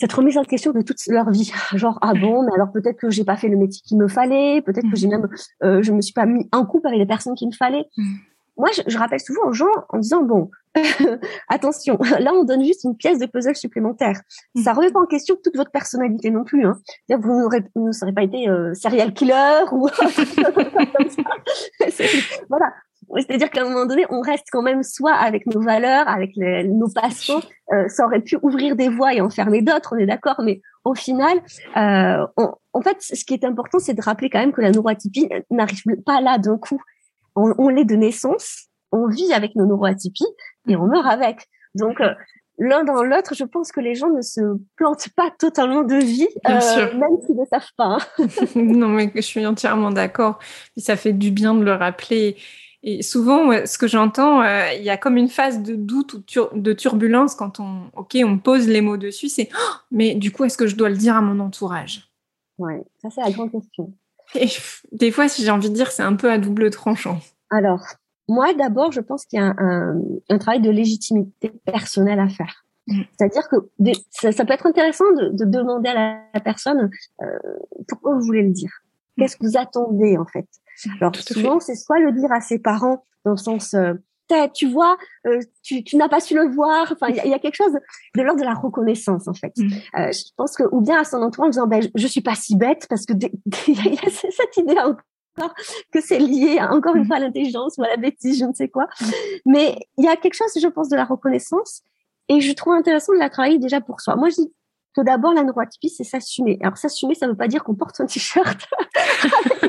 cette 0.00 0.12
remise 0.14 0.38
en 0.38 0.44
question 0.44 0.72
de 0.72 0.80
toute 0.80 0.96
leur 1.08 1.30
vie. 1.30 1.52
Genre 1.74 1.98
ah 2.00 2.14
bon, 2.14 2.42
mais 2.42 2.52
alors 2.54 2.72
peut-être 2.72 2.96
que 2.96 3.10
j'ai 3.10 3.24
pas 3.24 3.36
fait 3.36 3.48
le 3.48 3.58
métier 3.58 3.82
qu'il 3.84 3.98
me 3.98 4.08
fallait, 4.08 4.62
peut-être 4.62 4.88
que 4.90 4.96
j'ai 4.96 5.08
même 5.08 5.28
euh, 5.62 5.82
je 5.82 5.92
me 5.92 6.00
suis 6.00 6.14
pas 6.14 6.24
mis 6.24 6.48
en 6.52 6.64
couple 6.64 6.86
avec 6.88 6.98
les 6.98 7.06
personnes 7.06 7.34
qu'il 7.34 7.48
me 7.48 7.52
fallait. 7.52 7.84
Mm. 7.98 8.14
Moi, 8.56 8.70
je, 8.86 8.98
rappelle 8.98 9.20
souvent 9.20 9.46
aux 9.46 9.52
gens 9.52 9.66
en 9.90 9.98
disant 9.98 10.22
bon, 10.22 10.50
attention, 11.48 11.98
là 12.18 12.32
on 12.34 12.44
donne 12.44 12.64
juste 12.64 12.84
une 12.84 12.96
pièce 12.96 13.18
de 13.18 13.26
puzzle 13.26 13.54
supplémentaire. 13.54 14.22
Mm. 14.54 14.62
Ça 14.62 14.72
remet 14.72 14.90
pas 14.90 15.00
en 15.00 15.06
question 15.06 15.36
toute 15.42 15.56
votre 15.56 15.70
personnalité 15.70 16.30
non 16.30 16.44
plus. 16.44 16.64
Hein. 16.64 16.78
Vous 17.10 17.50
ne 17.76 17.92
serez 17.92 18.12
pas 18.14 18.22
été 18.22 18.48
euh, 18.48 18.72
serial 18.72 19.12
killer 19.12 19.64
ou 19.72 19.86
voilà. 22.48 22.72
C'est-à-dire 23.16 23.50
qu'à 23.50 23.62
un 23.62 23.64
moment 23.64 23.86
donné, 23.86 24.06
on 24.10 24.20
reste 24.20 24.46
quand 24.52 24.62
même 24.62 24.82
soit 24.82 25.14
avec 25.14 25.46
nos 25.46 25.60
valeurs, 25.60 26.08
avec 26.08 26.36
nos 26.36 26.88
passions. 26.88 27.40
Euh, 27.72 27.88
ça 27.88 28.06
aurait 28.06 28.20
pu 28.20 28.38
ouvrir 28.42 28.76
des 28.76 28.88
voies 28.88 29.14
et 29.14 29.20
en 29.20 29.30
fermer 29.30 29.62
d'autres, 29.62 29.94
on 29.96 29.98
est 29.98 30.06
d'accord. 30.06 30.40
Mais 30.44 30.60
au 30.84 30.94
final, 30.94 31.38
euh, 31.76 32.26
en 32.72 32.82
fait, 32.82 32.96
ce 33.00 33.24
qui 33.24 33.34
est 33.34 33.44
important, 33.44 33.78
c'est 33.78 33.94
de 33.94 34.02
rappeler 34.02 34.30
quand 34.30 34.38
même 34.38 34.52
que 34.52 34.60
la 34.60 34.70
neuroatypie 34.70 35.28
n'arrive 35.50 35.82
pas 36.06 36.20
là 36.20 36.38
d'un 36.38 36.58
coup. 36.58 36.80
On, 37.34 37.52
on 37.58 37.68
l'est 37.68 37.84
de 37.84 37.96
naissance, 37.96 38.68
on 38.92 39.08
vit 39.08 39.32
avec 39.32 39.56
nos 39.56 39.66
neuroatypies 39.66 40.24
et 40.68 40.76
on 40.76 40.86
meurt 40.86 41.06
avec. 41.06 41.48
Donc, 41.74 42.00
euh, 42.00 42.14
l'un 42.58 42.84
dans 42.84 43.02
l'autre, 43.02 43.34
je 43.34 43.44
pense 43.44 43.72
que 43.72 43.80
les 43.80 43.94
gens 43.94 44.10
ne 44.10 44.22
se 44.22 44.40
plantent 44.76 45.08
pas 45.16 45.30
totalement 45.38 45.82
de 45.82 45.96
vie, 45.96 46.28
euh, 46.48 46.98
même 46.98 47.20
s'ils 47.24 47.36
ne 47.36 47.44
savent 47.50 47.72
pas. 47.76 47.98
Hein. 48.18 48.26
non, 48.54 48.88
mais 48.88 49.10
je 49.14 49.20
suis 49.20 49.44
entièrement 49.46 49.90
d'accord. 49.90 50.38
Ça 50.76 50.96
fait 50.96 51.12
du 51.12 51.30
bien 51.30 51.54
de 51.54 51.64
le 51.64 51.72
rappeler. 51.72 52.36
Et 52.82 53.02
souvent, 53.02 53.66
ce 53.66 53.76
que 53.76 53.86
j'entends, 53.86 54.42
euh, 54.42 54.72
il 54.74 54.82
y 54.82 54.90
a 54.90 54.96
comme 54.96 55.18
une 55.18 55.28
phase 55.28 55.62
de 55.62 55.74
doute 55.74 56.14
ou 56.14 56.22
de 56.54 56.72
turbulence 56.72 57.34
quand 57.34 57.60
on, 57.60 57.90
ok, 57.94 58.16
on 58.24 58.38
pose 58.38 58.68
les 58.68 58.80
mots 58.80 58.96
dessus. 58.96 59.28
C'est, 59.28 59.50
oh, 59.54 59.74
mais 59.90 60.14
du 60.14 60.32
coup, 60.32 60.44
est-ce 60.44 60.56
que 60.56 60.66
je 60.66 60.76
dois 60.76 60.88
le 60.88 60.96
dire 60.96 61.14
à 61.14 61.20
mon 61.20 61.40
entourage? 61.40 62.10
Oui, 62.58 62.74
ça 63.02 63.10
c'est 63.10 63.20
la 63.20 63.30
grande 63.30 63.52
question. 63.52 63.92
Et 64.34 64.48
des 64.92 65.10
fois, 65.10 65.28
si 65.28 65.44
j'ai 65.44 65.50
envie 65.50 65.68
de 65.68 65.74
dire, 65.74 65.92
c'est 65.92 66.02
un 66.02 66.14
peu 66.14 66.30
à 66.30 66.38
double 66.38 66.70
tranchant. 66.70 67.20
Alors, 67.50 67.84
moi, 68.28 68.54
d'abord, 68.54 68.92
je 68.92 69.00
pense 69.00 69.26
qu'il 69.26 69.40
y 69.40 69.42
a 69.42 69.54
un, 69.58 70.38
travail 70.38 70.60
de 70.60 70.70
légitimité 70.70 71.50
personnelle 71.66 72.20
à 72.20 72.28
faire. 72.28 72.64
Mm. 72.86 73.02
C'est-à-dire 73.18 73.48
que 73.48 73.56
ça, 74.10 74.44
peut 74.44 74.54
être 74.54 74.66
intéressant 74.66 75.10
de, 75.12 75.44
demander 75.44 75.90
à 75.90 76.22
la, 76.32 76.40
personne 76.40 76.90
euh, 77.20 77.26
pourquoi 77.88 78.14
vous 78.14 78.22
voulez 78.22 78.42
le 78.42 78.52
dire? 78.52 78.70
Mm. 79.16 79.22
Qu'est-ce 79.22 79.36
que 79.36 79.46
vous 79.46 79.58
attendez 79.58 80.16
en 80.16 80.24
fait? 80.24 80.46
Alors 81.00 81.14
souvent, 81.16 81.60
c'est 81.60 81.74
soit 81.74 81.98
le 81.98 82.12
dire 82.12 82.32
à 82.32 82.40
ses 82.40 82.58
parents 82.58 83.04
dans 83.24 83.32
le 83.32 83.36
sens 83.36 83.74
euh, 83.74 83.94
tu 84.54 84.68
vois, 84.68 84.96
euh, 85.26 85.40
tu, 85.62 85.82
tu 85.82 85.96
n'as 85.96 86.08
pas 86.08 86.20
su 86.20 86.34
le 86.34 86.48
voir. 86.48 86.92
Enfin, 86.92 87.08
il 87.08 87.30
y, 87.30 87.34
a 87.34 87.38
quelque 87.38 87.56
chose 87.56 87.72
de 88.16 88.22
l'ordre 88.22 88.40
de 88.40 88.46
la 88.46 88.54
reconnaissance 88.54 89.28
en 89.28 89.34
fait. 89.34 89.52
Mm. 89.56 89.68
Euh, 89.98 90.12
je 90.12 90.32
pense 90.36 90.56
que 90.56 90.62
ou 90.72 90.80
bien 90.80 91.00
à 91.00 91.04
son 91.04 91.18
entourage 91.18 91.48
en 91.48 91.50
disant 91.50 91.66
ben, 91.66 91.82
je, 91.94 92.06
suis 92.06 92.20
pas 92.20 92.34
si 92.34 92.56
bête 92.56 92.86
parce 92.88 93.06
que 93.06 93.12
il 93.68 93.92
y, 93.92 93.98
a 93.98 94.10
cette 94.10 94.56
idée 94.56 94.78
encore 94.78 95.54
que 95.92 96.00
c'est 96.00 96.18
lié 96.18 96.58
encore 96.60 96.96
une 96.96 97.04
mm. 97.04 97.06
fois 97.06 97.16
à 97.16 97.20
l'intelligence 97.20 97.76
ou 97.78 97.82
à 97.82 97.88
la 97.88 97.96
bêtise, 97.96 98.38
je 98.38 98.44
ne 98.44 98.52
sais 98.52 98.68
quoi. 98.68 98.84
Mm. 99.00 99.06
Mais 99.46 99.78
il 99.98 100.04
y 100.04 100.08
a 100.08 100.16
quelque 100.16 100.34
chose, 100.34 100.52
je 100.60 100.68
pense, 100.68 100.88
de 100.88 100.96
la 100.96 101.04
reconnaissance 101.04 101.82
et 102.28 102.40
je 102.40 102.52
trouve 102.52 102.74
intéressant 102.74 103.12
de 103.12 103.18
la 103.18 103.30
travailler 103.30 103.58
déjà 103.58 103.80
pour 103.80 104.00
soi. 104.00 104.16
Moi, 104.16 104.28
je 104.28 104.36
dis 104.36 104.52
que 104.96 105.02
d'abord 105.02 105.34
la 105.34 105.44
neuroatypie, 105.44 105.88
c'est 105.88 106.04
s'assumer. 106.04 106.58
Alors 106.62 106.76
s'assumer, 106.76 107.14
ça 107.14 107.26
ne 107.26 107.32
veut 107.32 107.36
pas 107.36 107.48
dire 107.48 107.62
qu'on 107.62 107.74
porte 107.74 108.00
un 108.00 108.06
t-shirt 108.06 108.66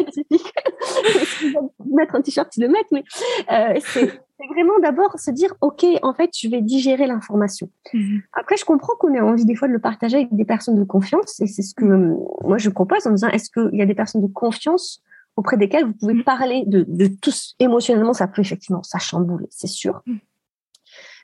mettre 1.86 2.14
un 2.14 2.22
t-shirt, 2.22 2.50
tu 2.50 2.60
le 2.60 2.68
mets, 2.68 2.84
mais 2.92 3.04
euh, 3.50 3.78
c'est 3.80 4.06
vraiment 4.48 4.78
d'abord 4.82 5.18
se 5.18 5.30
dire, 5.30 5.54
OK, 5.60 5.84
en 6.02 6.14
fait, 6.14 6.30
je 6.36 6.48
vais 6.48 6.60
digérer 6.60 7.06
l'information. 7.06 7.70
Mhm. 7.92 8.22
Après, 8.32 8.56
je 8.56 8.64
comprends 8.64 8.94
qu'on 8.98 9.14
ait 9.14 9.20
envie 9.20 9.44
des 9.44 9.54
fois 9.54 9.68
de 9.68 9.72
le 9.72 9.80
partager 9.80 10.16
avec 10.16 10.34
des 10.34 10.44
personnes 10.44 10.76
de 10.76 10.84
confiance. 10.84 11.40
Et 11.40 11.46
c'est 11.46 11.62
ce 11.62 11.74
que 11.74 11.84
mhm. 11.84 12.18
moi, 12.42 12.58
je 12.58 12.70
propose 12.70 13.06
en 13.06 13.10
disant, 13.10 13.28
est-ce 13.28 13.50
qu'il 13.50 13.78
y 13.78 13.82
a 13.82 13.86
des 13.86 13.94
personnes 13.94 14.22
de 14.22 14.32
confiance 14.32 15.02
auprès 15.36 15.56
desquelles 15.56 15.84
vous 15.84 15.94
pouvez 15.94 16.14
mhm. 16.14 16.24
parler 16.24 16.64
de, 16.66 16.84
de 16.86 17.06
tous 17.06 17.54
émotionnellement, 17.58 18.12
ça 18.12 18.28
peut 18.28 18.42
effectivement, 18.42 18.82
ça 18.82 18.98
chamboule, 18.98 19.46
c'est 19.50 19.66
sûr. 19.66 20.02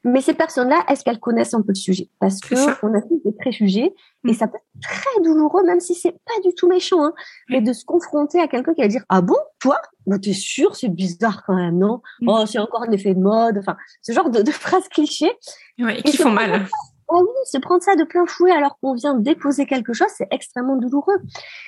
Mais 0.05 0.21
ces 0.21 0.35
personnes-là, 0.35 0.85
est-ce 0.89 1.05
qu'elles 1.05 1.21
connaissent 1.21 1.55
un 1.55 1.61
peu 1.61 1.69
le 1.71 1.75
sujet? 1.75 2.09
Parce 2.21 2.41
que 2.41 2.55
on 2.85 2.95
a 2.95 3.03
tous 3.03 3.21
des 3.25 3.33
préjugés 3.33 3.95
et 4.25 4.31
mm. 4.31 4.35
ça 4.35 4.49
peut 4.49 4.57
être 4.57 4.83
très 4.83 5.23
douloureux, 5.23 5.63
même 5.65 5.81
si 5.81 5.95
c'est 5.95 6.13
pas 6.13 6.41
du 6.43 6.55
tout 6.55 6.69
méchant, 6.69 7.05
hein, 7.05 7.13
mais 7.49 7.61
de 7.61 7.73
se 7.73 7.85
confronter 7.85 8.41
à 8.41 8.49
quelqu'un 8.49 8.75
qui 8.75 8.81
va 8.81 8.89
dire 8.89 9.05
ah 9.09 9.21
bon, 9.21 9.37
toi, 9.59 9.81
bah, 10.07 10.19
t'es 10.19 10.33
sûr, 10.33 10.75
c'est 10.77 10.89
bizarre 10.89 11.43
quand 11.47 11.55
même, 11.55 11.79
non? 11.79 12.01
Mm. 12.21 12.29
Oh, 12.29 12.47
c'est 12.47 12.59
encore 12.59 12.83
un 12.83 12.93
effet 12.93 13.15
de 13.15 13.21
mode. 13.21 13.59
Enfin, 13.59 13.77
ce 14.03 14.13
genre 14.13 14.31
de, 14.31 14.43
de 14.43 14.51
phrases 14.51 14.89
clichés. 14.89 15.33
Ouais, 15.79 16.03
qui 16.03 16.17
font 16.17 16.31
mal. 16.31 16.67
Ah 17.13 17.19
oui, 17.19 17.29
se 17.45 17.59
prendre 17.59 17.83
ça 17.83 17.97
de 17.97 18.05
plein 18.05 18.25
fouet 18.25 18.53
alors 18.53 18.79
qu'on 18.81 18.95
vient 18.95 19.15
déposer 19.15 19.67
quelque 19.67 19.93
chose, 19.93 20.09
c'est 20.17 20.29
extrêmement 20.31 20.77
douloureux. 20.77 21.19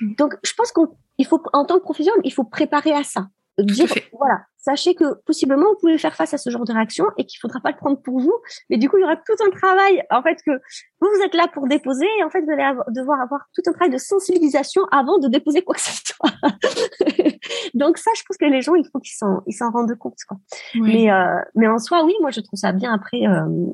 Mm. 0.01 0.15
Donc, 0.17 0.35
je 0.43 0.53
pense 0.55 0.73
qu'il 0.73 1.27
faut, 1.27 1.43
en 1.53 1.65
tant 1.65 1.79
que 1.79 1.83
professionnel, 1.83 2.21
il 2.25 2.33
faut 2.33 2.45
préparer 2.45 2.93
à 2.93 3.03
ça 3.03 3.27
dire, 3.59 3.89
voilà, 4.13 4.45
sachez 4.57 4.95
que 4.95 5.15
possiblement 5.25 5.67
vous 5.71 5.79
pouvez 5.81 5.99
faire 5.99 6.15
face 6.15 6.33
à 6.33 6.39
ce 6.39 6.49
genre 6.51 6.65
de 6.65 6.73
réaction 6.73 7.05
et 7.19 7.27
qu'il 7.27 7.39
faudra 7.39 7.61
pas 7.61 7.71
le 7.71 7.77
prendre 7.77 8.01
pour 8.01 8.19
vous. 8.19 8.35
Mais 8.71 8.79
du 8.79 8.89
coup, 8.89 8.97
il 8.97 9.03
y 9.03 9.05
aura 9.05 9.17
tout 9.17 9.35
un 9.45 9.51
travail, 9.51 10.03
en 10.11 10.23
fait, 10.23 10.37
que 10.45 10.53
vous, 11.01 11.09
vous 11.15 11.23
êtes 11.25 11.35
là 11.35 11.49
pour 11.53 11.67
déposer 11.69 12.07
et 12.19 12.25
en 12.25 12.31
fait, 12.31 12.41
vous 12.43 12.51
allez 12.51 12.65
devoir 12.89 13.21
avoir 13.21 13.41
tout 13.55 13.63
un 13.67 13.73
travail 13.73 13.91
de 13.91 13.99
sensibilisation 13.99 14.85
avant 14.91 15.19
de 15.19 15.29
déposer 15.29 15.63
quoi 15.63 15.75
que 15.75 15.81
ce 15.81 15.93
soit. 16.05 16.31
Donc 17.75 17.99
ça, 17.99 18.11
je 18.17 18.23
pense 18.27 18.37
que 18.39 18.47
les 18.47 18.63
gens, 18.63 18.75
il 18.75 18.87
faut 18.91 19.01
qu'ils 19.01 19.15
s'en, 19.15 19.43
ils 19.47 19.55
s'en 19.55 19.71
rendent 19.71 19.97
compte, 19.97 20.19
quoi. 20.27 20.39
Mais, 20.75 21.11
euh, 21.11 21.41
mais 21.55 21.69
en 21.69 21.79
soi, 21.79 22.05
oui, 22.05 22.15
moi, 22.21 22.31
je 22.31 22.41
trouve 22.41 22.59
ça 22.59 22.73
bien 22.73 22.95
après, 22.95 23.27
euh, 23.27 23.73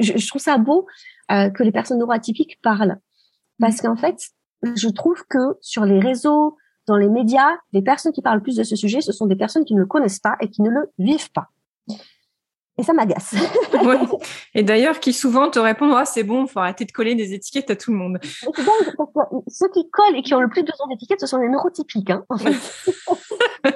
je, 0.00 0.18
je, 0.18 0.28
trouve 0.28 0.42
ça 0.42 0.58
beau 0.58 0.86
euh, 1.30 1.50
que 1.50 1.62
les 1.62 1.72
personnes 1.72 1.98
neuroatypiques 1.98 2.60
parlent. 2.62 2.98
Parce 3.60 3.78
mmh. 3.78 3.86
qu'en 3.86 3.96
fait, 3.96 4.16
je 4.76 4.88
trouve 4.88 5.24
que 5.28 5.56
sur 5.60 5.84
les 5.84 6.00
réseaux, 6.00 6.56
dans 6.86 6.96
les 6.96 7.08
médias, 7.08 7.50
les 7.72 7.82
personnes 7.82 8.12
qui 8.12 8.22
parlent 8.22 8.42
plus 8.42 8.56
de 8.56 8.62
ce 8.62 8.76
sujet, 8.76 9.00
ce 9.00 9.12
sont 9.12 9.26
des 9.26 9.36
personnes 9.36 9.64
qui 9.64 9.74
ne 9.74 9.80
le 9.80 9.86
connaissent 9.86 10.18
pas 10.18 10.36
et 10.40 10.48
qui 10.48 10.62
ne 10.62 10.70
le 10.70 10.90
vivent 10.98 11.32
pas. 11.32 11.48
Et 12.76 12.82
ça 12.82 12.92
m'agace. 12.92 13.36
Et 14.54 14.64
d'ailleurs, 14.64 14.98
qui 14.98 15.12
souvent 15.12 15.48
te 15.48 15.60
répondent 15.60 15.94
ah, 15.96 16.04
c'est 16.04 16.24
bon, 16.24 16.46
faut 16.48 16.58
arrêter 16.58 16.84
de 16.84 16.90
coller 16.90 17.14
des 17.14 17.32
étiquettes 17.32 17.70
à 17.70 17.76
tout 17.76 17.92
le 17.92 17.98
monde. 17.98 18.18
ceux 19.46 19.68
qui 19.68 19.88
collent 19.90 20.16
et 20.16 20.22
qui 20.22 20.34
ont 20.34 20.40
le 20.40 20.48
plus 20.48 20.64
besoin 20.64 20.88
d'étiquettes, 20.88 21.20
ce 21.20 21.26
sont 21.26 21.38
les 21.38 21.48
neurotypiques, 21.48 22.10
hein, 22.10 22.24
en 22.28 22.36
fait. 22.36 22.52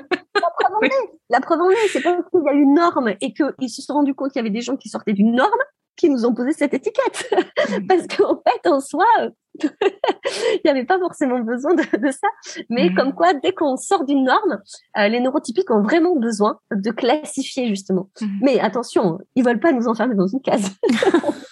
la 1.31 1.41
preuve 1.41 1.61
en 1.61 1.71
est, 1.71 1.89
c'est 1.93 2.03
pas 2.03 2.15
parce 2.15 2.29
qu'il 2.31 2.43
y 2.45 2.49
a 2.49 2.53
une 2.53 2.75
norme 2.75 3.15
et 3.21 3.33
qu'ils 3.33 3.71
se 3.71 3.83
sont 3.83 3.95
rendus 3.95 4.15
compte 4.15 4.33
qu'il 4.33 4.41
y 4.41 4.45
avait 4.45 4.51
des 4.51 4.63
gens 4.63 4.77
qui 4.77 4.89
sortaient 4.89 5.13
d'une 5.13 5.35
norme 5.35 5.51
qui 5.99 6.09
nous 6.09 6.25
ont 6.25 6.33
posé 6.33 6.53
cette 6.53 6.73
étiquette. 6.73 7.31
Mm. 7.71 7.87
Parce 7.89 8.07
qu'en 8.07 8.41
fait, 8.43 8.69
en 8.69 8.81
soi, 8.81 9.05
il 9.63 10.61
n'y 10.65 10.71
avait 10.71 10.85
pas 10.85 10.99
forcément 10.99 11.41
besoin 11.41 11.75
de, 11.75 11.83
ça. 12.11 12.29
Mais 12.71 12.89
mm. 12.89 12.95
comme 12.95 13.15
quoi, 13.15 13.35
dès 13.35 13.53
qu'on 13.53 13.77
sort 13.77 14.05
d'une 14.05 14.25
norme, 14.25 14.63
euh, 14.97 15.09
les 15.09 15.21
neurotypiques 15.21 15.71
ont 15.71 15.83
vraiment 15.83 16.17
besoin 16.17 16.59
de 16.71 16.91
classifier, 16.91 17.69
justement. 17.69 18.09
Mm. 18.21 18.27
Mais 18.43 18.61
attention, 18.61 19.19
ils 19.35 19.45
veulent 19.45 19.61
pas 19.61 19.73
nous 19.73 19.89
enfermer 19.89 20.15
dans 20.15 20.29
une 20.29 20.41
case. 20.41 20.71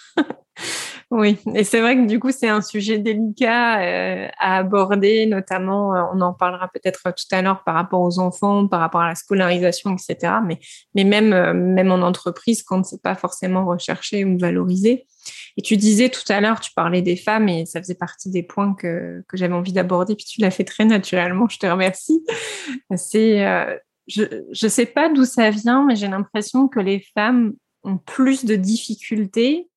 Oui, 1.09 1.37
et 1.55 1.63
c'est 1.63 1.79
vrai 1.79 1.95
que 1.95 2.05
du 2.05 2.19
coup, 2.19 2.31
c'est 2.31 2.49
un 2.49 2.61
sujet 2.61 2.99
délicat 2.99 3.79
euh, 3.79 4.27
à 4.39 4.57
aborder, 4.57 5.25
notamment, 5.25 5.95
euh, 5.95 6.03
on 6.13 6.19
en 6.19 6.33
parlera 6.33 6.67
peut-être 6.67 7.01
tout 7.11 7.23
à 7.35 7.41
l'heure 7.41 7.63
par 7.63 7.75
rapport 7.75 8.01
aux 8.01 8.19
enfants, 8.19 8.67
par 8.67 8.81
rapport 8.81 8.99
à 8.99 9.07
la 9.07 9.15
scolarisation, 9.15 9.95
etc. 9.95 10.33
Mais, 10.45 10.59
mais 10.95 11.05
même, 11.05 11.31
euh, 11.31 11.53
même 11.53 11.93
en 11.93 12.01
entreprise, 12.01 12.61
quand 12.61 12.83
c'est 12.83 13.01
pas 13.01 13.15
forcément 13.15 13.65
recherché 13.65 14.25
ou 14.25 14.37
valorisé. 14.37 15.07
Et 15.55 15.61
tu 15.61 15.77
disais 15.77 16.09
tout 16.09 16.29
à 16.29 16.41
l'heure, 16.41 16.59
tu 16.59 16.71
parlais 16.75 17.01
des 17.01 17.15
femmes 17.15 17.47
et 17.47 17.65
ça 17.65 17.81
faisait 17.81 17.95
partie 17.95 18.29
des 18.29 18.43
points 18.43 18.73
que, 18.73 19.23
que 19.29 19.37
j'avais 19.37 19.53
envie 19.53 19.73
d'aborder, 19.73 20.13
puis 20.13 20.25
tu 20.25 20.41
l'as 20.41 20.51
fait 20.51 20.65
très 20.65 20.83
naturellement, 20.83 21.47
je 21.47 21.57
te 21.57 21.65
remercie. 21.65 22.21
C'est, 22.95 23.39
je 24.07 24.23
ne 24.23 24.69
sais 24.69 24.85
pas 24.85 25.09
d'où 25.09 25.25
ça 25.25 25.49
vient, 25.49 25.85
mais 25.85 25.95
j'ai 25.95 26.07
l'impression 26.07 26.67
que 26.67 26.79
les 26.79 27.03
femmes 27.13 27.53
ont 27.83 27.97
plus 27.97 28.45
de 28.45 28.55
difficultés 28.55 29.69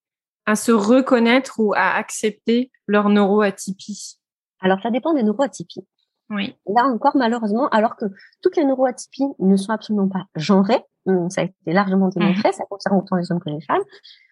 à 0.51 0.57
se 0.57 0.73
reconnaître 0.73 1.61
ou 1.61 1.73
à 1.75 1.95
accepter 1.95 2.71
leur 2.87 3.09
neuroatypie 3.09 4.19
Alors, 4.61 4.81
ça 4.83 4.91
dépend 4.91 5.15
des 5.15 5.23
neuroatypies. 5.23 5.87
Oui. 6.29 6.57
Là 6.67 6.85
encore, 6.85 7.17
malheureusement, 7.17 7.69
alors 7.69 7.97
que 7.97 8.07
toutes 8.43 8.57
les 8.57 8.65
neuroatypies 8.65 9.29
ne 9.39 9.57
sont 9.57 9.73
absolument 9.73 10.09
pas 10.09 10.27
genrées, 10.35 10.83
ça 11.29 11.43
a 11.43 11.45
été 11.45 11.55
largement 11.67 12.09
démontré, 12.09 12.49
mhm. 12.49 12.55
ça 12.55 12.65
concerne 12.69 12.99
autant 12.99 13.17
les 13.17 13.31
hommes 13.33 13.41
que 13.41 13.51
les 13.51 13.61
femmes. 13.61 13.83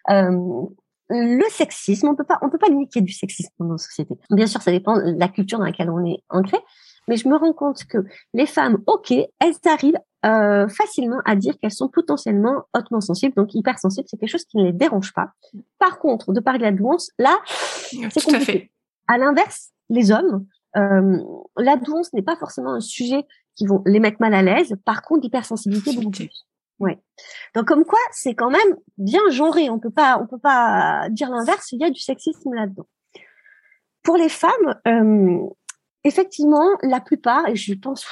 Euh, 0.09 0.65
le 1.09 1.49
sexisme, 1.49 2.07
on 2.07 2.15
peut 2.15 2.23
pas, 2.23 2.37
on 2.41 2.49
peut 2.49 2.57
pas 2.57 2.69
nier 2.69 2.87
qu'il 2.87 3.01
y 3.01 3.03
ait 3.03 3.07
du 3.07 3.13
sexisme 3.13 3.51
dans 3.59 3.65
nos 3.65 3.77
sociétés. 3.77 4.15
Bien 4.29 4.45
sûr, 4.45 4.61
ça 4.61 4.71
dépend 4.71 4.97
de 4.97 5.15
la 5.17 5.27
culture 5.27 5.57
dans 5.57 5.65
laquelle 5.65 5.89
on 5.89 6.05
est 6.05 6.23
ancré, 6.29 6.57
mais 7.07 7.15
je 7.15 7.27
me 7.27 7.35
rends 7.35 7.53
compte 7.53 7.85
que 7.85 7.97
les 8.33 8.45
femmes, 8.45 8.77
ok, 8.85 9.11
elles 9.11 9.55
arrivent 9.65 9.99
euh, 10.25 10.67
facilement 10.67 11.21
à 11.25 11.35
dire 11.35 11.57
qu'elles 11.59 11.71
sont 11.71 11.87
potentiellement 11.87 12.63
hautement 12.75 13.01
sensibles, 13.01 13.33
donc 13.35 13.53
hypersensibles, 13.53 14.07
c'est 14.09 14.17
quelque 14.17 14.29
chose 14.29 14.45
qui 14.45 14.57
ne 14.57 14.65
les 14.65 14.73
dérange 14.73 15.13
pas. 15.13 15.31
Par 15.77 15.99
contre, 15.99 16.33
de 16.33 16.39
parler 16.39 16.59
de 16.59 16.63
la 16.63 16.71
douance, 16.71 17.11
là, 17.17 17.37
c'est 17.47 18.23
compliqué. 18.23 18.71
À, 19.07 19.13
à 19.13 19.17
l'inverse, 19.17 19.69
les 19.89 20.11
hommes, 20.11 20.45
euh, 20.77 21.17
la 21.57 21.77
douance 21.77 22.13
n'est 22.13 22.21
pas 22.21 22.35
forcément 22.35 22.73
un 22.73 22.81
sujet 22.81 23.25
qui 23.55 23.65
vont 23.65 23.81
les 23.85 23.99
mettre 23.99 24.17
mal 24.19 24.33
à 24.33 24.41
l'aise. 24.41 24.75
Par 24.85 25.01
contre, 25.01 25.21
l'hypersensibilité 25.23 25.93
beaucoup 25.95 26.11
plus. 26.11 26.45
Ouais. 26.79 26.97
Donc 27.55 27.65
comme 27.65 27.83
quoi, 27.83 27.99
c'est 28.11 28.35
quand 28.35 28.49
même 28.49 28.77
bien 28.97 29.21
genré. 29.29 29.69
On 29.69 29.79
peut 29.79 29.89
pas, 29.89 30.17
on 30.21 30.27
peut 30.27 30.39
pas 30.39 31.07
dire 31.09 31.29
l'inverse. 31.29 31.71
Il 31.71 31.81
y 31.81 31.83
a 31.83 31.89
du 31.89 31.99
sexisme 31.99 32.53
là-dedans. 32.53 32.87
Pour 34.03 34.15
les 34.15 34.29
femmes, 34.29 34.79
euh, 34.87 35.45
effectivement, 36.03 36.67
la 36.83 37.01
plupart, 37.01 37.47
et 37.49 37.55
je 37.55 37.73
pense 37.73 38.05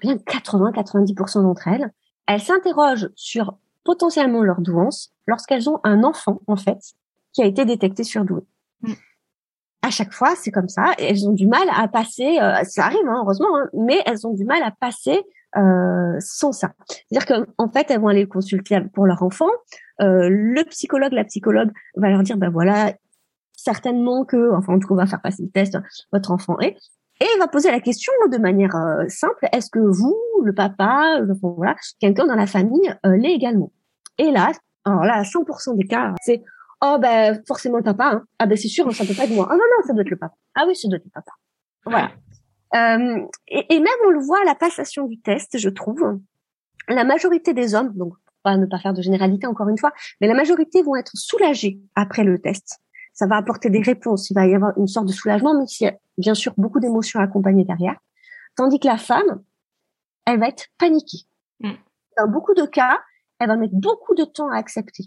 bien 0.00 0.16
80-90% 0.16 1.42
d'entre 1.42 1.68
elles, 1.68 1.92
elles 2.26 2.40
s'interrogent 2.40 3.10
sur 3.14 3.56
potentiellement 3.84 4.42
leur 4.42 4.60
douance 4.60 5.12
lorsqu'elles 5.26 5.68
ont 5.68 5.80
un 5.84 6.02
enfant, 6.04 6.40
en 6.46 6.56
fait, 6.56 6.78
qui 7.32 7.42
a 7.42 7.46
été 7.46 7.64
détecté 7.64 8.04
surdoué. 8.04 8.42
Mm. 8.82 8.92
À 9.82 9.90
chaque 9.90 10.14
fois, 10.14 10.34
c'est 10.36 10.50
comme 10.50 10.68
ça. 10.68 10.92
Et 10.98 11.10
elles 11.10 11.28
ont 11.28 11.32
du 11.32 11.46
mal 11.46 11.68
à 11.74 11.86
passer, 11.88 12.38
euh, 12.40 12.64
ça 12.64 12.86
arrive, 12.86 13.06
hein, 13.06 13.20
heureusement, 13.22 13.54
hein, 13.56 13.68
mais 13.74 14.00
elles 14.06 14.26
ont 14.26 14.32
du 14.32 14.44
mal 14.44 14.62
à 14.62 14.70
passer 14.70 15.22
euh, 15.56 16.16
sans 16.20 16.52
ça. 16.52 16.72
C'est-à-dire 16.88 17.44
qu'en 17.56 17.70
fait, 17.70 17.90
elles 17.90 18.00
vont 18.00 18.08
aller 18.08 18.26
consulter 18.26 18.80
pour 18.94 19.04
leur 19.04 19.22
enfant. 19.22 19.50
Euh, 20.00 20.28
le 20.30 20.64
psychologue, 20.64 21.12
la 21.12 21.24
psychologue 21.24 21.70
va 21.96 22.08
leur 22.08 22.22
dire, 22.22 22.38
ben 22.38 22.48
voilà, 22.48 22.94
certainement 23.52 24.24
que, 24.24 24.54
enfin, 24.54 24.74
en 24.74 24.78
tout 24.78 24.88
cas, 24.88 24.94
on 24.94 24.96
va 24.96 25.06
faire 25.06 25.20
passer 25.20 25.42
le 25.42 25.50
test, 25.50 25.78
votre 26.12 26.30
enfant 26.30 26.58
est. 26.60 26.76
Et 27.20 27.26
il 27.34 27.38
va 27.38 27.46
poser 27.46 27.70
la 27.70 27.80
question 27.80 28.12
de 28.30 28.38
manière 28.38 28.74
euh, 28.74 29.04
simple 29.08 29.48
est-ce 29.52 29.70
que 29.70 29.78
vous, 29.78 30.16
le 30.44 30.52
papa, 30.52 31.20
voilà, 31.42 31.76
quelqu'un 32.00 32.26
dans 32.26 32.34
la 32.34 32.46
famille 32.46 32.92
euh, 33.06 33.16
l'est 33.16 33.32
également? 33.32 33.72
Et 34.18 34.30
là, 34.30 34.52
alors 34.84 35.04
là, 35.04 35.14
à 35.14 35.22
100% 35.22 35.76
des 35.76 35.86
cas, 35.86 36.12
c'est 36.22 36.42
oh 36.82 36.98
ben 37.00 37.40
forcément 37.46 37.78
le 37.78 37.84
papa. 37.84 38.10
Hein. 38.14 38.24
Ah 38.38 38.46
ben 38.46 38.56
c'est 38.56 38.68
sûr, 38.68 38.92
ça 38.92 39.04
peut 39.04 39.14
pas 39.14 39.24
être 39.24 39.34
moi. 39.34 39.46
Ah 39.48 39.54
non 39.54 39.62
non, 39.62 39.86
ça 39.86 39.92
doit 39.92 40.02
être 40.02 40.10
le 40.10 40.16
papa. 40.16 40.34
Ah 40.54 40.64
oui, 40.66 40.74
ça 40.74 40.88
doit 40.88 40.96
être 40.96 41.04
le 41.04 41.10
papa. 41.10 41.32
Voilà. 41.86 42.10
Euh, 42.74 43.24
et, 43.48 43.74
et, 43.74 43.78
même 43.78 43.88
on 44.06 44.10
le 44.10 44.20
voit 44.20 44.40
à 44.40 44.44
la 44.44 44.56
passation 44.56 45.06
du 45.06 45.20
test, 45.20 45.56
je 45.58 45.68
trouve. 45.68 46.18
La 46.88 47.04
majorité 47.04 47.54
des 47.54 47.74
hommes, 47.74 47.92
donc 47.94 48.14
pas 48.42 48.56
ne 48.56 48.66
pas 48.66 48.78
faire 48.78 48.92
de 48.92 49.02
généralité 49.02 49.46
encore 49.46 49.68
une 49.68 49.78
fois, 49.78 49.92
mais 50.20 50.26
la 50.26 50.34
majorité 50.34 50.82
vont 50.82 50.96
être 50.96 51.12
soulagés 51.14 51.80
après 51.94 52.24
le 52.24 52.40
test 52.40 52.80
ça 53.14 53.26
va 53.26 53.36
apporter 53.36 53.70
des 53.70 53.80
réponses, 53.80 54.28
il 54.30 54.34
va 54.34 54.46
y 54.46 54.54
avoir 54.54 54.76
une 54.76 54.88
sorte 54.88 55.06
de 55.06 55.12
soulagement, 55.12 55.56
mais 55.58 55.64
il 55.80 55.84
y 55.84 55.86
a 55.86 55.94
bien 56.18 56.34
sûr 56.34 56.52
beaucoup 56.56 56.80
d'émotions 56.80 57.20
accompagnées 57.20 57.64
derrière. 57.64 57.96
Tandis 58.56 58.80
que 58.80 58.88
la 58.88 58.98
femme, 58.98 59.42
elle 60.26 60.40
va 60.40 60.48
être 60.48 60.66
paniquée. 60.78 61.26
Mm. 61.60 61.72
Dans 62.18 62.28
beaucoup 62.28 62.54
de 62.54 62.66
cas, 62.66 63.00
elle 63.38 63.48
va 63.48 63.56
mettre 63.56 63.74
beaucoup 63.74 64.14
de 64.14 64.24
temps 64.24 64.50
à 64.50 64.56
accepter. 64.56 65.04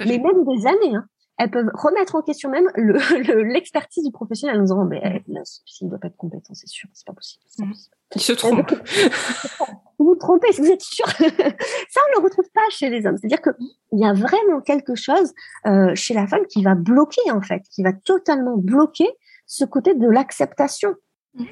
mais 0.00 0.18
même 0.18 0.44
des 0.44 0.66
années. 0.66 0.96
Hein. 0.96 1.06
Elles 1.38 1.50
peuvent 1.50 1.70
remettre 1.74 2.14
en 2.14 2.22
question 2.22 2.50
même 2.50 2.68
l'expertise 2.76 4.04
le, 4.04 4.08
du 4.08 4.12
professionnel 4.12 4.58
en 4.58 4.62
disant, 4.62 4.84
mais 4.84 5.00
mm. 5.00 5.42
il 5.80 5.84
ne 5.84 5.90
doit 5.90 5.98
pas 5.98 6.08
être 6.08 6.16
compétent, 6.16 6.54
c'est 6.54 6.68
sûr, 6.68 6.88
c'est 6.92 7.06
pas 7.06 7.14
possible. 7.14 7.42
Pas 7.58 7.64
mm. 7.64 7.68
possible. 7.70 7.96
Il 8.14 8.20
se 8.20 8.32
trompe. 8.32 8.70
vous 9.98 10.04
vous 10.04 10.14
trompez, 10.16 10.48
vous 10.58 10.70
êtes 10.70 10.82
sûr 10.82 11.06
Ça, 11.18 11.20
on 11.24 12.10
ne 12.10 12.18
le 12.18 12.22
retrouve 12.22 12.48
pas 12.52 12.60
chez 12.70 12.90
les 12.90 13.06
hommes. 13.06 13.16
C'est-à-dire 13.16 13.40
qu'il 13.40 13.98
y 13.98 14.04
a 14.04 14.12
vraiment 14.12 14.60
quelque 14.60 14.94
chose 14.94 15.32
euh, 15.66 15.94
chez 15.94 16.14
la 16.14 16.26
femme 16.26 16.46
qui 16.46 16.62
va 16.62 16.74
bloquer, 16.74 17.30
en 17.30 17.40
fait, 17.40 17.62
qui 17.70 17.82
va 17.82 17.92
totalement 17.92 18.56
bloquer 18.56 19.08
ce 19.46 19.64
côté 19.64 19.94
de 19.94 20.06
l'acceptation. 20.06 20.94
Mm. 21.34 21.44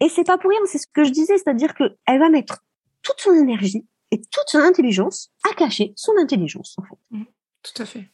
Et 0.00 0.08
c'est 0.08 0.24
pas 0.24 0.38
pour 0.38 0.50
rien, 0.50 0.60
c'est 0.64 0.78
ce 0.78 0.86
que 0.92 1.04
je 1.04 1.10
disais, 1.10 1.36
c'est-à-dire 1.36 1.74
qu'elle 1.74 2.18
va 2.18 2.30
mettre 2.30 2.64
toute 3.02 3.20
son 3.20 3.34
énergie 3.34 3.86
et 4.10 4.20
toute 4.20 4.48
son 4.48 4.58
intelligence 4.58 5.30
à 5.48 5.54
cacher 5.54 5.92
son 5.96 6.12
intelligence, 6.18 6.74
en 6.78 6.82
fait. 6.82 6.98
Mm. 7.10 7.24
Tout 7.62 7.82
à 7.82 7.84
fait. 7.84 8.08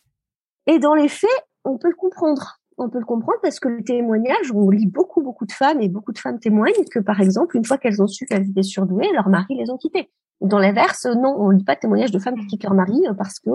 Et 0.66 0.78
dans 0.78 0.94
les 0.94 1.08
faits, 1.08 1.30
on 1.64 1.78
peut 1.78 1.88
le 1.88 1.94
comprendre. 1.94 2.60
on 2.78 2.88
peut 2.88 2.98
le 2.98 3.04
comprendre 3.04 3.38
parce 3.42 3.60
que 3.60 3.68
le 3.68 3.82
témoignage, 3.82 4.52
on 4.52 4.68
lit 4.70 4.86
beaucoup, 4.86 5.22
beaucoup 5.22 5.46
de 5.46 5.52
femmes 5.52 5.80
et 5.80 5.88
beaucoup 5.88 6.12
de 6.12 6.18
femmes 6.18 6.38
témoignent 6.38 6.84
que, 6.90 6.98
par 6.98 7.20
exemple, 7.20 7.56
une 7.56 7.64
fois 7.64 7.78
qu'elles 7.78 8.02
ont 8.02 8.06
su 8.06 8.26
qu'elles 8.26 8.50
étaient 8.50 8.62
surdouées, 8.62 9.10
leurs 9.12 9.28
maris 9.28 9.56
les 9.56 9.70
ont 9.70 9.78
quittées. 9.78 10.10
Dans 10.40 10.58
l'inverse, 10.58 11.06
non, 11.06 11.34
on 11.38 11.50
lit 11.50 11.64
pas 11.64 11.74
de 11.74 11.80
témoignages 11.80 12.10
de 12.10 12.18
femmes 12.18 12.38
qui 12.38 12.46
quittent 12.46 12.64
leur 12.64 12.74
mari 12.74 13.02
parce 13.16 13.38
que 13.40 13.50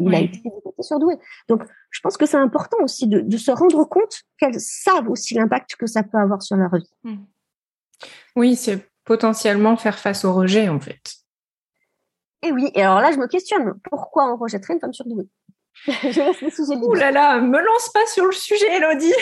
il 0.00 0.14
a 0.14 0.20
été 0.20 0.42
surdoué. 0.80 1.14
Donc, 1.48 1.62
je 1.90 2.00
pense 2.00 2.16
que 2.16 2.26
c'est 2.26 2.36
important 2.36 2.76
aussi 2.82 3.06
de, 3.06 3.20
de, 3.20 3.36
se 3.36 3.52
rendre 3.52 3.84
compte 3.84 4.22
qu'elles 4.38 4.58
savent 4.58 5.08
aussi 5.08 5.34
l'impact 5.34 5.76
que 5.76 5.86
ça 5.86 6.02
peut 6.02 6.18
avoir 6.18 6.42
sur 6.42 6.56
leur 6.56 6.74
vie. 6.74 6.90
Mmh. 7.04 7.16
Oui, 8.34 8.56
c'est 8.56 8.90
potentiellement 9.04 9.76
faire 9.76 9.98
face 9.98 10.24
au 10.24 10.32
rejet, 10.32 10.68
en 10.68 10.80
fait. 10.80 11.14
Et 12.42 12.52
oui, 12.52 12.70
et 12.74 12.82
alors 12.82 13.00
là, 13.00 13.12
je 13.12 13.18
me 13.18 13.26
questionne, 13.26 13.74
pourquoi 13.90 14.32
on 14.32 14.36
rejetterait 14.36 14.74
une 14.74 14.80
femme 14.80 14.92
surdouée? 14.92 15.28
Ouh 15.88 16.94
là 16.94 17.10
là, 17.10 17.40
me 17.40 17.60
lance 17.60 17.90
pas 17.90 18.06
sur 18.06 18.26
le 18.26 18.32
sujet, 18.32 18.76
Elodie. 18.76 19.12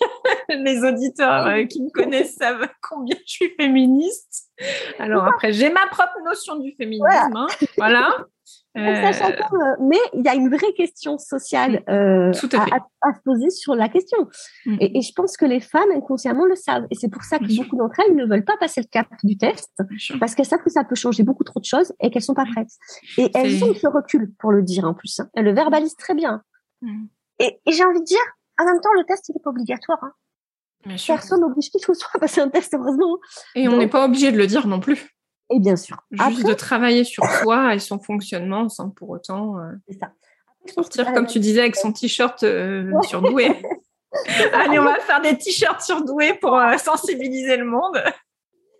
Les 0.48 0.82
auditeurs 0.82 1.46
euh, 1.46 1.64
qui 1.66 1.82
me 1.82 1.90
connaissent 1.90 2.36
savent 2.36 2.68
combien 2.80 3.16
je 3.26 3.32
suis 3.32 3.54
féministe. 3.58 4.50
Alors 4.98 5.24
après, 5.24 5.52
j'ai 5.52 5.70
ma 5.70 5.86
propre 5.88 6.20
notion 6.24 6.56
du 6.56 6.72
féminisme. 6.72 7.46
Voilà. 7.76 8.08
Hein. 8.08 8.26
Euh, 8.76 9.76
mais 9.80 9.98
il 10.14 10.22
y 10.24 10.28
a 10.28 10.34
une 10.34 10.48
vraie 10.48 10.72
question 10.76 11.18
sociale 11.18 11.82
euh, 11.88 12.30
à, 12.30 13.14
se 13.14 13.20
poser 13.24 13.50
sur 13.50 13.74
la 13.74 13.88
question. 13.88 14.28
Mm. 14.64 14.76
Et, 14.80 15.02
je 15.02 15.12
pense 15.14 15.36
que 15.36 15.44
les 15.44 15.60
femmes 15.60 15.90
inconsciemment 15.94 16.44
le 16.44 16.54
savent. 16.54 16.86
Et 16.90 16.94
c'est 16.94 17.08
pour 17.08 17.22
ça 17.24 17.38
que 17.38 17.56
beaucoup 17.56 17.76
d'entre 17.76 18.00
elles 18.06 18.14
ne 18.14 18.24
veulent 18.24 18.44
pas 18.44 18.56
passer 18.58 18.80
le 18.80 18.86
cap 18.86 19.08
du 19.24 19.36
test, 19.36 19.70
parce 20.20 20.34
qu'elles 20.34 20.46
savent 20.46 20.62
que 20.62 20.70
ça 20.70 20.84
peut 20.84 20.94
changer 20.94 21.24
beaucoup 21.24 21.44
trop 21.44 21.58
de 21.58 21.64
choses 21.64 21.92
et 22.00 22.10
qu'elles 22.10 22.22
sont 22.22 22.34
pas 22.34 22.46
prêtes. 22.46 22.70
Et 23.18 23.30
elles 23.34 23.64
ont 23.64 23.74
ce 23.74 23.88
recul 23.88 24.32
pour 24.38 24.52
le 24.52 24.62
dire 24.62 24.84
en 24.84 24.94
plus. 24.94 25.18
Hein. 25.18 25.28
Elles 25.34 25.44
le 25.44 25.52
verbalisent 25.52 25.96
très 25.96 26.14
bien. 26.14 26.42
Mm. 26.82 27.06
Et, 27.40 27.58
j'ai 27.66 27.84
envie 27.84 28.00
de 28.00 28.04
dire, 28.04 28.18
en 28.60 28.64
même 28.66 28.80
temps, 28.80 28.92
le 28.96 29.04
test, 29.04 29.28
il 29.28 29.32
n'est 29.32 29.42
pas 29.42 29.50
obligatoire. 29.50 29.98
Hein. 30.02 30.12
Personne 31.06 31.40
n'oblige 31.40 31.70
qui 31.70 31.78
que 31.78 31.92
ce 31.92 31.94
soit 31.94 32.10
à 32.14 32.18
passer 32.18 32.40
un 32.40 32.48
test, 32.48 32.72
heureusement. 32.74 33.18
Et 33.54 33.68
on 33.68 33.76
n'est 33.76 33.88
pas 33.88 34.04
obligé 34.04 34.30
de 34.32 34.38
le 34.38 34.46
dire 34.46 34.66
non 34.66 34.80
plus. 34.80 35.10
Et 35.50 35.58
bien 35.58 35.76
sûr. 35.76 35.96
Juste 36.10 36.46
de 36.46 36.54
travailler 36.54 37.04
sur 37.04 37.24
soi 37.24 37.74
et 37.74 37.78
son 37.78 37.98
fonctionnement 37.98 38.68
sans 38.68 38.90
pour 38.90 39.10
autant 39.10 39.58
euh, 39.58 39.72
ça. 40.00 40.12
sortir, 40.72 41.12
comme 41.12 41.26
tu 41.26 41.40
disais, 41.40 41.60
avec 41.60 41.76
son 41.76 41.92
t-shirt 41.92 42.42
euh, 42.42 42.90
surdoué. 43.02 43.50
Allez, 44.52 44.78
on 44.78 44.84
va 44.84 44.98
faire 45.00 45.20
des 45.20 45.36
t-shirts 45.36 45.82
surdoués 45.82 46.34
pour 46.34 46.56
euh, 46.56 46.76
sensibiliser 46.78 47.56
le 47.56 47.64
monde. 47.64 48.02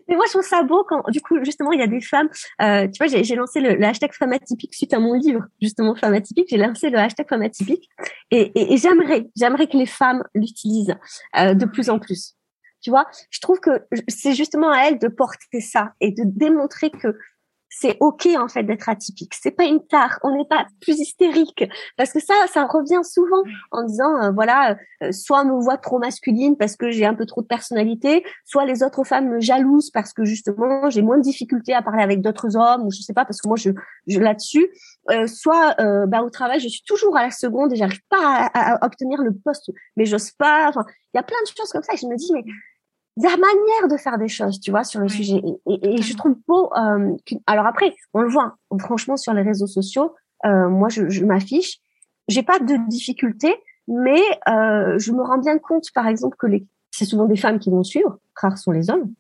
Mais 0.09 0.17
moi, 0.17 0.25
je 0.27 0.33
trouve 0.33 0.47
ça 0.47 0.65
beau 0.65 0.85
quand, 0.89 1.09
du 1.11 1.21
coup, 1.21 1.37
justement, 1.45 1.71
il 1.71 1.79
y 1.79 1.83
a 1.83 1.87
des 1.87 2.01
femmes. 2.01 2.29
Euh, 2.61 2.89
tu 2.89 2.99
vois, 2.99 3.07
j'ai 3.07 3.35
lancé 3.37 3.61
le, 3.61 3.81
hashtag 3.85 4.13
femme 4.13 4.33
atypique 4.33 4.75
suite 4.75 4.93
à 4.93 4.99
mon 4.99 5.15
livre, 5.15 5.45
justement, 5.63 5.95
femme 5.95 6.15
atypique. 6.15 6.49
J'ai 6.51 6.57
lancé 6.57 6.91
le 6.91 6.99
hashtag 6.99 7.29
femme 7.29 7.43
atypique. 7.43 7.89
Et, 8.33 8.51
et, 8.57 8.73
et 8.73 8.77
j'aimerais, 8.77 9.29
j'aimerais 9.37 9.69
que 9.69 9.77
les 9.77 9.87
femmes 9.87 10.25
l'utilisent 10.35 10.97
euh, 11.39 11.55
de 11.55 11.65
plus 11.65 11.91
en 11.91 12.01
plus. 12.01 12.35
Tu 12.81 12.91
vois, 12.91 13.07
je 13.31 13.41
trouve 13.41 13.61
que 13.61 13.87
c'est 14.09 14.35
justement 14.35 14.71
à 14.71 14.85
elle 14.85 14.99
de 14.99 15.09
porter 15.09 15.61
ça 15.61 15.93
et 16.01 16.11
de 16.13 16.23
démontrer 16.25 16.91
que 16.91 17.17
c'est 17.71 17.97
ok 18.01 18.29
en 18.37 18.49
fait 18.49 18.65
d'être 18.65 18.89
atypique. 18.89 19.33
C'est 19.41 19.53
pas 19.53 19.65
une 19.65 19.87
tare. 19.87 20.19
On 20.25 20.37
n'est 20.37 20.45
pas 20.45 20.67
plus 20.81 20.99
hystérique 20.99 21.65
parce 21.97 22.13
que 22.13 22.21
ça, 22.21 22.35
ça 22.53 22.67
revient 22.67 23.01
souvent 23.05 23.43
en 23.71 23.85
disant 23.85 24.23
euh, 24.23 24.31
voilà, 24.33 24.77
euh, 25.03 25.13
soit 25.13 25.45
me 25.45 25.53
voit 25.53 25.79
trop 25.79 25.99
masculine 25.99 26.57
parce 26.57 26.77
que 26.77 26.91
j'ai 26.91 27.07
un 27.07 27.15
peu 27.15 27.27
trop 27.27 27.43
de 27.43 27.47
personnalité, 27.47 28.25
soit 28.45 28.67
les 28.67 28.83
autres 28.83 29.05
femmes 29.05 29.29
me 29.29 29.41
jalousent 29.41 29.91
parce 29.91 30.13
que 30.13 30.25
justement 30.25 30.91
j'ai 30.91 31.03
moins 31.03 31.17
de 31.17 31.23
difficultés 31.23 31.73
à 31.73 31.81
parler 31.81 32.03
avec 32.03 32.21
d'autres 32.21 32.57
hommes 32.57 32.87
ou 32.87 32.91
je 32.91 33.01
sais 33.03 33.15
pas 33.15 33.25
parce 33.25 33.41
que 33.41 33.47
moi 33.49 33.57
je, 33.57 33.71
je 34.09 34.19
là-dessus. 34.19 34.69
Euh, 35.11 35.27
soit 35.27 35.77
bah 36.09 36.23
au 36.23 36.31
travail 36.31 36.61
je 36.61 36.69
suis 36.69 36.83
toujours 36.83 37.17
à 37.17 37.23
la 37.23 37.31
seconde 37.31 37.73
et 37.73 37.77
j'arrive 37.77 38.03
pas 38.09 38.49
à, 38.53 38.75
à, 38.75 38.87
obtenir 38.87 39.23
le 39.23 39.33
poste, 39.33 39.71
mais 39.97 40.05
j'ose 40.05 40.33
pas. 40.33 40.69
Enfin, 40.69 40.85
il 41.15 41.17
y 41.17 41.21
a 41.21 41.23
plein 41.23 41.41
de 41.43 41.49
choses 41.57 41.71
comme 41.71 41.83
ça 41.83 41.95
et 41.95 41.97
je 41.97 42.07
me 42.07 42.17
dis 42.17 42.31
mais 42.33 42.45
la 43.23 43.37
manière 43.37 43.89
de 43.91 43.97
faire 43.97 44.19
des 44.19 44.29
choses, 44.29 44.61
tu 44.61 44.71
vois, 44.71 44.85
sur 44.85 45.01
le 45.01 45.09
sujet. 45.09 45.43
Et, 45.67 46.03
je 46.03 46.17
trouve 46.17 46.37
beau. 46.47 46.71
Euh, 46.77 47.17
alors 47.47 47.67
après, 47.67 47.95
on 48.15 48.21
le 48.21 48.29
voit. 48.29 48.57
Franchement, 48.79 49.17
sur 49.17 49.33
les 49.35 49.43
réseaux 49.43 49.67
sociaux, 49.67 50.15
euh, 50.45 50.69
moi, 50.69 50.89
je, 50.89 51.09
je 51.09 51.25
m'affiche. 51.25 51.79
J'ai 52.29 52.43
pas 52.43 52.59
de 52.59 52.89
difficulté, 52.89 53.55
mais 53.89 54.21
euh, 54.49 54.99
je 54.99 55.13
me 55.13 55.23
rends 55.23 55.39
bien 55.39 55.59
compte, 55.59 55.87
par 55.95 56.07
exemple, 56.07 56.37
que 56.39 56.47
les, 56.47 56.67
c'est 56.91 57.05
souvent 57.05 57.27
des 57.27 57.37
femmes 57.37 57.59
qui 57.59 57.71
vont 57.71 57.83
suivre. 57.83 58.19
Rares 58.37 58.59
sont 58.59 58.73
les 58.73 58.91
hommes. 58.91 59.13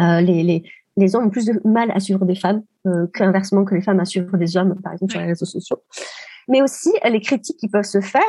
Euh, 0.00 0.20
les, 0.20 0.42
les, 0.42 0.64
les 0.96 1.14
hommes 1.14 1.26
ont 1.26 1.30
plus 1.30 1.46
de 1.46 1.60
mal 1.64 1.90
à 1.90 2.00
suivre 2.00 2.24
des 2.24 2.34
femmes 2.34 2.62
euh, 2.86 3.06
qu'inversement 3.14 3.64
que 3.64 3.74
les 3.74 3.82
femmes 3.82 4.00
à 4.00 4.04
suivre 4.04 4.36
des 4.36 4.56
hommes, 4.56 4.80
par 4.82 4.92
exemple, 4.92 5.12
sur 5.12 5.20
les 5.20 5.26
réseaux 5.26 5.46
sociaux. 5.46 5.82
Mais 6.48 6.62
aussi, 6.62 6.90
les 7.04 7.20
critiques 7.20 7.58
qui 7.58 7.68
peuvent 7.68 7.84
se 7.84 8.00
faire, 8.00 8.22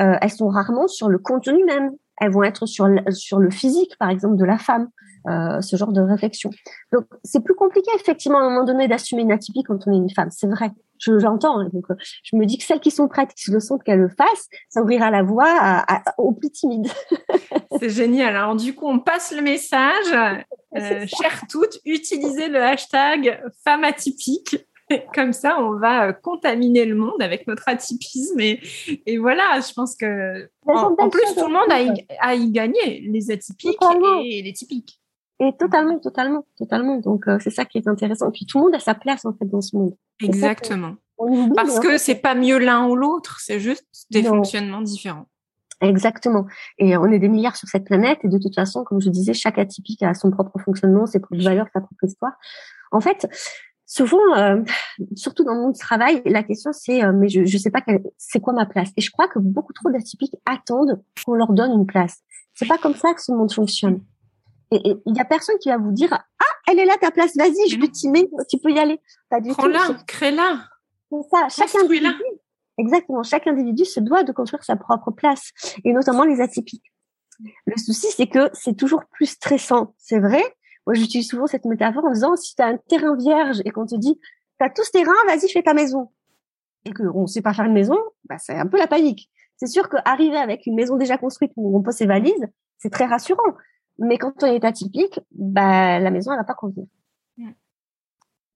euh, 0.00 0.16
elles 0.20 0.30
sont 0.30 0.48
rarement 0.48 0.88
sur 0.88 1.08
le 1.08 1.18
contenu 1.18 1.64
même 1.64 1.92
elles 2.20 2.30
vont 2.30 2.42
être 2.42 2.66
sur 2.66 2.86
le, 2.86 3.00
sur 3.12 3.38
le 3.38 3.50
physique, 3.50 3.96
par 3.98 4.10
exemple, 4.10 4.36
de 4.36 4.44
la 4.44 4.58
femme, 4.58 4.88
euh, 5.28 5.60
ce 5.60 5.76
genre 5.76 5.92
de 5.92 6.00
réflexion. 6.00 6.50
Donc, 6.92 7.04
c'est 7.24 7.42
plus 7.42 7.54
compliqué, 7.54 7.90
effectivement, 7.96 8.38
à 8.38 8.42
un 8.42 8.50
moment 8.50 8.64
donné, 8.64 8.88
d'assumer 8.88 9.22
une 9.22 9.32
atypie 9.32 9.62
quand 9.62 9.86
on 9.86 9.92
est 9.92 9.96
une 9.96 10.10
femme. 10.10 10.30
C'est 10.30 10.46
vrai. 10.46 10.70
Je, 10.98 11.18
j'entends. 11.18 11.60
Hein. 11.60 11.68
donc, 11.72 11.84
euh, 11.90 11.94
je 12.24 12.36
me 12.36 12.44
dis 12.44 12.58
que 12.58 12.64
celles 12.64 12.80
qui 12.80 12.90
sont 12.90 13.08
prêtes, 13.08 13.32
qui 13.34 13.50
le 13.50 13.60
sentent 13.60 13.84
qu'elles 13.84 14.00
le 14.00 14.08
fassent, 14.08 14.48
ça 14.68 14.82
ouvrira 14.82 15.10
la 15.10 15.22
voie 15.22 15.46
à, 15.48 16.02
aux 16.18 16.32
plus 16.32 16.50
timides. 16.50 16.88
c'est 17.78 17.90
génial. 17.90 18.34
Alors, 18.36 18.56
du 18.56 18.74
coup, 18.74 18.88
on 18.88 18.98
passe 18.98 19.32
le 19.32 19.42
message. 19.42 20.42
Euh, 20.76 21.06
chères 21.06 21.42
toutes, 21.48 21.78
utilisez 21.84 22.48
le 22.48 22.62
hashtag 22.62 23.40
femme 23.64 23.84
atypique 23.84 24.56
Comme 25.14 25.32
ça, 25.32 25.58
on 25.60 25.78
va 25.78 26.08
euh, 26.08 26.12
contaminer 26.12 26.84
le 26.84 26.94
monde 26.94 27.20
avec 27.20 27.46
notre 27.46 27.68
atypisme. 27.68 28.40
Et, 28.40 28.60
et 29.06 29.18
voilà, 29.18 29.60
je 29.60 29.72
pense 29.72 29.96
que 29.96 30.48
en, 30.66 31.10
plus, 31.10 31.34
tout 31.36 31.46
le 31.46 31.52
monde 31.52 31.70
a 31.70 31.82
y, 31.82 32.06
a 32.20 32.34
y 32.34 32.50
gagné, 32.50 33.00
les 33.00 33.30
atypiques 33.30 33.78
et 34.24 34.42
les 34.42 34.52
typiques. 34.52 35.00
Et 35.40 35.52
totalement, 35.56 35.98
totalement, 35.98 36.44
totalement. 36.56 36.96
Donc, 36.98 37.28
euh, 37.28 37.38
c'est 37.40 37.50
ça 37.50 37.64
qui 37.64 37.78
est 37.78 37.86
intéressant. 37.86 38.28
Et 38.28 38.32
puis, 38.32 38.46
tout 38.46 38.58
le 38.58 38.64
monde 38.64 38.74
a 38.74 38.80
sa 38.80 38.94
place, 38.94 39.24
en 39.24 39.32
fait, 39.32 39.44
dans 39.44 39.60
ce 39.60 39.76
monde. 39.76 39.94
Exactement. 40.20 40.96
Parce 41.54 41.80
que 41.80 41.98
c'est 41.98 42.16
pas 42.16 42.34
mieux 42.34 42.58
l'un 42.58 42.86
ou 42.88 42.96
l'autre, 42.96 43.38
c'est 43.40 43.60
juste 43.60 43.86
des 44.10 44.22
fonctionnements 44.22 44.82
différents. 44.82 45.26
Exactement. 45.80 46.46
Et 46.78 46.96
on 46.96 47.06
est 47.06 47.20
des 47.20 47.28
milliards 47.28 47.56
sur 47.56 47.68
cette 47.68 47.84
planète. 47.84 48.18
Et 48.24 48.28
de 48.28 48.38
toute 48.38 48.54
façon, 48.54 48.82
comme 48.84 49.00
je 49.00 49.10
disais, 49.10 49.32
chaque 49.32 49.58
atypique 49.58 50.02
a 50.02 50.14
son 50.14 50.30
propre 50.30 50.58
fonctionnement, 50.58 51.06
ses 51.06 51.20
propres 51.20 51.42
valeurs, 51.42 51.66
sa 51.72 51.80
propre 51.80 52.04
histoire. 52.04 52.32
En 52.90 53.00
fait, 53.00 53.28
souvent, 53.88 54.36
euh, 54.36 54.62
surtout 55.16 55.42
dans 55.42 55.56
mon 55.56 55.72
travail, 55.72 56.22
la 56.26 56.44
question 56.44 56.72
c'est 56.72 57.02
euh, 57.02 57.12
mais 57.12 57.28
je 57.28 57.40
ne 57.40 57.46
sais 57.46 57.70
pas 57.70 57.82
c'est 58.18 58.38
quoi 58.38 58.52
ma 58.52 58.66
place? 58.66 58.90
Et 58.96 59.00
je 59.00 59.10
crois 59.10 59.26
que 59.26 59.40
beaucoup 59.40 59.72
trop 59.72 59.90
d'atypiques 59.90 60.36
attendent 60.46 61.02
qu'on 61.24 61.34
leur 61.34 61.52
donne 61.52 61.72
une 61.72 61.86
place. 61.86 62.18
C'est 62.54 62.68
pas 62.68 62.78
comme 62.78 62.94
ça 62.94 63.14
que 63.14 63.22
ce 63.22 63.32
monde 63.32 63.52
fonctionne. 63.52 64.00
Et 64.70 64.94
il 65.06 65.16
y 65.16 65.20
a 65.20 65.24
personne 65.24 65.56
qui 65.60 65.70
va 65.70 65.78
vous 65.78 65.92
dire 65.92 66.12
ah 66.12 66.44
elle 66.70 66.78
est 66.78 66.84
là 66.84 66.96
ta 67.00 67.10
place, 67.10 67.34
vas-y, 67.34 67.70
je 67.70 67.86
t'y 67.86 68.10
mets, 68.10 68.28
tu 68.50 68.58
peux 68.58 68.70
y 68.70 68.78
aller. 68.78 69.00
Prends-la, 69.30 69.96
crée-la. 70.06 70.60
C'est 71.10 71.28
ça. 71.30 71.48
Chaque 71.48 71.82
individu, 71.82 72.22
exactement, 72.76 73.22
chaque 73.22 73.46
individu 73.46 73.86
se 73.86 74.00
doit 74.00 74.22
de 74.22 74.32
construire 74.32 74.62
sa 74.62 74.76
propre 74.76 75.10
place, 75.10 75.52
et 75.82 75.94
notamment 75.94 76.24
les 76.24 76.42
atypiques. 76.42 76.92
Le 77.64 77.76
souci, 77.78 78.08
c'est 78.14 78.26
que 78.26 78.50
c'est 78.52 78.76
toujours 78.76 79.04
plus 79.10 79.26
stressant, 79.26 79.94
c'est 79.96 80.18
vrai, 80.18 80.42
moi, 80.88 80.94
j'utilise 80.94 81.28
souvent 81.28 81.46
cette 81.46 81.66
métaphore 81.66 82.06
en 82.06 82.12
disant, 82.12 82.34
si 82.34 82.56
tu 82.56 82.62
as 82.62 82.68
un 82.68 82.78
terrain 82.78 83.14
vierge 83.14 83.60
et 83.66 83.70
qu'on 83.72 83.84
te 83.84 83.94
dit, 83.94 84.18
tu 84.18 84.64
as 84.64 84.70
tout 84.70 84.82
ce 84.82 84.90
terrain, 84.90 85.12
vas-y, 85.26 85.46
fais 85.50 85.62
ta 85.62 85.74
maison. 85.74 86.10
Et 86.86 86.94
qu'on 86.94 87.20
ne 87.20 87.26
sait 87.26 87.42
pas 87.42 87.52
faire 87.52 87.66
une 87.66 87.74
maison, 87.74 87.98
bah, 88.26 88.38
c'est 88.38 88.54
un 88.54 88.64
peu 88.64 88.78
la 88.78 88.86
panique. 88.86 89.30
C'est 89.58 89.66
sûr 89.66 89.90
qu'arriver 89.90 90.38
avec 90.38 90.64
une 90.64 90.74
maison 90.74 90.96
déjà 90.96 91.18
construite 91.18 91.52
où 91.56 91.76
on 91.76 91.82
pose 91.82 91.92
ses 91.92 92.06
valises, 92.06 92.48
c'est 92.78 92.88
très 92.88 93.04
rassurant. 93.04 93.52
Mais 93.98 94.16
quand 94.16 94.42
on 94.42 94.46
est 94.46 94.64
atypique, 94.64 95.20
bah, 95.30 95.98
la 95.98 96.10
maison, 96.10 96.32
elle 96.32 96.38
va 96.38 96.44
pas 96.44 96.54
convenir. 96.54 96.86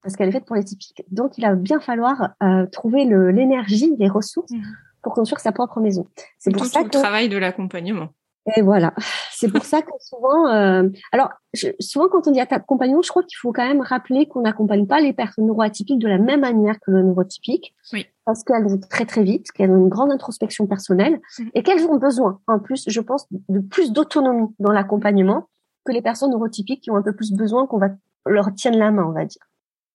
Parce 0.03 0.17
qu'elle 0.17 0.31
est 0.31 0.33
faite 0.33 0.47
pour 0.47 0.57
les 0.57 0.65
typiques. 0.65 1.05
Donc, 1.11 1.37
il 1.37 1.43
va 1.43 1.55
bien 1.55 1.81
falloir 1.81 2.31
euh, 2.43 2.65
trouver 2.65 3.05
l'énergie, 3.05 3.95
les 3.99 4.09
ressources 4.09 4.53
mm. 4.53 4.63
pour 5.03 5.13
construire 5.13 5.41
sa 5.41 5.53
propre 5.53 5.81
maison. 5.81 6.09
C'est 6.39 6.51
pour 6.51 6.65
ça 6.65 6.83
tout 6.83 6.89
que... 6.89 6.97
le 6.97 7.03
travail 7.03 7.29
de 7.29 7.37
l'accompagnement. 7.37 8.09
Et 8.57 8.63
voilà, 8.63 8.93
c'est 9.31 9.49
pour 9.49 9.65
ça 9.65 9.83
que 9.83 9.93
souvent, 10.01 10.49
euh, 10.49 10.89
alors 11.13 11.31
souvent 11.79 12.09
quand 12.09 12.27
on 12.27 12.33
dit 12.33 12.41
accompagnement, 12.41 13.01
je 13.01 13.09
crois 13.09 13.23
qu'il 13.23 13.37
faut 13.37 13.53
quand 13.53 13.67
même 13.67 13.83
rappeler 13.83 14.27
qu'on 14.27 14.41
n'accompagne 14.41 14.87
pas 14.87 15.01
les 15.01 15.13
personnes 15.13 15.47
neuroatypiques 15.47 16.01
de 16.01 16.09
la 16.09 16.19
même 16.19 16.41
manière 16.41 16.81
que 16.81 16.91
le 16.91 17.03
neurotypique, 17.03 17.73
oui. 17.93 18.05
parce 18.25 18.43
qu'elles 18.43 18.65
vont 18.65 18.79
très 18.79 19.07
très 19.07 19.23
vite, 19.23 19.53
qu'elles 19.53 19.71
ont 19.71 19.77
une 19.77 19.89
grande 19.89 20.11
introspection 20.11 20.67
personnelle 20.67 21.21
mmh. 21.39 21.45
et 21.55 21.63
qu'elles 21.63 21.87
ont 21.87 21.99
besoin, 21.99 22.41
en 22.49 22.59
plus, 22.59 22.85
je 22.89 23.01
pense, 23.01 23.29
de 23.31 23.61
plus 23.61 23.93
d'autonomie 23.93 24.49
dans 24.59 24.73
l'accompagnement 24.73 25.49
que 25.85 25.93
les 25.93 26.03
personnes 26.03 26.31
neurotypiques 26.31 26.83
qui 26.83 26.91
ont 26.91 26.97
un 26.97 27.03
peu 27.03 27.15
plus 27.15 27.33
besoin 27.33 27.69
qu'on 27.69 27.79
va 27.79 27.91
leur 28.27 28.53
tienne 28.55 28.77
la 28.77 28.91
main, 28.91 29.05
on 29.05 29.13
va 29.13 29.25
dire. 29.25 29.43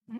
Mmh. 0.08 0.18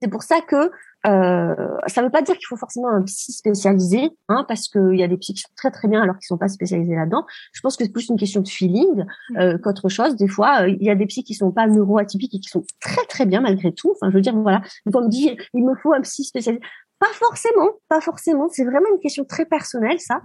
C'est 0.00 0.08
pour 0.08 0.24
ça 0.24 0.40
que 0.40 0.72
euh, 1.06 1.54
ça 1.86 2.00
ne 2.00 2.06
veut 2.06 2.12
pas 2.12 2.22
dire 2.22 2.36
qu'il 2.36 2.46
faut 2.46 2.56
forcément 2.56 2.88
un 2.88 3.02
psy 3.02 3.32
spécialisé, 3.32 4.10
hein, 4.28 4.44
parce 4.46 4.68
qu'il 4.68 4.94
y 4.94 5.02
a 5.02 5.08
des 5.08 5.16
psys 5.16 5.34
qui 5.34 5.40
sont 5.40 5.52
très 5.56 5.70
très 5.70 5.88
bien 5.88 6.02
alors 6.02 6.16
qu'ils 6.16 6.26
sont 6.26 6.38
pas 6.38 6.48
spécialisés 6.48 6.94
là-dedans. 6.94 7.26
Je 7.52 7.60
pense 7.60 7.76
que 7.76 7.84
c'est 7.84 7.92
plus 7.92 8.08
une 8.08 8.18
question 8.18 8.40
de 8.40 8.48
feeling 8.48 9.04
mm. 9.30 9.36
euh, 9.36 9.58
qu'autre 9.58 9.88
chose. 9.88 10.16
Des 10.16 10.28
fois, 10.28 10.62
euh, 10.62 10.68
il 10.68 10.82
y 10.82 10.90
a 10.90 10.94
des 10.94 11.06
psys 11.06 11.24
qui 11.24 11.34
sont 11.34 11.50
pas 11.50 11.66
neuroatypiques 11.66 12.34
et 12.34 12.40
qui 12.40 12.48
sont 12.48 12.64
très 12.80 13.04
très 13.06 13.26
bien 13.26 13.40
malgré 13.40 13.72
tout. 13.72 13.92
Enfin, 13.92 14.10
je 14.10 14.14
veux 14.14 14.22
dire, 14.22 14.36
voilà, 14.36 14.62
on 14.86 15.00
me 15.00 15.08
dit 15.08 15.36
il 15.54 15.64
me 15.64 15.74
faut 15.74 15.92
un 15.92 16.00
psy 16.02 16.24
spécialisé. 16.24 16.62
Pas 16.98 17.12
forcément, 17.14 17.70
pas 17.88 18.00
forcément. 18.00 18.48
C'est 18.48 18.64
vraiment 18.64 18.86
une 18.92 19.00
question 19.00 19.24
très 19.24 19.44
personnelle, 19.44 19.98
ça. 19.98 20.20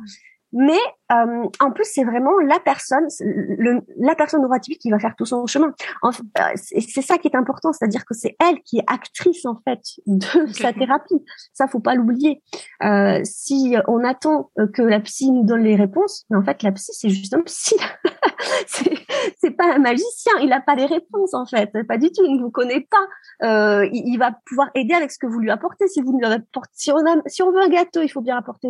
Mais 0.53 0.79
euh, 1.11 1.43
en 1.59 1.71
plus 1.71 1.85
c'est 1.85 2.03
vraiment 2.03 2.37
la 2.39 2.59
personne, 2.59 3.07
le, 3.19 3.81
la 3.97 4.15
personne 4.15 4.41
neuroatypique 4.41 4.79
qui 4.79 4.91
va 4.91 4.99
faire 4.99 5.15
tout 5.15 5.25
son 5.25 5.45
chemin. 5.45 5.73
Euh, 6.03 6.11
c'est 6.55 7.01
ça 7.01 7.17
qui 7.17 7.27
est 7.27 7.35
important, 7.35 7.73
c'est-à-dire 7.73 8.05
que 8.05 8.13
c'est 8.13 8.35
elle 8.39 8.61
qui 8.61 8.79
est 8.79 8.83
actrice 8.87 9.45
en 9.45 9.55
fait 9.55 9.79
de 10.05 10.47
sa 10.53 10.73
thérapie. 10.73 11.23
Ça 11.53 11.67
faut 11.67 11.79
pas 11.79 11.95
l'oublier. 11.95 12.41
Euh, 12.83 13.19
si 13.23 13.75
on 13.87 14.03
attend 14.03 14.51
que 14.73 14.81
la 14.81 14.99
psy 15.01 15.31
nous 15.31 15.43
donne 15.43 15.63
les 15.63 15.75
réponses, 15.75 16.25
mais 16.29 16.37
en 16.37 16.43
fait 16.43 16.63
la 16.63 16.71
psy 16.71 16.91
c'est 16.93 17.09
juste 17.09 17.33
un 17.33 17.41
psy. 17.41 17.75
c'est 18.67 19.51
pas 19.51 19.75
un 19.75 19.79
magicien, 19.79 20.33
il 20.41 20.49
n'a 20.49 20.61
pas 20.61 20.75
les 20.75 20.85
réponses 20.85 21.33
en 21.33 21.45
fait, 21.45 21.71
pas 21.87 21.97
du 21.97 22.07
tout. 22.07 22.23
Il 22.23 22.37
ne 22.37 22.41
vous 22.41 22.51
connaît 22.51 22.87
pas. 22.89 23.47
Euh, 23.47 23.87
il, 23.91 24.17
va 24.17 24.31
pouvoir 24.45 24.69
aider 24.75 24.93
avec 24.93 25.11
ce 25.11 25.19
que 25.19 25.27
vous 25.27 25.39
lui 25.39 25.51
apportez. 25.51 25.87
Si 25.87 26.01
vous 26.01 26.17
lui 26.17 26.25
apportez, 26.25 26.71
si 26.73 26.91
on 26.91 27.05
a, 27.05 27.21
si 27.27 27.43
on 27.43 27.51
veut 27.51 27.61
un 27.61 27.69
gâteau, 27.69 28.01
il 28.01 28.09
faut 28.09 28.21
bien 28.21 28.37
apporter 28.37 28.69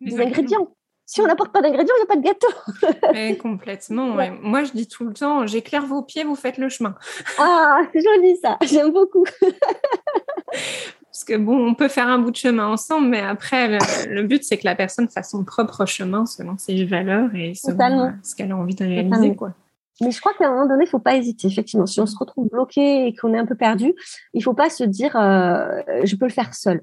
des 0.00 0.20
ingrédients 0.20 0.68
si 1.10 1.20
on 1.20 1.26
n'apporte 1.26 1.50
pas 1.50 1.60
d'ingrédients, 1.60 1.92
il 1.96 2.00
n'y 2.00 2.04
a 2.04 2.06
pas 2.06 2.16
de 2.16 2.22
gâteau. 2.22 3.08
Mais 3.12 3.36
complètement. 3.36 4.16
Moi, 4.42 4.62
je 4.62 4.70
dis 4.70 4.86
tout 4.86 5.04
le 5.04 5.12
temps, 5.12 5.44
j'éclaire 5.44 5.84
vos 5.84 6.02
pieds, 6.02 6.22
vous 6.22 6.36
faites 6.36 6.56
le 6.56 6.68
chemin. 6.68 6.94
Ah, 7.36 7.80
c'est 7.92 8.00
joli 8.00 8.36
ça. 8.36 8.56
J'aime 8.62 8.92
beaucoup. 8.92 9.24
Parce 10.46 11.24
que 11.26 11.36
bon, 11.36 11.66
on 11.66 11.74
peut 11.74 11.88
faire 11.88 12.06
un 12.06 12.18
bout 12.18 12.30
de 12.30 12.36
chemin 12.36 12.68
ensemble, 12.68 13.08
mais 13.08 13.20
après, 13.20 13.76
le, 14.08 14.22
but, 14.22 14.44
c'est 14.44 14.56
que 14.56 14.64
la 14.64 14.76
personne 14.76 15.08
fasse 15.08 15.32
son 15.32 15.42
propre 15.42 15.84
chemin 15.84 16.26
selon 16.26 16.56
ses 16.58 16.84
valeurs 16.84 17.34
et 17.34 17.54
selon 17.54 18.04
euh, 18.04 18.10
ce 18.22 18.36
qu'elle 18.36 18.52
a 18.52 18.56
envie 18.56 18.76
de 18.76 18.84
réaliser. 18.84 19.34
Quoi. 19.34 19.52
Mais 20.00 20.12
je 20.12 20.20
crois 20.20 20.32
qu'à 20.34 20.46
un 20.46 20.52
moment 20.52 20.68
donné, 20.68 20.84
il 20.84 20.88
faut 20.88 21.00
pas 21.00 21.16
hésiter. 21.16 21.48
Effectivement, 21.48 21.86
si 21.86 21.98
on 21.98 22.06
se 22.06 22.16
retrouve 22.16 22.48
bloqué 22.48 23.08
et 23.08 23.16
qu'on 23.16 23.34
est 23.34 23.38
un 23.38 23.46
peu 23.46 23.56
perdu, 23.56 23.94
il 24.32 24.44
faut 24.44 24.54
pas 24.54 24.70
se 24.70 24.84
dire 24.84 25.16
euh, 25.16 25.82
je 26.04 26.14
peux 26.14 26.26
le 26.26 26.32
faire 26.32 26.54
seul. 26.54 26.82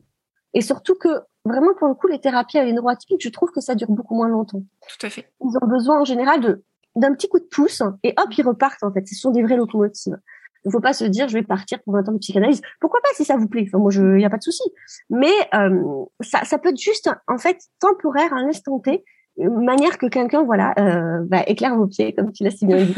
Et 0.57 0.61
surtout 0.61 0.95
que 0.95 1.09
vraiment 1.45 1.75
pour 1.75 1.87
le 1.87 1.93
coup, 1.93 2.07
les 2.07 2.19
thérapies 2.19 2.57
avec 2.57 2.69
les 2.69 2.73
neuroatypiques, 2.73 3.21
je 3.21 3.29
trouve 3.29 3.51
que 3.51 3.61
ça 3.61 3.75
dure 3.75 3.91
beaucoup 3.91 4.15
moins 4.15 4.27
longtemps. 4.27 4.63
Tout 4.89 5.05
à 5.05 5.09
fait. 5.11 5.31
Ils 5.39 5.55
ont 5.61 5.67
besoin 5.67 6.01
en 6.01 6.03
général 6.03 6.41
de 6.41 6.63
d'un 6.95 7.13
petit 7.13 7.29
coup 7.29 7.37
de 7.37 7.45
pouce 7.45 7.83
et 8.01 8.15
hop, 8.17 8.35
ils 8.35 8.41
repartent 8.43 8.81
en 8.81 8.91
fait. 8.91 9.07
Ce 9.07 9.13
sont 9.13 9.29
des 9.29 9.43
vraies 9.43 9.55
locomotives. 9.55 10.17
Il 10.65 10.69
ne 10.69 10.71
faut 10.71 10.79
pas 10.79 10.93
se 10.93 11.05
dire 11.05 11.27
je 11.27 11.35
vais 11.35 11.43
partir 11.43 11.79
pour 11.83 11.95
un 11.95 12.01
temps 12.01 12.11
de 12.11 12.17
psychanalyse. 12.17 12.63
Pourquoi 12.81 13.01
pas 13.03 13.09
si 13.13 13.23
ça 13.23 13.37
vous 13.37 13.47
plaît? 13.47 13.65
Enfin 13.67 13.77
moi, 13.77 13.91
il 13.93 14.13
n'y 14.15 14.25
a 14.25 14.31
pas 14.31 14.37
de 14.37 14.41
souci. 14.41 14.63
Mais 15.11 15.31
euh, 15.53 16.05
ça, 16.21 16.43
ça 16.43 16.57
peut 16.57 16.69
être 16.69 16.81
juste 16.81 17.07
en 17.27 17.37
fait 17.37 17.59
temporaire, 17.79 18.33
à 18.33 18.37
un 18.37 18.47
instant 18.47 18.79
T, 18.79 19.05
manière 19.37 19.97
que 19.97 20.07
quelqu'un 20.07 20.43
voilà 20.43 20.73
euh, 20.79 21.23
bah, 21.23 21.43
éclaire 21.47 21.75
vos 21.75 21.87
pieds 21.87 22.13
comme 22.13 22.31
tu 22.31 22.43
l'as 22.43 22.51
si 22.51 22.65
bien 22.65 22.83
dit. 22.83 22.95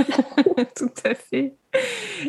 tout 0.76 0.92
à 1.04 1.14
fait. 1.14 1.56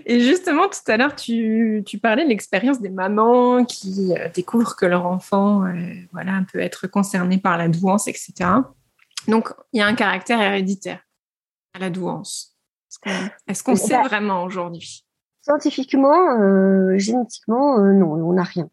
Et 0.04 0.20
justement, 0.20 0.68
tout 0.68 0.90
à 0.90 0.96
l'heure, 0.96 1.16
tu, 1.16 1.82
tu, 1.86 1.98
parlais 1.98 2.24
de 2.24 2.28
l'expérience 2.28 2.80
des 2.80 2.90
mamans 2.90 3.64
qui 3.64 4.12
euh, 4.16 4.28
découvrent 4.34 4.76
que 4.76 4.86
leur 4.86 5.06
enfant 5.06 5.64
euh, 5.64 5.72
voilà, 6.12 6.42
peut 6.52 6.60
être 6.60 6.86
concerné 6.86 7.38
par 7.38 7.56
la 7.56 7.68
douance, 7.68 8.06
etc. 8.08 8.32
Donc, 9.28 9.52
il 9.72 9.78
y 9.78 9.82
a 9.82 9.86
un 9.86 9.94
caractère 9.94 10.40
héréditaire 10.40 11.00
à 11.74 11.78
la 11.78 11.90
douance. 11.90 12.56
Est-ce 13.46 13.62
qu'on 13.62 13.76
sait 13.76 14.02
vraiment 14.02 14.44
aujourd'hui? 14.44 15.06
Scientifiquement, 15.42 16.98
génétiquement, 16.98 17.78
non, 17.78 18.12
on 18.12 18.32
n'a 18.32 18.42
rien. 18.42 18.68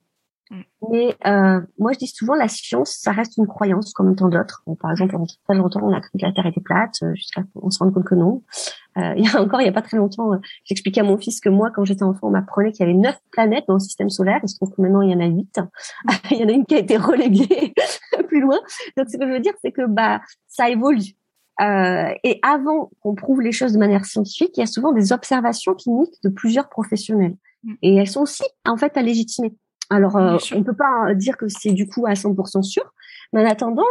Mm. 0.49 0.61
Mais 0.91 1.15
euh, 1.25 1.61
moi, 1.77 1.93
je 1.93 1.99
dis 1.99 2.07
souvent, 2.07 2.35
la 2.35 2.47
science, 2.47 2.97
ça 3.01 3.11
reste 3.11 3.37
une 3.37 3.47
croyance 3.47 3.93
comme 3.93 4.15
tant 4.15 4.29
d'autres. 4.29 4.63
par 4.79 4.91
exemple, 4.91 5.11
pendant 5.11 5.25
très 5.25 5.55
longtemps, 5.55 5.81
on 5.83 5.93
a 5.93 5.99
cru 5.99 6.11
que 6.17 6.25
la 6.25 6.31
Terre 6.31 6.45
était 6.45 6.61
plate, 6.61 6.95
euh, 7.03 7.13
jusqu'à 7.15 7.43
qu'on 7.53 7.69
se 7.69 7.79
rende 7.79 7.93
compte 7.93 8.05
que 8.05 8.15
non. 8.15 8.43
Euh, 8.97 9.13
il 9.17 9.25
y 9.25 9.27
a 9.27 9.41
encore, 9.41 9.61
il 9.61 9.65
y 9.65 9.69
a 9.69 9.73
pas 9.73 9.81
très 9.81 9.97
longtemps, 9.97 10.33
euh, 10.33 10.37
j'expliquais 10.63 11.01
à 11.01 11.03
mon 11.03 11.17
fils 11.17 11.39
que 11.39 11.49
moi, 11.49 11.71
quand 11.71 11.83
j'étais 11.85 12.03
enfant, 12.03 12.27
on 12.27 12.31
m'apprenait 12.31 12.71
qu'il 12.71 12.85
y 12.85 12.89
avait 12.89 12.97
neuf 12.97 13.17
planètes 13.31 13.65
dans 13.67 13.75
le 13.75 13.79
système 13.79 14.09
solaire. 14.09 14.39
Il 14.43 14.49
se 14.49 14.55
trouve 14.55 14.73
que 14.73 14.81
maintenant, 14.81 15.01
il 15.01 15.11
y 15.11 15.15
en 15.15 15.19
a 15.19 15.27
huit. 15.27 15.59
il 16.31 16.37
y 16.37 16.43
en 16.43 16.49
a 16.49 16.51
une 16.51 16.65
qui 16.65 16.75
a 16.75 16.79
été 16.79 16.97
reléguée 16.97 17.73
plus 18.27 18.41
loin. 18.41 18.59
Donc, 18.97 19.09
ce 19.09 19.17
que 19.17 19.25
je 19.25 19.31
veux 19.31 19.39
dire, 19.39 19.53
c'est 19.61 19.71
que 19.71 19.85
bah, 19.87 20.21
ça 20.47 20.69
évolue. 20.69 21.15
Euh, 21.59 22.13
et 22.23 22.39
avant 22.43 22.91
qu'on 23.01 23.15
prouve 23.15 23.41
les 23.41 23.51
choses 23.51 23.73
de 23.73 23.79
manière 23.79 24.05
scientifique, 24.05 24.51
il 24.57 24.59
y 24.59 24.63
a 24.63 24.67
souvent 24.67 24.91
des 24.91 25.11
observations 25.11 25.73
cliniques 25.73 26.13
de 26.23 26.29
plusieurs 26.29 26.69
professionnels. 26.69 27.35
Mm. 27.63 27.73
Et 27.81 27.95
elles 27.95 28.07
sont 28.07 28.21
aussi, 28.21 28.43
en 28.65 28.77
fait, 28.77 28.95
à 28.95 29.01
légitimer. 29.01 29.53
Alors, 29.89 30.17
euh, 30.17 30.38
on 30.53 30.59
ne 30.59 30.63
peut 30.63 30.75
pas 30.75 31.13
dire 31.13 31.38
que 31.38 31.47
c'est 31.47 31.71
du 31.71 31.88
coup 31.88 32.05
à 32.05 32.13
100% 32.13 32.61
sûr, 32.61 32.93
mais 33.33 33.41
en 33.41 33.49
attendant, 33.49 33.83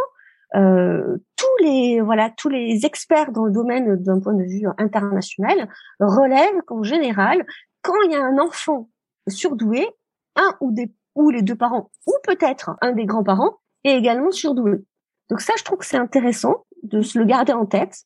euh, 0.54 1.16
tous 1.36 1.64
les 1.64 2.00
voilà 2.00 2.30
tous 2.30 2.48
les 2.48 2.86
experts 2.86 3.32
dans 3.32 3.44
le 3.44 3.52
domaine 3.52 3.96
d'un 3.96 4.20
point 4.20 4.34
de 4.34 4.44
vue 4.44 4.66
international 4.78 5.68
relèvent 5.98 6.62
qu'en 6.66 6.82
général, 6.82 7.44
quand 7.82 8.00
il 8.04 8.12
y 8.12 8.14
a 8.14 8.22
un 8.22 8.38
enfant 8.38 8.88
surdoué, 9.28 9.88
un 10.36 10.54
ou 10.60 10.70
des 10.72 10.92
ou 11.14 11.30
les 11.30 11.42
deux 11.42 11.56
parents 11.56 11.90
ou 12.06 12.12
peut-être 12.24 12.76
un 12.82 12.92
des 12.92 13.06
grands-parents 13.06 13.58
est 13.84 13.96
également 13.96 14.30
surdoué. 14.30 14.84
Donc 15.30 15.40
ça, 15.40 15.54
je 15.58 15.64
trouve 15.64 15.78
que 15.78 15.86
c'est 15.86 15.96
intéressant 15.96 16.66
de 16.82 17.00
se 17.00 17.18
le 17.18 17.24
garder 17.24 17.52
en 17.52 17.66
tête. 17.66 18.02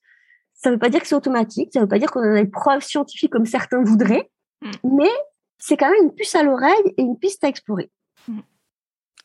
Ça 0.54 0.70
ne 0.70 0.74
veut 0.74 0.78
pas 0.78 0.88
dire 0.88 1.00
que 1.00 1.06
c'est 1.06 1.14
automatique, 1.14 1.70
ça 1.72 1.80
ne 1.80 1.84
veut 1.84 1.88
pas 1.88 1.98
dire 1.98 2.10
qu'on 2.10 2.20
a 2.20 2.42
des 2.42 2.48
preuves 2.48 2.82
scientifiques 2.82 3.32
comme 3.32 3.46
certains 3.46 3.82
voudraient, 3.82 4.30
mm. 4.62 4.70
mais 4.96 5.10
c'est 5.60 5.76
quand 5.76 5.90
même 5.90 6.04
une 6.04 6.14
puce 6.14 6.34
à 6.34 6.42
l'oreille 6.42 6.94
et 6.96 7.02
une 7.02 7.16
piste 7.16 7.44
à 7.44 7.48
explorer. 7.48 7.90
Mm. 8.26 8.40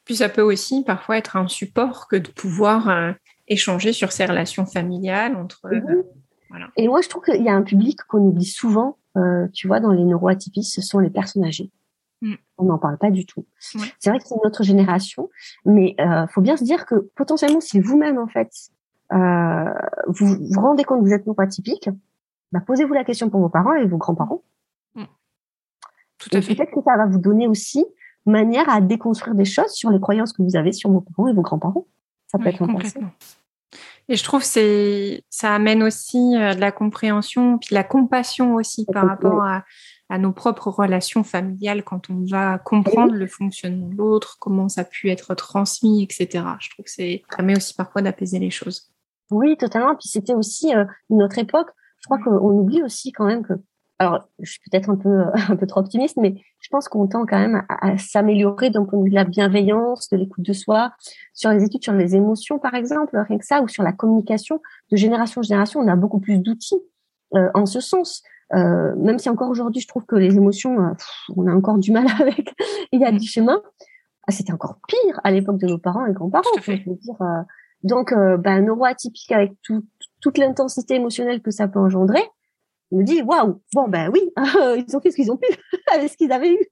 Puis 0.04 0.18
ça 0.18 0.30
peut 0.30 0.42
aussi 0.42 0.84
parfois 0.84 1.18
être 1.18 1.36
un 1.36 1.48
support 1.48 2.08
que 2.08 2.18
de 2.18 2.30
pouvoir 2.30 2.90
euh, 2.90 3.12
échanger 3.48 3.92
sur 3.94 4.12
ces 4.12 4.26
relations 4.26 4.68
familiales 4.68 5.36
entre. 5.36 5.66
Euh, 5.66 6.04
et 6.78 6.88
moi, 6.88 7.02
je 7.02 7.10
trouve 7.10 7.24
qu'il 7.24 7.42
y 7.42 7.50
a 7.50 7.56
un 7.56 7.64
public 7.64 8.00
qu'on 8.08 8.20
oublie 8.20 8.46
souvent. 8.46 8.98
Euh, 9.18 9.48
tu 9.54 9.68
vois, 9.68 9.80
dans 9.80 9.92
les 9.92 10.04
neuroatypies, 10.04 10.64
ce 10.64 10.82
sont 10.82 11.00
les 11.00 11.10
personnes 11.10 11.46
âgées. 11.46 11.72
Mm. 12.22 12.36
On 12.58 12.66
n'en 12.66 12.78
parle 12.78 12.98
pas 12.98 13.10
du 13.10 13.26
tout. 13.26 13.46
C'est 13.60 14.10
vrai 14.10 14.20
que 14.20 14.26
c'est 14.28 14.36
notre 14.44 14.64
génération, 14.64 15.30
mais 15.66 15.96
il 15.98 16.28
faut 16.30 16.42
bien 16.42 16.58
se 16.58 16.64
dire 16.64 16.86
que 16.86 17.10
potentiellement, 17.16 17.62
si 17.62 17.80
vous-même 17.80 18.18
en 18.18 18.28
fait 18.28 18.52
vous 20.08 20.38
vous 20.40 20.62
rendez 20.62 20.84
compte 20.84 21.02
que 21.02 21.06
vous 21.06 21.14
êtes 21.14 21.28
neuroatypique, 21.28 21.90
bah, 22.52 22.60
posez-vous 22.66 22.94
la 22.94 23.04
question 23.04 23.30
pour 23.30 23.40
vos 23.40 23.50
parents 23.50 23.76
et 23.76 23.86
vos 23.86 23.98
grands-parents 23.98 24.42
Peut-être 26.32 26.72
que 26.72 26.82
ça 26.86 26.98
va 26.98 27.06
vous 27.06 27.20
donner 27.20 27.48
aussi 27.48 27.86
manière 28.26 28.68
à 28.70 28.82
déconstruire 28.82 29.36
des 29.36 29.46
choses 29.46 29.72
sur 29.72 29.90
les 29.90 30.00
croyances 30.00 30.34
que 30.34 30.42
vous 30.42 30.56
avez 30.56 30.72
sur 30.72 30.90
vos 30.90 31.02
parents 31.02 31.28
et 31.28 31.34
vos 31.34 31.42
grands-parents. 31.42 31.88
Ça 32.28 32.40
peut 32.40 32.48
être 32.48 32.62
intéressant. 32.64 33.02
Et 34.08 34.16
je 34.16 34.24
trouve 34.24 34.42
que 34.42 35.20
ça 35.30 35.56
amène 35.56 35.82
aussi 35.82 36.38
euh, 36.38 36.54
de 36.54 36.60
la 36.60 36.72
compréhension, 36.72 37.58
puis 37.58 37.70
de 37.72 37.76
la 37.76 37.84
compassion 37.84 38.56
aussi 38.56 38.86
par 38.86 39.08
rapport 39.08 39.44
à, 39.44 39.64
nos 40.20 40.32
propres 40.32 40.70
relations 40.70 41.24
familiales 41.24 41.84
quand 41.84 42.12
on 42.12 42.24
va 42.30 42.60
comprendre 42.60 43.16
le 43.16 43.26
fonctionnement 43.26 43.88
de 43.88 43.96
l'autre, 43.96 44.38
comment 44.40 44.70
ça 44.70 44.82
a 44.82 44.84
pu 44.84 45.10
être 45.10 45.34
transmis, 45.34 46.04
etc. 46.04 46.46
Je 46.60 46.70
trouve 46.70 46.86
que 46.86 46.92
ça 46.92 47.04
permet 47.36 47.58
aussi 47.58 47.74
parfois 47.74 48.04
d'apaiser 48.04 48.38
les 48.38 48.52
choses. 48.52 48.92
Oui, 49.32 49.58
totalement. 49.58 49.96
Puis 49.96 50.08
c'était 50.08 50.36
aussi 50.36 50.76
euh, 50.76 50.86
une 51.10 51.24
autre 51.24 51.40
époque. 51.40 51.70
Je 52.02 52.06
crois 52.06 52.20
qu'on 52.20 52.38
oublie 52.38 52.84
aussi 52.84 53.12
quand 53.12 53.26
même 53.26 53.42
que 53.42 53.54
alors 54.00 54.28
je 54.40 54.52
suis 54.52 54.60
peut-être 54.70 54.90
un 54.90 54.96
peu 54.96 55.24
un 55.50 55.56
peu 55.56 55.68
trop 55.68 55.80
optimiste, 55.80 56.18
mais 56.18 56.36
je 56.60 56.70
pense 56.70 56.88
qu'on 56.88 57.08
tend 57.08 57.26
quand 57.26 57.40
même 57.40 57.64
à, 57.70 57.98
s'améliorer 57.98 58.70
d'un 58.70 58.86
point 58.86 59.00
de 59.00 59.06
vue 59.06 59.10
de 59.10 59.16
la 59.16 59.24
bienveillance, 59.24 60.10
de 60.10 60.18
l'écoute 60.18 60.46
de 60.46 60.54
soi, 60.54 60.92
sur 61.34 61.52
les 61.52 61.64
études 61.64 61.84
sur 61.84 61.94
les 61.94 62.16
émotions 62.16 62.60
par 62.60 62.74
exemple, 62.74 63.18
rien 63.18 63.38
que 63.38 63.46
ça, 63.46 63.62
ou 63.62 63.68
sur 63.68 63.84
la 63.84 63.94
communication 63.94 64.62
de 64.92 64.98
génération 64.98 65.40
en 65.40 65.44
génération, 65.44 65.80
on 65.80 65.88
a 65.88 65.96
beaucoup 65.96 66.20
plus 66.20 66.40
d'outils 66.40 66.82
euh, 67.36 67.50
en 67.54 67.66
ce 67.66 67.80
sens. 67.80 68.24
Euh, 68.54 68.96
même 68.98 69.18
si 69.18 69.30
encore 69.30 69.50
aujourd'hui, 69.50 69.82
je 69.82 69.88
trouve 69.88 70.06
que 70.06 70.16
les 70.16 70.36
émotions, 70.36 70.80
euh, 70.80 70.92
on 71.36 71.48
a 71.48 71.54
encore 71.54 71.78
du 71.78 71.92
mal 71.92 72.06
avec. 72.20 72.54
Il 72.92 73.02
y 73.02 73.06
a 73.06 73.12
du 73.12 73.28
chemin. 73.28 73.62
Ah, 74.28 74.32
C'était 74.32 74.54
encore 74.54 74.78
pire 74.88 75.20
à 75.24 75.32
l'époque 75.32 75.58
de 75.58 75.68
nos 75.68 75.78
parents 75.78 76.06
et 76.06 76.14
grands-parents. 76.14 76.44
Je 76.62 76.72
veux 76.72 76.96
dire, 76.96 77.22
euh, 77.22 77.42
donc, 77.84 78.14
ben, 78.14 78.66
neuroatypique 78.66 79.32
avec 79.32 79.54
tout, 79.62 79.86
toute 80.20 80.40
l'intensité 80.40 80.96
émotionnelle 80.96 81.42
que 81.42 81.52
ça 81.52 81.68
peut 81.68 81.80
engendrer, 81.80 82.24
me 82.92 83.04
dit 83.04 83.22
waouh, 83.22 83.62
bon 83.74 83.88
ben 83.88 84.10
oui, 84.14 84.22
ils 84.88 84.96
ont 84.96 85.02
fait 85.02 85.12
ce 85.12 85.16
qu'ils 85.16 85.32
ont 85.32 85.38
pu 85.38 85.48
avec 85.94 86.12
ce 86.12 86.18
qu'ils 86.18 86.32
avaient 86.32 86.54
eu. 86.54 86.68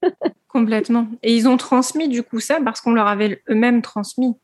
Complètement. 0.48 1.08
Et 1.24 1.36
ils 1.36 1.48
ont 1.48 1.58
transmis 1.58 2.08
du 2.08 2.24
coup 2.24 2.40
ça 2.40 2.60
parce 2.64 2.82
qu'on 2.82 2.94
leur 2.94 3.08
avait 3.08 3.42
eux-mêmes 3.50 3.82
transmis. 3.82 4.36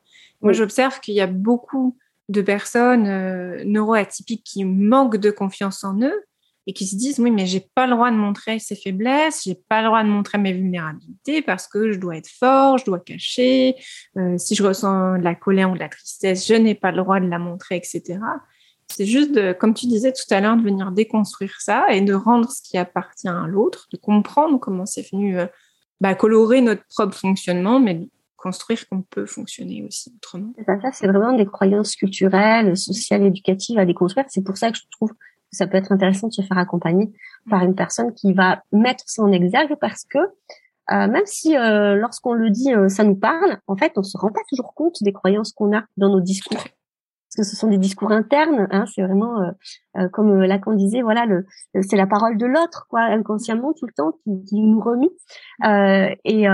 Moi, 0.42 0.54
j'observe 0.54 1.00
qu'il 1.00 1.16
y 1.16 1.22
a 1.22 1.28
beaucoup 1.28 1.98
de 2.30 2.42
personnes 2.42 3.08
euh, 3.08 3.64
neuroatypiques 3.66 4.44
qui 4.44 4.64
manquent 4.64 5.18
de 5.18 5.32
confiance 5.32 5.84
en 5.84 6.00
eux 6.02 6.24
et 6.68 6.74
qui 6.74 6.86
se 6.86 6.96
disent 6.96 7.20
oui, 7.20 7.32
mais 7.32 7.48
j'ai 7.48 7.68
pas 7.74 7.88
le 7.88 7.94
droit 7.94 8.12
de 8.12 8.16
montrer 8.16 8.60
ses 8.60 8.76
faiblesses, 8.76 9.44
j'ai 9.46 9.56
pas 9.56 9.82
le 9.82 9.88
droit 9.88 10.04
de 10.04 10.10
montrer 10.10 10.38
mes 10.38 10.54
vulnérabilités 10.54 11.42
parce 11.42 11.68
que 11.68 11.92
je 11.92 11.98
dois 11.98 12.18
être 12.18 12.30
fort, 12.30 12.78
je 12.78 12.86
dois 12.86 13.00
cacher. 13.00 13.76
Euh, 14.18 14.38
si 14.38 14.56
je 14.56 14.64
ressens 14.64 15.18
de 15.18 15.24
la 15.24 15.36
colère 15.36 15.72
ou 15.72 15.74
de 15.74 15.80
la 15.80 15.90
tristesse, 15.90 16.48
je 16.48 16.54
n'ai 16.54 16.76
pas 16.76 16.92
le 16.92 16.98
droit 16.98 17.20
de 17.20 17.28
la 17.28 17.40
montrer, 17.40 17.76
etc. 17.76 18.20
C'est 18.92 19.06
juste, 19.06 19.32
de, 19.32 19.54
comme 19.54 19.74
tu 19.74 19.88
disais 19.88 20.12
tout 20.12 20.34
à 20.34 20.42
l'heure, 20.42 20.58
de 20.58 20.64
venir 20.64 20.92
déconstruire 20.92 21.56
ça 21.60 21.86
et 21.90 22.02
de 22.02 22.14
rendre 22.14 22.52
ce 22.52 22.62
qui 22.62 22.78
appartient 22.78 23.28
à 23.28 23.46
l'autre, 23.48 23.88
de 23.92 23.98
comprendre 23.98 24.60
comment 24.60 24.86
c'est 24.86 25.10
venu 25.12 25.38
euh, 25.38 25.46
bah, 26.02 26.16
colorer 26.16 26.62
notre 26.62 26.84
propre 26.90 27.16
fonctionnement, 27.16 27.80
mais 27.80 28.10
construire 28.36 28.88
qu'on 28.90 29.02
peut 29.02 29.26
fonctionner 29.26 29.84
aussi 29.84 30.12
autrement. 30.16 30.54
Ça, 30.66 30.92
c'est 30.92 31.08
vraiment 31.08 31.34
des 31.34 31.46
croyances 31.46 31.96
culturelles, 31.96 32.76
sociales, 32.78 33.24
éducatives 33.24 33.78
à 33.78 33.86
déconstruire. 33.86 34.26
C'est 34.30 34.44
pour 34.44 34.58
ça 34.58 34.72
que 34.72 34.78
je 34.78 34.84
trouve 34.92 35.12
que 35.12 35.18
ça 35.52 35.68
peut 35.68 35.78
être 35.78 35.92
intéressant 35.92 36.28
de 36.28 36.34
se 36.34 36.42
faire 36.42 36.58
accompagner 36.58 37.12
par 37.50 37.64
une 37.64 37.76
personne 37.76 38.14
qui 38.14 38.34
va 38.34 38.64
mettre 38.72 39.04
ça 39.08 39.24
en 39.24 39.32
exergue 39.32 39.76
parce 39.80 40.04
que 40.06 40.20
euh, 40.20 41.08
même 41.08 41.26
si 41.26 41.56
euh, 41.56 41.96
lorsqu'on 41.96 42.34
le 42.34 42.50
dit, 42.50 42.72
ça 42.88 43.04
nous 43.04 43.16
parle, 43.16 43.60
en 43.68 43.76
fait, 43.76 43.92
on 43.98 44.04
se 44.04 44.18
rend 44.18 44.32
pas 44.32 44.42
toujours 44.50 44.74
compte 44.74 45.04
des 45.04 45.14
croyances 45.14 45.52
qu'on 45.52 45.76
a 45.76 45.84
dans 45.98 46.10
nos 46.10 46.22
discours. 46.22 46.64
Que 47.40 47.46
ce 47.46 47.56
sont 47.56 47.70
des 47.70 47.78
discours 47.78 48.12
internes. 48.12 48.68
Hein, 48.70 48.84
c'est 48.94 49.02
vraiment, 49.02 49.42
euh, 49.42 49.52
euh, 49.96 50.10
comme 50.10 50.42
Lacan 50.44 50.74
disait, 50.74 51.02
voilà, 51.02 51.26
le, 51.26 51.46
c'est 51.84 51.96
la 51.96 52.06
parole 52.06 52.38
de 52.38 52.46
l'autre, 52.46 52.86
quoi, 52.90 53.00
inconsciemment 53.04 53.72
tout 53.72 53.86
le 53.86 53.94
temps, 53.94 54.12
qui, 54.26 54.44
qui 54.44 54.60
nous 54.60 54.82
remue. 54.82 55.08
Euh, 55.64 56.14
et, 56.26 56.48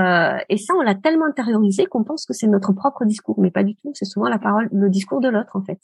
et 0.49 0.57
ça, 0.57 0.75
on 0.77 0.83
l'a 0.83 0.93
tellement 0.93 1.25
intériorisé 1.25 1.87
qu'on 1.87 2.03
pense 2.03 2.27
que 2.27 2.33
c'est 2.33 2.45
notre 2.45 2.71
propre 2.71 3.03
discours, 3.03 3.39
mais 3.39 3.49
pas 3.49 3.63
du 3.63 3.75
tout. 3.77 3.93
C'est 3.95 4.05
souvent 4.05 4.29
la 4.29 4.37
parole, 4.37 4.69
le 4.71 4.91
discours 4.91 5.21
de 5.21 5.29
l'autre, 5.29 5.55
en 5.55 5.63
fait. 5.63 5.79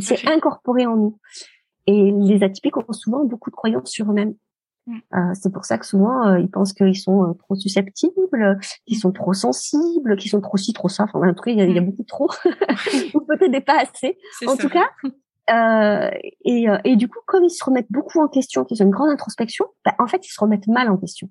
C'est 0.00 0.26
incorporé 0.26 0.86
en 0.86 0.96
nous. 0.96 1.18
Et 1.86 2.12
les 2.12 2.42
atypiques 2.42 2.78
ont 2.78 2.92
souvent 2.92 3.26
beaucoup 3.26 3.50
de 3.50 3.56
croyances 3.56 3.90
sur 3.90 4.10
eux-mêmes. 4.10 4.36
Mm. 4.86 4.98
Euh, 5.14 5.34
c'est 5.34 5.52
pour 5.52 5.64
ça 5.64 5.78
que 5.78 5.86
souvent 5.86 6.28
euh, 6.28 6.38
ils 6.38 6.50
pensent 6.50 6.72
qu'ils 6.72 6.96
sont 6.96 7.24
euh, 7.24 7.32
trop 7.34 7.54
susceptibles, 7.54 8.58
qu'ils 8.86 8.98
sont 8.98 9.12
trop 9.12 9.32
sensibles, 9.32 10.16
qu'ils 10.16 10.30
sont 10.30 10.40
trop 10.40 10.56
ci, 10.56 10.72
trop 10.72 10.88
ça. 10.88 11.04
Enfin, 11.04 11.22
un 11.22 11.34
truc, 11.34 11.54
il 11.56 11.58
y, 11.58 11.78
a, 11.78 11.80
mm. 11.80 11.86
beaucoup 11.86 12.04
trop, 12.04 12.30
ou 13.14 13.20
peut-être 13.20 13.50
des 13.50 13.60
pas 13.60 13.80
assez. 13.80 14.18
En 14.46 14.56
tout 14.56 14.68
cas, 14.68 14.88
et, 16.44 16.66
et, 16.84 16.96
du 16.96 17.08
coup, 17.08 17.18
comme 17.26 17.44
ils 17.44 17.50
se 17.50 17.64
remettent 17.64 17.90
beaucoup 17.90 18.20
en 18.20 18.28
question, 18.28 18.64
qu'ils 18.64 18.82
ont 18.82 18.86
une 18.86 18.92
grande 18.92 19.10
introspection, 19.10 19.66
bah, 19.84 19.94
en 19.98 20.06
fait, 20.06 20.26
ils 20.26 20.30
se 20.30 20.40
remettent 20.40 20.68
mal 20.68 20.88
en 20.90 20.96
question. 20.96 21.28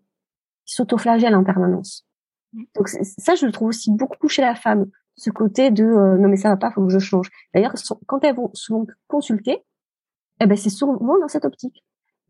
Ils 0.67 0.73
s'autoflagellent 0.73 1.35
en 1.35 1.43
permanence. 1.43 2.05
Mm. 2.53 2.63
Donc 2.75 2.89
ça, 2.89 3.35
je 3.35 3.45
le 3.45 3.51
trouve 3.51 3.69
aussi 3.69 3.91
beaucoup 3.91 4.27
chez 4.27 4.41
la 4.41 4.55
femme, 4.55 4.85
ce 5.17 5.29
côté 5.29 5.71
de 5.71 5.83
non 5.83 6.27
mais 6.27 6.35
ça 6.35 6.49
va 6.49 6.57
pas, 6.57 6.71
faut 6.71 6.85
que 6.85 6.91
je 6.91 6.99
change. 6.99 7.29
D'ailleurs, 7.53 7.73
quand 8.05 8.21
elles 8.25 8.35
vont 8.35 8.51
souvent 8.53 8.85
consulter, 9.07 9.63
eh 10.41 10.45
ben 10.45 10.57
c'est 10.57 10.69
souvent 10.69 11.17
dans 11.17 11.29
cette 11.29 11.45
optique 11.45 11.85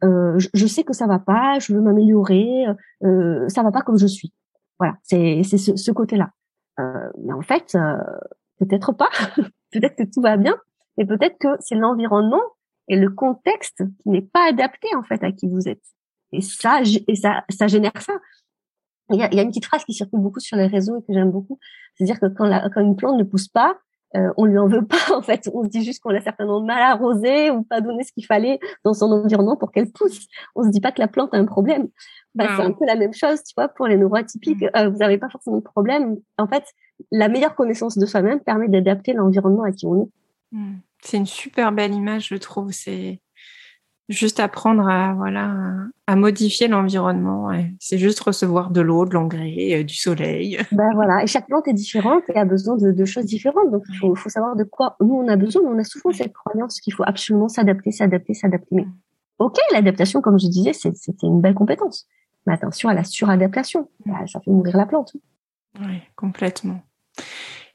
euh, 0.06 0.38
je, 0.54 0.68
sais 0.68 0.84
que 0.84 0.94
ça 0.94 1.08
va 1.08 1.20
pas, 1.20 1.60
je 1.60 1.74
veux 1.74 1.82
m'améliorer, 1.82 2.66
euh, 3.04 3.48
ça 3.50 3.64
va 3.64 3.72
pas 3.72 3.82
comme 3.82 3.98
je 3.98 4.08
suis. 4.08 4.34
Voilà, 4.80 4.98
c'est 5.04 5.44
ce, 5.44 5.76
ce 5.76 5.92
côté-là. 5.92 6.32
Euh, 6.80 7.10
mais 7.24 7.34
en 7.34 7.42
fait, 7.42 7.76
euh, 7.76 7.98
peut-être 8.60 8.92
pas. 8.92 9.10
peut-être 9.72 9.96
que 9.96 10.04
tout 10.04 10.22
va 10.22 10.38
bien, 10.38 10.56
mais 10.98 11.06
peut-être 11.06 11.38
que 11.40 11.48
c'est 11.60 11.76
l'environnement 11.76 12.42
et 12.88 12.98
le 12.98 13.10
contexte 13.10 13.84
qui 14.02 14.10
n'est 14.10 14.22
pas 14.22 14.50
adapté 14.50 14.88
en 14.96 15.04
fait 15.04 15.24
à 15.24 15.32
qui 15.32 15.48
vous 15.48 15.68
êtes. 15.68 15.84
Et 16.32 16.42
ça, 16.42 16.82
et 17.08 17.16
ça, 17.16 17.44
ça 17.50 17.68
génère 17.68 18.00
ça. 18.00 18.14
Il 19.12 19.20
y 19.20 19.24
a, 19.24 19.34
y 19.34 19.40
a 19.40 19.44
une 19.44 19.50
petite 19.50 19.66
phrase 19.66 19.84
qui 19.86 19.94
circule 19.94 20.20
beaucoup 20.20 20.40
sur 20.40 20.58
les 20.58 20.68
réseaux 20.68 20.98
et 20.98 21.02
que 21.02 21.14
j'aime 21.14 21.32
beaucoup, 21.32 21.60
c'est-à-dire 21.94 22.20
que 22.20 22.26
quand, 22.26 22.46
la, 22.46 22.70
quand 22.70 22.82
une 22.82 22.96
plante 22.96 23.18
ne 23.18 23.24
pousse 23.24 23.48
pas, 23.48 23.78
euh, 24.16 24.32
on 24.38 24.46
lui 24.46 24.58
en 24.58 24.68
veut 24.68 24.86
pas 24.86 25.16
en 25.16 25.22
fait. 25.22 25.50
On 25.54 25.64
se 25.64 25.70
dit 25.70 25.84
juste 25.84 26.02
qu'on 26.02 26.10
l'a 26.10 26.22
certainement 26.22 26.62
mal 26.62 26.82
arrosé 26.82 27.52
ou 27.52 27.64
pas 27.64 27.82
donné 27.82 28.04
ce 28.04 28.12
qu'il 28.12 28.26
fallait 28.26 28.60
dans 28.84 28.94
son 28.94 29.12
environnement 29.12 29.58
pour 29.58 29.72
qu'elle 29.72 29.92
pousse. 29.92 30.28
On 30.56 30.64
se 30.64 30.70
dit 30.70 30.82
pas 30.82 30.92
que 30.92 31.02
la 31.02 31.08
plante 31.08 31.34
a 31.34 31.38
un 31.38 31.46
problème. 31.46 31.88
Bah, 32.34 32.48
c'est 32.56 32.64
un 32.64 32.72
peu 32.72 32.86
la 32.86 32.96
même 32.96 33.14
chose, 33.14 33.42
tu 33.44 33.54
vois, 33.56 33.70
pour 33.70 33.88
les 33.88 33.98
neuroatypiques. 33.98 34.62
Mm. 34.62 34.70
Euh, 34.76 34.90
vous 34.90 34.98
n'avez 34.98 35.18
pas 35.18 35.30
forcément 35.30 35.58
de 35.58 35.64
problème. 35.64 36.18
En 36.38 36.48
fait, 36.48 36.64
la 37.12 37.30
meilleure 37.30 37.56
connaissance 37.56 37.98
de 37.98 38.06
soi-même 38.06 38.42
permet 38.42 38.68
d'adapter 38.68 39.14
l'environnement 39.14 39.64
à 39.64 39.72
qui 39.72 39.86
on 39.86 40.04
est. 40.04 40.10
Mm. 40.52 40.76
C'est 41.02 41.18
une 41.18 41.26
super 41.26 41.72
belle 41.72 41.94
image, 41.94 42.28
je 42.30 42.36
trouve. 42.36 42.72
C'est 42.72 43.22
juste 44.10 44.40
apprendre 44.40 44.88
à 44.88 45.14
voilà 45.14 45.56
à 46.08 46.16
modifier 46.16 46.68
l'environnement. 46.68 47.50
C'est 47.80 47.98
juste 47.98 48.20
recevoir 48.20 48.70
de 48.70 48.82
l'eau, 48.82 49.06
de 49.06 49.14
l'engrais, 49.14 49.80
euh, 49.80 49.84
du 49.84 49.96
soleil. 49.96 50.60
Ben 50.72 50.92
voilà, 50.94 51.24
et 51.24 51.28
chaque 51.28 51.48
plante 51.48 51.68
est 51.68 51.74
différente 51.74 52.24
et 52.30 52.38
a 52.38 52.46
besoin 52.46 52.78
de, 52.78 53.06
choses 53.06 53.26
différentes. 53.26 53.72
Donc 53.72 53.84
il 53.90 53.98
faut, 53.98 54.16
savoir 54.30 54.56
de 54.56 54.64
quoi 54.64 54.96
nous 55.00 55.16
on 55.16 55.28
a 55.28 55.36
besoin. 55.36 55.64
Mais 55.64 55.70
on 55.70 55.80
a 55.80 55.84
souvent 55.84 56.12
cette 56.12 56.34
croyance 56.34 56.80
qu'il 56.80 56.94
faut 56.94 57.04
absolument 57.06 57.48
s'adapter, 57.48 57.92
s'adapter, 57.92 58.34
s'adapter. 58.34 58.68
Mais 58.72 58.86
ok, 59.40 59.58
l'adaptation, 59.72 60.22
comme 60.22 60.40
je 60.40 60.48
disais, 60.48 60.74
c'était 60.74 61.28
une 61.28 61.42
belle 61.42 61.56
compétence. 61.56 62.08
Mais 62.46 62.54
attention 62.54 62.90
à 62.90 62.94
la 62.94 63.04
suradaptation, 63.04 63.90
bah, 64.06 64.20
ça 64.28 64.40
fait 64.40 64.52
mourir 64.52 64.78
la 64.78 64.86
plante. 64.86 65.14
Oui, 65.80 66.02
complètement. 66.16 66.82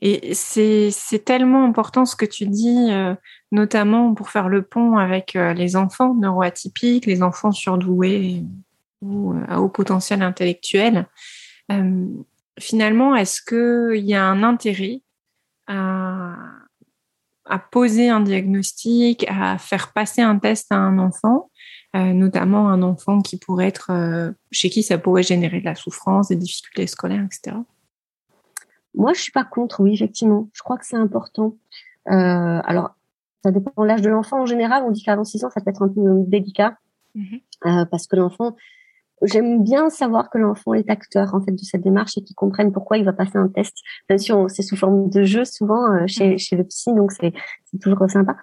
Et 0.03 0.33
c'est 0.35 1.24
tellement 1.24 1.64
important 1.64 2.07
ce 2.07 2.16
que 2.16 2.24
tu 2.24 2.47
dis, 2.47 2.89
euh, 2.91 3.14
notamment 3.53 4.15
pour 4.15 4.31
faire 4.31 4.49
le 4.49 4.63
pont 4.63 4.97
avec 4.97 5.37
euh, 5.37 5.53
les 5.53 5.77
enfants 5.77 6.15
neuroatypiques, 6.15 7.07
les 7.07 7.23
enfants 7.23 7.53
surdoués 7.53 8.45
ou 9.03 9.33
euh, 9.33 9.45
à 9.49 9.61
haut 9.61 9.69
potentiel 9.69 10.23
intellectuel. 10.23 11.07
finalement, 12.59 13.15
est-ce 13.15 13.41
qu'il 13.41 14.05
y 14.05 14.15
a 14.15 14.25
un 14.25 14.43
intérêt 14.43 15.03
à, 15.67 16.37
poser 17.71 18.09
un 18.09 18.21
diagnostic, 18.21 19.25
à 19.29 19.59
faire 19.59 19.93
passer 19.93 20.21
un 20.23 20.39
test 20.39 20.71
à 20.71 20.77
un 20.77 20.99
enfant, 20.99 21.51
notamment 21.95 22.69
un 22.69 22.83
enfant 22.83 23.23
qui 23.23 23.39
pourrait 23.39 23.69
être 23.69 24.33
chez 24.51 24.69
qui 24.71 24.83
ça 24.83 24.99
pourrait 24.99 25.23
générer 25.23 25.61
de 25.61 25.65
la 25.65 25.75
souffrance, 25.75 26.29
des 26.29 26.37
difficultés 26.37 26.87
scolaires, 26.87 27.25
etc. 27.25 27.57
Moi, 28.95 29.13
je 29.13 29.21
suis 29.21 29.33
pas 29.33 29.45
contre, 29.45 29.81
oui, 29.81 29.95
effectivement. 29.95 30.49
Je 30.53 30.63
crois 30.63 30.77
que 30.77 30.87
c'est 30.87 30.97
important. 30.97 31.57
Euh, 32.09 32.61
alors, 32.65 32.95
ça 33.43 33.51
dépend 33.51 33.72
de 33.82 33.86
l'âge 33.86 34.03
de 34.03 34.11
l'enfant. 34.11 34.43
En 34.43 34.47
général, 34.47 34.84
on 34.86 34.91
dit 34.91 35.03
qu'avant 35.03 35.24
6 35.24 35.45
ans, 35.45 35.51
ça 35.51 35.61
peut 35.61 35.70
être 35.70 35.82
un 35.82 35.88
peu 35.88 36.01
délicat. 36.26 36.76
Mm-hmm. 37.16 37.43
euh, 37.66 37.84
parce 37.86 38.07
que 38.07 38.14
l'enfant, 38.14 38.55
j'aime 39.22 39.64
bien 39.64 39.91
savoir 39.91 40.30
que 40.30 40.38
l'enfant 40.38 40.74
est 40.74 40.88
acteur 40.88 41.34
en 41.34 41.41
fait 41.41 41.53
de 41.53 41.59
cette 41.59 41.82
démarche 41.82 42.16
et 42.16 42.22
qu'il 42.22 42.36
comprenne 42.36 42.72
pourquoi 42.72 42.99
il 42.99 43.05
va 43.05 43.12
passer 43.12 43.36
un 43.36 43.49
test. 43.49 43.76
Bien 44.09 44.18
sûr, 44.18 44.49
c'est 44.49 44.62
sous 44.62 44.76
forme 44.76 45.11
de 45.11 45.24
jeu 45.24 45.45
souvent 45.45 45.93
euh, 45.93 46.07
chez, 46.07 46.34
mm-hmm. 46.34 46.38
chez 46.38 46.57
le 46.57 46.64
psy, 46.64 46.95
donc 46.95 47.12
c'est 47.12 47.32
toujours 47.80 48.09
sympa. 48.09 48.36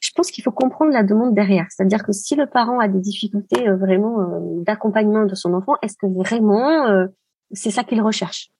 Je 0.00 0.10
pense 0.14 0.30
qu'il 0.30 0.44
faut 0.44 0.52
comprendre 0.52 0.92
la 0.92 1.02
demande 1.02 1.34
derrière. 1.34 1.66
C'est-à-dire 1.70 2.04
que 2.04 2.12
si 2.12 2.36
le 2.36 2.46
parent 2.46 2.78
a 2.78 2.88
des 2.88 3.00
difficultés 3.00 3.66
euh, 3.66 3.76
vraiment 3.76 4.20
euh, 4.20 4.62
d'accompagnement 4.62 5.24
de 5.24 5.34
son 5.34 5.54
enfant, 5.54 5.76
est-ce 5.82 5.96
que 5.96 6.06
vraiment 6.06 7.06
c'est 7.52 7.70
ça 7.70 7.84
qu'il 7.84 8.02
recherche? 8.02 8.50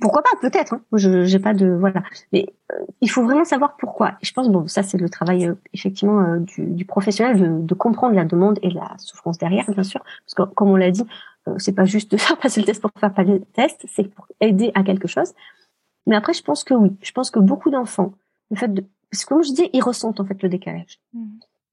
Pourquoi 0.00 0.22
pas 0.22 0.30
Peut-être. 0.40 0.74
Hein. 0.74 0.80
Je 0.92 1.24
j'ai 1.24 1.38
pas 1.38 1.54
de 1.54 1.68
voilà. 1.68 2.02
Mais 2.32 2.46
euh, 2.72 2.84
il 3.00 3.10
faut 3.10 3.22
vraiment 3.22 3.44
savoir 3.44 3.76
pourquoi. 3.76 4.12
Et 4.22 4.26
je 4.26 4.32
pense 4.32 4.48
bon, 4.48 4.66
ça 4.66 4.82
c'est 4.82 4.98
le 4.98 5.08
travail 5.08 5.46
euh, 5.46 5.54
effectivement 5.72 6.20
euh, 6.20 6.38
du, 6.38 6.66
du, 6.66 6.84
professionnel 6.84 7.38
de, 7.38 7.66
de, 7.66 7.74
comprendre 7.74 8.14
la 8.14 8.24
demande 8.24 8.58
et 8.62 8.70
la 8.70 8.94
souffrance 8.98 9.38
derrière, 9.38 9.70
bien 9.70 9.82
sûr, 9.82 10.02
parce 10.02 10.34
que 10.34 10.54
comme 10.54 10.70
on 10.70 10.76
l'a 10.76 10.90
dit, 10.90 11.04
c'est 11.58 11.74
pas 11.74 11.84
juste 11.84 12.10
de 12.10 12.16
faire 12.16 12.38
passer 12.38 12.60
le 12.60 12.66
test 12.66 12.80
pour 12.80 12.90
faire 12.98 13.14
passer 13.14 13.32
le 13.32 13.40
test, 13.40 13.84
c'est 13.88 14.04
pour 14.04 14.26
aider 14.40 14.72
à 14.74 14.82
quelque 14.82 15.08
chose. 15.08 15.32
Mais 16.06 16.16
après, 16.16 16.32
je 16.32 16.42
pense 16.42 16.64
que 16.64 16.74
oui. 16.74 16.96
Je 17.02 17.12
pense 17.12 17.30
que 17.30 17.38
beaucoup 17.38 17.70
d'enfants, 17.70 18.12
le 18.50 18.56
fait 18.56 18.72
de, 18.72 18.84
parce 19.10 19.24
que 19.24 19.34
comme 19.34 19.44
je 19.44 19.52
dis, 19.52 19.70
ils 19.72 19.82
ressentent 19.82 20.20
en 20.20 20.24
fait 20.24 20.42
le 20.42 20.48
décalage. 20.48 21.00
Mmh. 21.12 21.26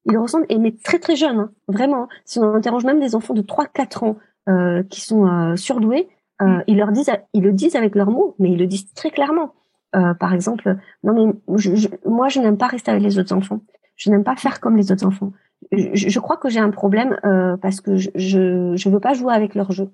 Ils 0.06 0.14
le 0.14 0.20
ressentent, 0.20 0.46
et 0.50 0.58
mais 0.58 0.74
très 0.84 1.00
très 1.00 1.16
jeunes, 1.16 1.40
hein, 1.40 1.52
vraiment. 1.68 2.10
Si 2.26 2.38
on 2.40 2.54
interroge 2.54 2.84
même 2.84 3.00
des 3.00 3.16
enfants 3.16 3.34
de 3.34 3.42
3-4 3.42 4.06
ans 4.06 4.18
euh, 4.50 4.84
qui 4.84 5.02
sont 5.02 5.56
surdoués, 5.56 6.10
euh, 6.44 6.58
mm. 6.58 6.64
ils 6.68 6.78
leur 6.78 6.92
disent, 6.92 7.12
ils 7.34 7.44
le 7.44 7.52
disent 7.52 7.76
avec 7.76 7.96
leurs 7.96 8.12
mots, 8.12 8.36
mais 8.40 8.52
ils 8.52 8.58
le 8.58 8.68
disent 8.68 8.92
très 8.94 9.10
clairement. 9.10 9.54
Euh, 9.96 10.14
par 10.16 10.34
exemple, 10.34 10.76
non 11.04 11.14
mais 11.14 11.58
je, 11.58 11.88
moi 12.06 12.28
je 12.28 12.40
n'aime 12.40 12.58
pas 12.58 12.68
rester 12.68 12.92
avec 12.92 13.04
les 13.04 13.20
autres 13.20 13.36
enfants. 13.36 13.60
Je 13.96 14.10
n'aime 14.10 14.24
pas 14.24 14.36
faire 14.36 14.60
comme 14.60 14.76
les 14.76 14.92
autres 14.92 15.06
enfants. 15.06 15.32
Je, 15.72 16.10
je 16.10 16.20
crois 16.20 16.38
que 16.38 16.50
j'ai 16.50 16.60
un 16.60 16.72
problème 16.72 17.18
euh, 17.26 17.58
parce 17.58 17.80
que 17.80 17.96
je, 17.96 18.10
je 18.76 18.90
veux 18.90 19.00
pas 19.00 19.14
jouer 19.14 19.34
avec 19.34 19.54
leur 19.54 19.72
jeu. 19.72 19.92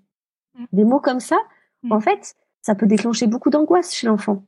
Mm. 0.58 0.66
Des 0.72 0.86
mots 0.86 1.02
comme 1.02 1.20
ça, 1.20 1.38
mm. 1.84 1.91
en 1.91 2.00
fait, 2.00 2.36
ça 2.62 2.76
peut 2.76 2.88
déclencher 2.88 3.28
beaucoup 3.28 3.50
d'angoisse 3.50 3.93
chez 3.93 4.08
l'enfant. 4.08 4.43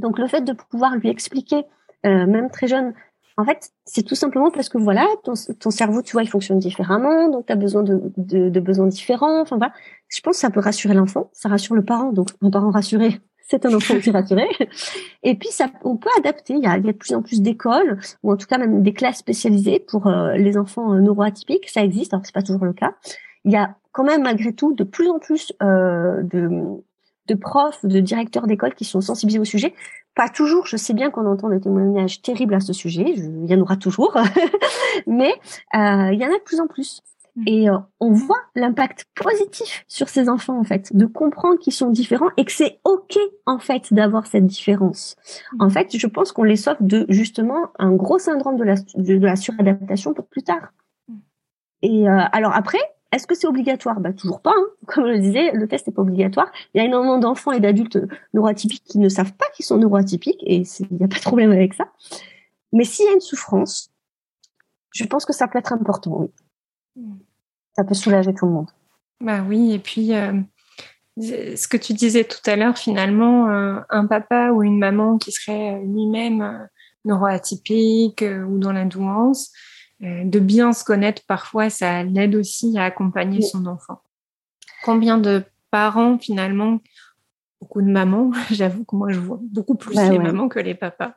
Donc 0.00 0.18
le 0.18 0.26
fait 0.26 0.42
de 0.42 0.52
pouvoir 0.52 0.96
lui 0.96 1.08
expliquer, 1.08 1.64
même 2.02 2.50
très 2.50 2.66
jeune, 2.66 2.94
en 3.36 3.44
fait, 3.44 3.70
c'est 3.84 4.04
tout 4.04 4.14
simplement 4.14 4.50
parce 4.50 4.68
que 4.68 4.78
voilà, 4.78 5.06
ton, 5.24 5.34
ton, 5.58 5.70
cerveau, 5.70 6.02
tu 6.02 6.12
vois, 6.12 6.22
il 6.22 6.28
fonctionne 6.28 6.60
différemment, 6.60 7.28
donc 7.28 7.46
tu 7.46 7.52
as 7.52 7.56
besoin 7.56 7.82
de, 7.82 8.00
de, 8.16 8.48
de, 8.48 8.60
besoins 8.60 8.86
différents. 8.86 9.40
Enfin 9.40 9.56
voilà, 9.56 9.72
je 10.08 10.20
pense 10.20 10.36
que 10.36 10.40
ça 10.40 10.50
peut 10.50 10.60
rassurer 10.60 10.94
l'enfant, 10.94 11.30
ça 11.32 11.48
rassure 11.48 11.74
le 11.74 11.84
parent. 11.84 12.12
Donc 12.12 12.28
un 12.42 12.50
parent 12.50 12.70
rassuré, 12.70 13.20
c'est 13.48 13.66
un 13.66 13.74
enfant 13.74 13.96
aussi 13.96 14.12
rassuré. 14.12 14.46
Et 15.24 15.36
puis 15.36 15.48
ça, 15.50 15.66
on 15.82 15.96
peut 15.96 16.10
adapter. 16.18 16.54
Il 16.54 16.62
y 16.62 16.66
a, 16.66 16.78
il 16.78 16.86
y 16.86 16.88
a 16.88 16.92
de 16.92 16.98
plus 16.98 17.14
en 17.14 17.22
plus 17.22 17.42
d'écoles 17.42 17.98
ou 18.22 18.30
en 18.30 18.36
tout 18.36 18.46
cas 18.46 18.58
même 18.58 18.82
des 18.82 18.92
classes 18.92 19.18
spécialisées 19.18 19.80
pour 19.80 20.06
euh, 20.06 20.34
les 20.36 20.56
enfants 20.56 20.94
euh, 20.94 21.00
neuroatypiques. 21.00 21.68
Ça 21.68 21.82
existe, 21.82 22.12
alors 22.14 22.24
c'est 22.24 22.34
pas 22.34 22.42
toujours 22.42 22.64
le 22.64 22.72
cas. 22.72 22.94
Il 23.44 23.50
y 23.50 23.56
a 23.56 23.74
quand 23.90 24.04
même 24.04 24.22
malgré 24.22 24.52
tout 24.52 24.74
de 24.74 24.84
plus 24.84 25.08
en 25.10 25.18
plus 25.18 25.52
euh, 25.60 26.22
de 26.22 26.82
de 27.26 27.34
profs, 27.34 27.84
de 27.84 28.00
directeurs 28.00 28.46
d'école 28.46 28.74
qui 28.74 28.84
sont 28.84 29.00
sensibilisés 29.00 29.40
au 29.40 29.44
sujet. 29.44 29.74
Pas 30.14 30.28
toujours, 30.28 30.66
je 30.66 30.76
sais 30.76 30.94
bien 30.94 31.10
qu'on 31.10 31.26
entend 31.26 31.48
des 31.48 31.60
témoignages 31.60 32.22
terribles 32.22 32.54
à 32.54 32.60
ce 32.60 32.72
sujet, 32.72 33.04
il 33.16 33.46
y 33.46 33.54
en 33.54 33.60
aura 33.60 33.76
toujours, 33.76 34.16
mais 35.06 35.32
euh, 35.74 36.12
il 36.12 36.20
y 36.20 36.24
en 36.24 36.28
a 36.28 36.38
de 36.38 36.44
plus 36.44 36.60
en 36.60 36.66
plus. 36.68 37.02
Mm. 37.36 37.42
Et 37.46 37.68
euh, 37.68 37.78
on 38.00 38.12
voit 38.12 38.40
l'impact 38.54 39.06
positif 39.14 39.84
sur 39.88 40.08
ces 40.08 40.28
enfants, 40.28 40.58
en 40.58 40.64
fait, 40.64 40.94
de 40.94 41.06
comprendre 41.06 41.58
qu'ils 41.58 41.72
sont 41.72 41.90
différents 41.90 42.30
et 42.36 42.44
que 42.44 42.52
c'est 42.52 42.78
OK, 42.84 43.18
en 43.46 43.58
fait, 43.58 43.92
d'avoir 43.92 44.26
cette 44.26 44.46
différence. 44.46 45.16
Mm. 45.52 45.62
En 45.62 45.70
fait, 45.70 45.96
je 45.96 46.06
pense 46.06 46.32
qu'on 46.32 46.44
les 46.44 46.56
sauve 46.56 46.76
de, 46.80 47.06
justement, 47.08 47.70
un 47.78 47.92
gros 47.92 48.18
syndrome 48.18 48.56
de 48.56 48.64
la, 48.64 48.74
de, 48.94 49.14
la 49.14 49.36
suradaptation 49.36 50.14
pour 50.14 50.26
plus 50.26 50.42
tard. 50.42 50.72
Mm. 51.08 51.14
Et 51.82 52.08
euh, 52.08 52.20
alors 52.32 52.54
après, 52.54 52.80
est-ce 53.14 53.26
que 53.26 53.34
c'est 53.34 53.46
obligatoire? 53.46 54.00
Bah, 54.00 54.12
Toujours 54.12 54.40
pas. 54.40 54.54
Hein. 54.56 54.66
Comme 54.86 55.06
je 55.06 55.12
le 55.12 55.18
disais, 55.20 55.52
le 55.52 55.68
test 55.68 55.86
n'est 55.86 55.92
pas 55.92 56.02
obligatoire. 56.02 56.50
Il 56.74 56.78
y 56.78 56.80
a 56.80 56.84
énormément 56.84 57.18
d'enfants 57.18 57.52
et 57.52 57.60
d'adultes 57.60 57.98
neuroatypiques 58.32 58.84
qui 58.84 58.98
ne 58.98 59.08
savent 59.08 59.34
pas 59.34 59.46
qu'ils 59.54 59.64
sont 59.64 59.78
neuroatypiques 59.78 60.42
et 60.42 60.56
il 60.80 60.96
n'y 60.96 61.04
a 61.04 61.08
pas 61.08 61.16
de 61.16 61.22
problème 61.22 61.52
avec 61.52 61.74
ça. 61.74 61.88
Mais 62.72 62.84
s'il 62.84 63.06
y 63.06 63.08
a 63.08 63.12
une 63.12 63.20
souffrance, 63.20 63.90
je 64.92 65.04
pense 65.04 65.24
que 65.24 65.32
ça 65.32 65.48
peut 65.48 65.58
être 65.58 65.72
important, 65.72 66.18
oui. 66.20 66.28
Hmm. 66.96 67.16
Ça 67.76 67.84
peut 67.84 67.94
soulager 67.94 68.32
tout 68.34 68.46
le 68.46 68.52
monde. 68.52 68.70
Bah 69.20 69.44
oui, 69.46 69.72
et 69.72 69.78
puis 69.80 70.14
euh, 70.14 70.32
ce 71.16 71.66
que 71.66 71.76
tu 71.76 71.92
disais 71.92 72.24
tout 72.24 72.38
à 72.46 72.54
l'heure, 72.54 72.78
finalement, 72.78 73.48
euh, 73.48 73.80
un 73.90 74.06
papa 74.06 74.50
ou 74.50 74.62
une 74.62 74.78
maman 74.78 75.18
qui 75.18 75.32
serait 75.32 75.80
lui-même 75.84 76.68
neuroatypique 77.04 78.24
ou 78.48 78.58
dans 78.58 78.72
la 78.72 78.84
douance, 78.84 79.52
de 80.00 80.38
bien 80.38 80.72
se 80.72 80.84
connaître 80.84 81.22
parfois, 81.26 81.70
ça 81.70 82.02
l'aide 82.02 82.34
aussi 82.34 82.78
à 82.78 82.84
accompagner 82.84 83.40
son 83.42 83.66
enfant. 83.66 84.00
Combien 84.84 85.18
de 85.18 85.44
parents 85.70 86.18
finalement 86.18 86.80
beaucoup 87.64 87.82
de 87.82 87.90
mamans. 87.90 88.30
J'avoue 88.50 88.84
que 88.84 88.94
moi, 88.94 89.08
je 89.10 89.18
vois 89.18 89.38
beaucoup 89.40 89.74
plus 89.74 89.96
bah 89.96 90.08
les 90.10 90.18
mamans 90.18 90.48
que 90.48 90.60
les 90.60 90.74
papas. 90.74 91.12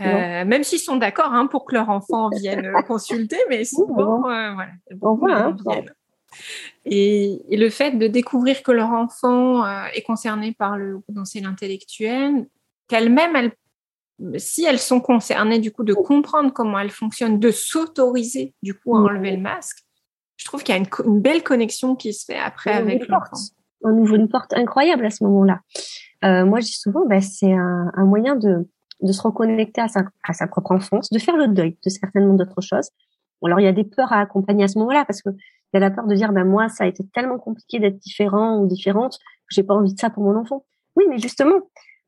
Euh, 0.00 0.44
même 0.44 0.64
s'ils 0.64 0.80
sont 0.80 0.96
d'accord 0.96 1.32
hein, 1.32 1.46
pour 1.46 1.64
que 1.64 1.74
leur 1.74 1.88
enfant 1.88 2.28
vienne 2.32 2.66
euh, 2.66 2.82
consulter, 2.82 3.38
mais 3.48 3.64
souvent, 3.64 4.28
euh, 4.28 4.54
voilà. 4.90 5.46
Hein, 5.46 5.56
et, 6.84 7.40
le 7.50 7.70
fait 7.70 7.92
de 7.92 8.08
découvrir 8.08 8.62
que 8.62 8.72
leur 8.72 8.90
enfant 8.90 9.64
est 9.94 10.02
concerné 10.02 10.52
par 10.52 10.76
le 10.76 11.00
potentiel 11.00 11.44
intellectuel, 11.44 12.46
qu'elles-mêmes, 12.88 13.36
elles, 13.36 13.52
si 14.36 14.64
elles 14.64 14.78
sont 14.78 15.00
concernées, 15.00 15.58
du 15.58 15.72
coup, 15.72 15.84
de 15.84 15.94
comprendre 15.94 16.52
comment 16.52 16.78
elles 16.78 16.90
fonctionnent, 16.90 17.38
de 17.38 17.50
s'autoriser, 17.50 18.54
du 18.62 18.74
coup, 18.74 18.96
à 18.96 19.00
enlever 19.00 19.32
le 19.32 19.42
masque, 19.42 19.78
je 20.36 20.44
trouve 20.44 20.62
qu'il 20.62 20.74
y 20.74 20.78
a 20.78 20.80
une, 20.80 21.20
belle 21.20 21.42
connexion 21.42 21.94
qui 21.94 22.12
se 22.12 22.24
fait 22.24 22.38
après 22.38 22.72
avec 22.72 23.06
l'enfant 23.08 23.36
on 23.84 23.90
ouvre 23.98 24.14
une 24.14 24.28
porte 24.28 24.52
incroyable 24.52 25.06
à 25.06 25.10
ce 25.10 25.24
moment-là. 25.24 25.60
Euh, 26.24 26.44
moi, 26.44 26.60
je 26.60 26.66
dis 26.66 26.78
souvent, 26.78 27.06
bah, 27.06 27.20
c'est 27.20 27.52
un, 27.52 27.90
un, 27.94 28.04
moyen 28.04 28.36
de, 28.36 28.68
de 29.00 29.12
se 29.12 29.22
reconnecter 29.22 29.80
à 29.80 29.88
sa, 29.88 30.04
à 30.22 30.32
sa 30.32 30.46
propre 30.46 30.72
enfance, 30.72 31.10
de 31.10 31.18
faire 31.18 31.36
le 31.36 31.48
deuil 31.48 31.76
de 31.84 31.90
certainement 31.90 32.34
d'autres 32.34 32.60
choses. 32.60 32.90
Alors, 33.44 33.58
il 33.58 33.64
y 33.64 33.68
a 33.68 33.72
des 33.72 33.84
peurs 33.84 34.12
à 34.12 34.20
accompagner 34.20 34.64
à 34.64 34.68
ce 34.68 34.78
moment-là, 34.78 35.04
parce 35.04 35.20
que 35.20 35.30
il 35.30 35.74
y 35.74 35.76
a 35.78 35.80
la 35.80 35.90
peur 35.90 36.06
de 36.06 36.14
dire, 36.14 36.32
ben 36.32 36.44
moi, 36.44 36.68
ça 36.68 36.84
a 36.84 36.86
été 36.86 37.02
tellement 37.12 37.38
compliqué 37.38 37.80
d'être 37.80 37.98
différent 37.98 38.58
ou 38.58 38.66
différente, 38.66 39.18
que 39.18 39.54
j'ai 39.54 39.62
pas 39.62 39.74
envie 39.74 39.94
de 39.94 39.98
ça 39.98 40.10
pour 40.10 40.22
mon 40.22 40.36
enfant. 40.36 40.64
Oui, 40.96 41.04
mais 41.08 41.18
justement, 41.18 41.56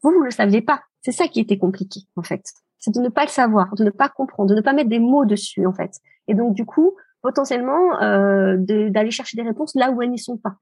vous, 0.03 0.11
vous 0.13 0.23
le 0.23 0.31
saviez 0.31 0.61
pas. 0.61 0.83
C'est 1.05 1.13
ça 1.13 1.29
qui 1.29 1.39
était 1.39 1.59
compliqué, 1.59 2.01
en 2.17 2.23
fait. 2.23 2.43
C'est 2.79 2.95
de 2.95 3.01
ne 3.01 3.11
pas 3.11 3.25
le 3.25 3.29
savoir, 3.29 3.75
de 3.75 3.85
ne 3.85 3.91
pas 3.91 4.09
comprendre, 4.09 4.51
de 4.51 4.55
ne 4.55 4.63
pas 4.63 4.73
mettre 4.73 4.89
des 4.89 4.99
mots 4.99 5.27
dessus, 5.27 5.67
en 5.67 5.73
fait. 5.73 5.93
Et 6.29 6.35
donc, 6.35 6.55
du 6.55 6.65
coup, 6.65 6.97
potentiellement, 7.21 8.01
euh, 8.03 8.57
d'aller 8.59 9.11
chercher 9.11 9.37
des 9.37 9.43
réponses 9.43 9.75
là 9.75 9.91
où 9.91 10.01
elles 10.01 10.11
n'y 10.11 10.19
sont 10.19 10.39
pas. 10.39 10.57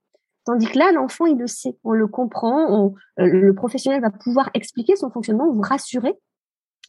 Tandis 0.45 0.67
que 0.67 0.79
là, 0.79 0.91
l'enfant, 0.91 1.27
il 1.27 1.39
le 1.39 1.47
sait, 1.47 1.77
on 1.85 1.93
le 1.93 2.09
comprend, 2.09 2.87
euh, 3.21 3.27
le 3.27 3.55
professionnel 3.55 4.01
va 4.01 4.11
pouvoir 4.11 4.51
expliquer 4.55 4.97
son 4.97 5.11
fonctionnement, 5.11 5.49
vous 5.53 5.61
rassurer, 5.61 6.15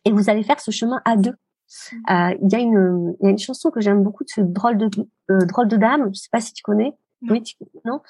et 0.05 0.11
vous 0.11 0.31
allez 0.31 0.41
faire 0.41 0.59
ce 0.59 0.71
chemin 0.71 1.01
à 1.05 1.15
deux. 1.15 1.33
Mmh. 1.33 1.95
Euh, 2.11 2.35
il 2.41 2.51
y, 2.51 2.55
a 2.55 2.59
une, 2.59 3.15
y 3.21 3.27
a 3.27 3.29
une 3.29 3.37
chanson 3.37 3.69
que 3.69 3.81
j'aime 3.81 4.01
beaucoup 4.01 4.23
de 4.23 4.29
ce 4.29 4.41
drôle 4.41 4.77
de 4.77 4.89
euh, 5.29 5.45
drôle 5.45 5.67
de 5.67 5.77
dame. 5.77 6.09
Je 6.11 6.19
sais 6.19 6.29
pas 6.31 6.41
si 6.41 6.53
tu 6.53 6.63
connais. 6.63 6.93
Oui, 7.29 7.41
non. 7.85 8.01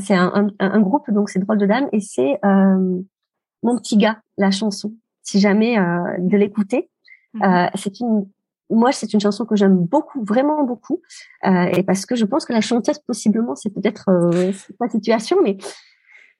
c'est 0.00 0.16
un, 0.16 0.48
un, 0.58 0.80
groupe 0.80 1.08
donc 1.12 1.30
c'est 1.30 1.38
drôle 1.38 1.58
de 1.58 1.66
dame 1.66 1.88
et 1.92 2.00
c'est 2.00 2.40
mon 3.66 3.76
petit 3.78 3.96
gars 3.96 4.20
la 4.38 4.50
chanson. 4.50 4.92
Si 5.22 5.40
jamais 5.40 5.76
de 6.18 6.36
l'écouter, 6.36 6.88
mmh. 7.34 7.68
c'est 7.74 7.98
une 7.98 8.26
moi, 8.70 8.92
c'est 8.92 9.12
une 9.12 9.20
chanson 9.20 9.44
que 9.44 9.56
j'aime 9.56 9.76
beaucoup, 9.76 10.24
vraiment 10.24 10.64
beaucoup, 10.64 11.00
euh, 11.46 11.66
et 11.72 11.82
parce 11.82 12.06
que 12.06 12.16
je 12.16 12.24
pense 12.24 12.44
que 12.44 12.52
la 12.52 12.60
chanteuse, 12.60 12.98
possiblement, 12.98 13.54
c'est 13.54 13.70
peut-être 13.70 14.08
euh, 14.08 14.52
pas 14.78 14.88
situation, 14.88 15.36
mais 15.42 15.56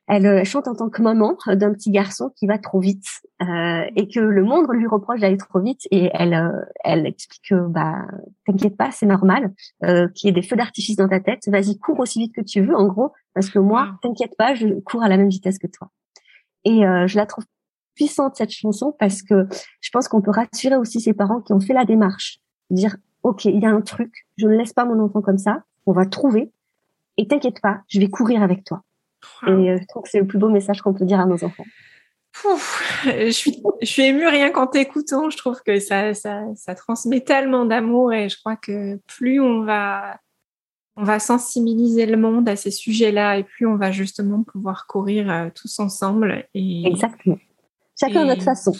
elle 0.08 0.26
euh, 0.26 0.44
chante 0.44 0.68
en 0.68 0.74
tant 0.74 0.88
que 0.88 1.02
maman 1.02 1.36
d'un 1.46 1.72
petit 1.72 1.90
garçon 1.90 2.30
qui 2.36 2.46
va 2.46 2.58
trop 2.58 2.80
vite. 2.80 3.06
Euh, 3.42 3.84
et 3.96 4.08
que 4.08 4.20
le 4.20 4.44
monde 4.44 4.66
lui 4.70 4.86
reproche 4.86 5.20
d'aller 5.20 5.36
trop 5.36 5.60
vite 5.60 5.82
et 5.90 6.10
elle 6.14 6.32
euh, 6.32 6.64
elle 6.84 7.06
explique 7.06 7.42
que 7.50 7.66
bah 7.68 8.06
t'inquiète 8.46 8.78
pas 8.78 8.90
c'est 8.90 9.04
normal 9.04 9.52
euh, 9.84 10.08
qu'il 10.14 10.28
y 10.28 10.30
ait 10.30 10.32
des 10.32 10.46
feux 10.46 10.56
d'artifice 10.56 10.96
dans 10.96 11.08
ta 11.08 11.20
tête. 11.20 11.42
Vas-y 11.48 11.78
cours 11.78 12.00
aussi 12.00 12.18
vite 12.18 12.34
que 12.34 12.40
tu 12.40 12.62
veux 12.62 12.74
en 12.74 12.86
gros 12.86 13.12
parce 13.34 13.50
que 13.50 13.58
moi 13.58 13.98
t'inquiète 14.00 14.34
pas 14.38 14.54
je 14.54 14.68
cours 14.80 15.02
à 15.02 15.10
la 15.10 15.18
même 15.18 15.28
vitesse 15.28 15.58
que 15.58 15.66
toi 15.66 15.90
et 16.66 16.82
je 17.06 17.16
la 17.16 17.26
trouve 17.26 17.44
puissante 17.94 18.36
cette 18.36 18.50
chanson 18.50 18.94
parce 18.98 19.22
que 19.22 19.46
je 19.80 19.90
pense 19.90 20.08
qu'on 20.08 20.20
peut 20.20 20.30
rassurer 20.30 20.76
aussi 20.76 21.00
ces 21.00 21.14
parents 21.14 21.40
qui 21.40 21.52
ont 21.52 21.60
fait 21.60 21.72
la 21.72 21.84
démarche, 21.84 22.40
dire 22.70 22.96
ok 23.22 23.46
il 23.46 23.60
y 23.60 23.66
a 23.66 23.70
un 23.70 23.80
truc, 23.80 24.26
je 24.36 24.46
ne 24.46 24.56
laisse 24.56 24.72
pas 24.72 24.84
mon 24.84 25.02
enfant 25.02 25.22
comme 25.22 25.38
ça, 25.38 25.62
on 25.86 25.92
va 25.92 26.04
trouver 26.04 26.52
et 27.16 27.26
t'inquiète 27.26 27.60
pas, 27.60 27.80
je 27.88 28.00
vais 28.00 28.08
courir 28.08 28.42
avec 28.42 28.64
toi. 28.64 28.82
Et 29.46 29.50
euh, 29.50 29.78
je 29.80 29.86
trouve 29.86 30.02
que 30.02 30.10
c'est 30.10 30.20
le 30.20 30.26
plus 30.26 30.38
beau 30.38 30.48
message 30.48 30.82
qu'on 30.82 30.94
peut 30.94 31.04
dire 31.04 31.20
à 31.20 31.26
nos 31.26 31.42
enfants. 31.44 31.64
je 33.04 33.30
suis, 33.30 33.62
je 33.80 33.86
suis 33.86 34.02
émue 34.02 34.26
rien 34.26 34.50
qu'en 34.50 34.66
t'écoutant. 34.66 35.30
Je 35.30 35.36
trouve 35.36 35.60
que 35.62 35.80
ça, 35.80 36.14
ça, 36.14 36.42
ça 36.54 36.74
transmet 36.74 37.20
tellement 37.20 37.64
d'amour 37.64 38.12
et 38.12 38.28
je 38.28 38.38
crois 38.38 38.56
que 38.56 38.96
plus 39.06 39.40
on 39.40 39.62
va, 39.62 40.20
on 40.96 41.04
va 41.04 41.18
sensibiliser 41.18 42.06
le 42.06 42.16
monde 42.16 42.48
à 42.48 42.56
ces 42.56 42.70
sujets-là 42.70 43.38
et 43.38 43.44
plus 43.44 43.66
on 43.66 43.76
va 43.76 43.92
justement 43.92 44.42
pouvoir 44.42 44.86
courir 44.86 45.30
euh, 45.30 45.48
tous 45.54 45.78
ensemble. 45.78 46.46
Et, 46.54 46.86
Exactement. 46.86 47.38
Chacun 47.98 48.22
à 48.22 48.24
notre 48.24 48.42
façon. 48.42 48.72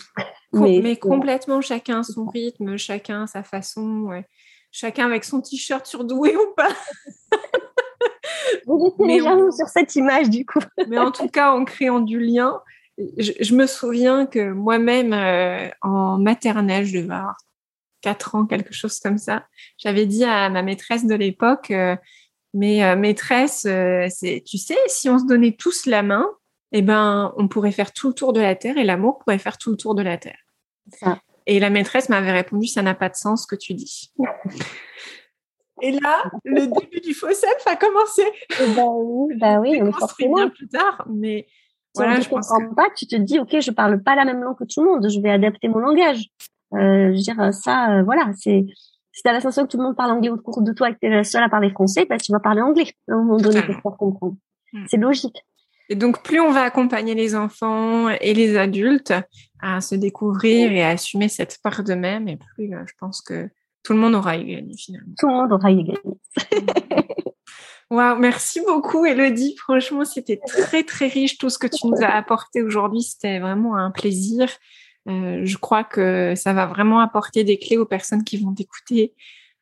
Mais, 0.53 0.97
complètement, 0.97 1.61
chacun 1.61 2.03
son 2.03 2.27
rythme, 2.27 2.77
chacun 2.77 3.27
sa 3.27 3.43
façon. 3.43 4.23
Chacun 4.71 5.07
avec 5.07 5.25
son 5.25 5.41
t-shirt 5.41 5.87
surdoué 5.87 6.37
ou 6.37 6.55
pas. 6.55 6.69
Vous 8.67 8.95
mais 8.99 9.23
on... 9.23 9.51
sur 9.51 9.69
cette 9.69 9.95
image 9.97 10.31
du 10.31 10.45
coup. 10.45 10.61
mais 10.89 10.99
en 10.99 11.11
tout 11.11 11.29
cas, 11.29 11.53
en 11.53 11.64
créant 11.64 12.01
du 12.01 12.21
lien, 12.21 12.61
je, 12.99 13.55
me 13.55 13.67
souviens 13.67 14.27
que 14.27 14.53
moi-même, 14.53 15.12
euh, 15.12 15.69
en 15.83 16.19
maternelle, 16.19 16.85
je 16.85 16.99
devais 16.99 17.14
avoir 17.14 17.37
4 18.07 18.35
ans, 18.37 18.47
quelque 18.47 18.73
chose 18.73 19.01
comme 19.01 19.19
ça, 19.19 19.49
j'avais 19.79 20.07
dit 20.07 20.23
à 20.23 20.49
ma 20.49 20.63
maîtresse 20.63 21.07
de 21.07 21.15
l'époque, 21.17 21.73
euh, 21.73 21.97
mais 22.55 22.85
euh, 22.85 22.95
maîtresse, 22.95 23.63
c'est, 23.63 24.45
tu 24.47 24.59
sais, 24.59 24.79
si 24.87 25.11
on 25.11 25.19
se 25.19 25.27
donnait 25.27 25.57
tous 25.59 25.87
la 25.87 26.05
main, 26.05 26.25
eh 26.71 26.83
ben, 26.83 27.35
on 27.37 27.49
pourrait 27.49 27.73
faire 27.73 27.93
tout 27.93 28.07
le 28.07 28.15
tour 28.15 28.33
de 28.33 28.41
la 28.41 28.55
Terre 28.55 28.79
et 28.79 28.85
l'amour 28.85 29.19
pourrait 29.19 29.39
faire 29.39 29.59
tout 29.59 29.73
le 29.73 29.77
tour 29.77 29.97
de 29.97 30.03
la 30.03 30.19
Terre. 30.19 30.39
Et 31.47 31.59
la 31.59 31.69
maîtresse 31.69 32.09
m'avait 32.09 32.31
répondu, 32.31 32.69
ça 32.69 32.81
n'a 32.81 32.95
pas 32.95 33.09
de 33.09 33.17
sens 33.17 33.43
ce 33.43 33.47
que 33.49 33.57
tu 33.57 33.75
dis. 33.75 34.13
et 35.83 35.91
là, 35.91 36.31
le 36.45 36.67
début 36.67 37.01
du 37.01 37.13
faux 37.13 37.33
self 37.33 37.67
a 37.67 37.75
commencé. 37.75 38.23
Bah 38.77 38.85
oui, 38.95 39.35
bah 39.37 39.59
oui 39.59 39.81
on 39.83 39.91
construit 39.91 40.29
bien 40.33 40.49
plus 40.49 40.69
tard, 40.69 41.05
mais 41.13 41.49
voilà, 41.97 42.21
je 42.21 42.29
pense 42.29 42.53
pas, 42.77 42.87
tu 42.97 43.09
te 43.09 43.17
dis, 43.17 43.41
ok, 43.41 43.59
je 43.59 43.73
parle 43.73 44.01
pas 44.01 44.15
la 44.15 44.25
même 44.25 44.45
langue 44.45 44.57
que 44.57 44.65
tout 44.65 44.85
le 44.85 44.93
monde, 44.93 45.11
je 45.11 45.21
vais 45.21 45.31
adapter 45.31 45.67
mon 45.67 45.79
langage. 45.79 46.31
Euh, 46.75 47.12
je 47.12 47.17
veux 47.17 47.23
dire, 47.23 47.55
ça, 47.55 47.99
euh, 47.99 48.03
voilà, 48.03 48.31
c'est 48.37 48.67
si 49.12 49.23
tu 49.23 49.29
as 49.29 49.33
la 49.33 49.41
sensation 49.41 49.64
que 49.64 49.71
tout 49.71 49.79
le 49.79 49.85
monde 49.85 49.97
parle 49.97 50.11
anglais 50.11 50.29
autour 50.29 50.61
de 50.61 50.73
toi 50.73 50.91
et 50.91 50.95
que 50.95 50.99
tu 51.01 51.07
es 51.07 51.11
la 51.11 51.25
seule 51.25 51.43
à 51.43 51.49
parler 51.49 51.71
français, 51.71 52.07
bah, 52.09 52.19
tu 52.19 52.33
vas 52.33 52.41
parler 52.41 52.61
anglais 52.61 52.93
à 53.09 53.14
un 53.14 53.23
moment 53.23 53.39
donné 53.39 53.62
pour 53.83 53.97
comprendre. 53.97 54.37
Hmm. 54.73 54.85
C'est 54.89 54.99
logique. 54.99 55.43
Et 55.89 55.95
donc, 55.95 56.23
plus 56.23 56.41
on 56.41 56.51
va 56.51 56.62
accompagner 56.62 57.14
les 57.14 57.35
enfants 57.35 58.09
et 58.11 58.35
les 58.35 58.57
adultes 58.57 59.14
à 59.61 59.81
se 59.81 59.95
découvrir 59.95 60.73
et 60.73 60.83
à 60.83 60.91
assumer 60.91 61.29
cette 61.29 61.59
part 61.62 61.83
d'eux-mêmes, 61.83 62.29
et 62.29 62.37
plus 62.37 62.75
euh, 62.75 62.83
je 62.87 62.93
pense 62.99 63.23
que 63.23 63.49
tout 63.83 63.93
le 63.93 64.01
monde 64.01 64.14
aura 64.14 64.37
y 64.37 64.45
gagné 64.45 64.77
finalement. 64.77 65.14
Tout 65.19 65.29
le 65.29 65.35
monde 65.35 65.53
aura 65.53 65.71
y 65.71 65.85
gagné. 65.85 65.99
wow, 67.91 68.17
merci 68.19 68.61
beaucoup 68.67 69.07
Elodie. 69.07 69.57
Franchement, 69.57 70.05
c'était 70.05 70.41
très 70.45 70.83
très 70.83 71.07
riche 71.07 71.39
tout 71.39 71.49
ce 71.49 71.59
que 71.59 71.69
tu 71.69 71.87
nous 71.87 72.03
as 72.03 72.14
apporté 72.14 72.62
aujourd'hui. 72.62 73.03
C'était 73.03 73.39
vraiment 73.39 73.77
un 73.77 73.93
plaisir. 73.93 74.51
Euh, 75.09 75.41
je 75.45 75.57
crois 75.57 75.85
que 75.85 76.35
ça 76.35 76.53
va 76.53 76.67
vraiment 76.67 77.01
apporter 77.01 77.45
des 77.45 77.59
clés 77.59 77.79
aux 77.79 77.87
personnes 77.87 78.25
qui 78.25 78.39
vont 78.39 78.53
t'écouter 78.53 79.15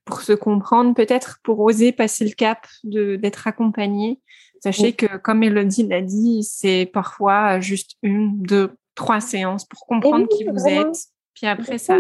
pour 0.05 0.21
se 0.21 0.33
comprendre, 0.33 0.95
peut-être 0.95 1.41
pour 1.43 1.61
oser 1.61 1.93
passer 1.93 2.25
le 2.25 2.33
cap 2.33 2.67
de 2.85 3.17
d'être 3.17 3.47
accompagné 3.47 4.21
Sachez 4.65 4.95
que, 4.95 5.19
comme 5.19 5.43
Elodie 5.43 5.87
l'a 5.87 6.01
dit, 6.01 6.43
c'est 6.43 6.89
parfois 6.91 7.61
juste 7.61 7.99
une, 8.03 8.41
deux, 8.41 8.75
trois 8.95 9.21
séances 9.21 9.67
pour 9.67 9.85
comprendre 9.85 10.27
qui 10.27 10.45
vous 10.45 10.67
êtes. 10.67 10.97
Puis 11.35 11.47
après, 11.47 11.77
ça, 11.77 11.99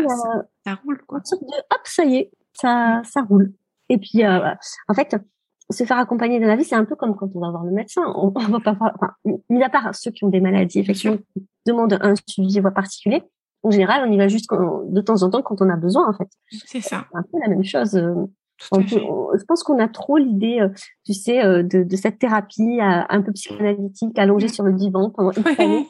ça, 0.65 0.75
roule. 0.83 1.03
Quoi. 1.07 1.19
hop, 1.19 1.81
ça 1.85 2.05
y 2.07 2.17
est, 2.17 2.31
ça, 2.55 3.03
ça 3.05 3.21
roule. 3.21 3.53
Et 3.91 3.99
puis, 3.99 4.25
euh, 4.25 4.55
en 4.89 4.95
fait, 4.95 5.15
se 5.69 5.85
faire 5.85 5.99
accompagner 5.99 6.41
dans 6.41 6.47
la 6.47 6.57
vie, 6.57 6.65
c'est 6.65 6.75
un 6.75 6.87
peu 6.87 6.97
comme 6.97 7.15
quand 7.15 7.29
on 7.35 7.41
va 7.41 7.51
voir 7.51 7.65
le 7.65 7.73
médecin. 7.73 8.03
On, 8.17 8.29
va 8.31 8.61
pas 8.61 8.73
enfin, 8.81 8.93
mis 9.51 9.63
à 9.63 9.69
part 9.69 9.95
ceux 9.95 10.11
qui 10.11 10.25
ont 10.25 10.31
des 10.31 10.41
maladies, 10.41 10.79
effectivement, 10.79 11.19
qui 11.35 11.47
demandent 11.67 11.99
un 12.01 12.15
suivi 12.27 12.63
particulier. 12.63 13.23
En 13.65 13.71
général, 13.71 14.07
on 14.07 14.13
y 14.13 14.17
va 14.17 14.29
juste 14.29 14.49
de 14.51 15.01
temps 15.01 15.23
en 15.23 15.31
temps 15.31 15.43
quand 15.43 15.61
on 15.61 15.69
a 15.69 15.77
besoin, 15.77 16.09
en 16.09 16.13
fait. 16.13 16.29
C'est 16.67 16.81
ça. 16.81 17.07
C'est 17.11 17.19
un 17.19 17.23
peu 17.23 17.39
la 17.43 17.49
même 17.49 17.65
chose. 17.65 17.97
Euh, 17.97 18.27
je 19.39 19.45
pense 19.47 19.63
qu'on 19.63 19.79
a 19.79 19.89
trop 19.89 20.17
l'idée, 20.17 20.61
euh, 20.61 20.69
tu 21.05 21.13
sais, 21.13 21.45
euh, 21.45 21.63
de, 21.63 21.83
de, 21.83 21.97
cette 21.97 22.19
thérapie 22.19 22.81
euh, 22.81 23.03
un 23.09 23.23
peu 23.23 23.33
psychanalytique, 23.33 24.19
allongée 24.19 24.49
sur 24.49 24.65
le 24.65 24.73
divan 24.73 25.11
pendant 25.11 25.33
une 25.33 25.47
année. 25.61 25.89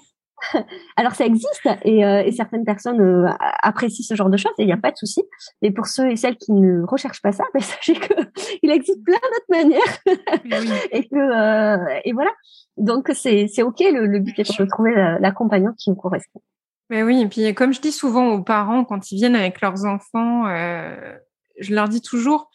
Alors 0.97 1.15
ça 1.15 1.25
existe 1.25 1.67
et, 1.85 2.01
et 2.01 2.33
certaines 2.33 2.67
personnes 2.67 3.35
apprécient 3.63 4.05
ce 4.07 4.15
genre 4.15 4.29
de 4.29 4.37
choses 4.37 4.53
et 4.59 4.65
il 4.65 4.67
n'y 4.67 4.75
a 4.75 4.77
pas 4.77 4.91
de 4.91 4.97
souci. 4.97 5.23
Mais 5.63 5.71
pour 5.71 5.87
ceux 5.87 6.11
et 6.11 6.17
celles 6.17 6.37
qui 6.37 6.53
ne 6.53 6.83
recherchent 6.85 7.23
pas 7.23 7.33
ça, 7.33 7.45
ben, 7.55 7.63
sachez 7.63 7.95
qu'il 7.95 8.71
existe 8.71 9.03
plein 9.05 9.15
d'autres 9.15 9.49
manières 9.49 10.85
et 10.91 11.09
que 11.09 12.07
et 12.07 12.13
voilà. 12.13 12.31
Donc 12.77 13.11
c'est 13.15 13.47
c'est 13.47 13.63
ok. 13.63 13.81
Le, 13.81 14.07
le 14.07 14.19
but 14.19 14.39
est 14.39 14.59
de 14.59 14.65
trouver 14.67 14.93
l'accompagnant 15.19 15.73
qui 15.79 15.89
vous 15.89 15.97
correspond. 15.97 16.43
Mais 16.91 17.03
oui, 17.03 17.21
et 17.23 17.29
puis 17.29 17.55
comme 17.55 17.73
je 17.73 17.81
dis 17.81 17.93
souvent 17.93 18.29
aux 18.29 18.43
parents 18.43 18.85
quand 18.85 19.11
ils 19.11 19.17
viennent 19.17 19.37
avec 19.37 19.61
leurs 19.61 19.85
enfants, 19.85 20.47
euh, 20.49 21.17
je 21.59 21.75
leur 21.75 21.89
dis 21.89 22.03
toujours, 22.03 22.51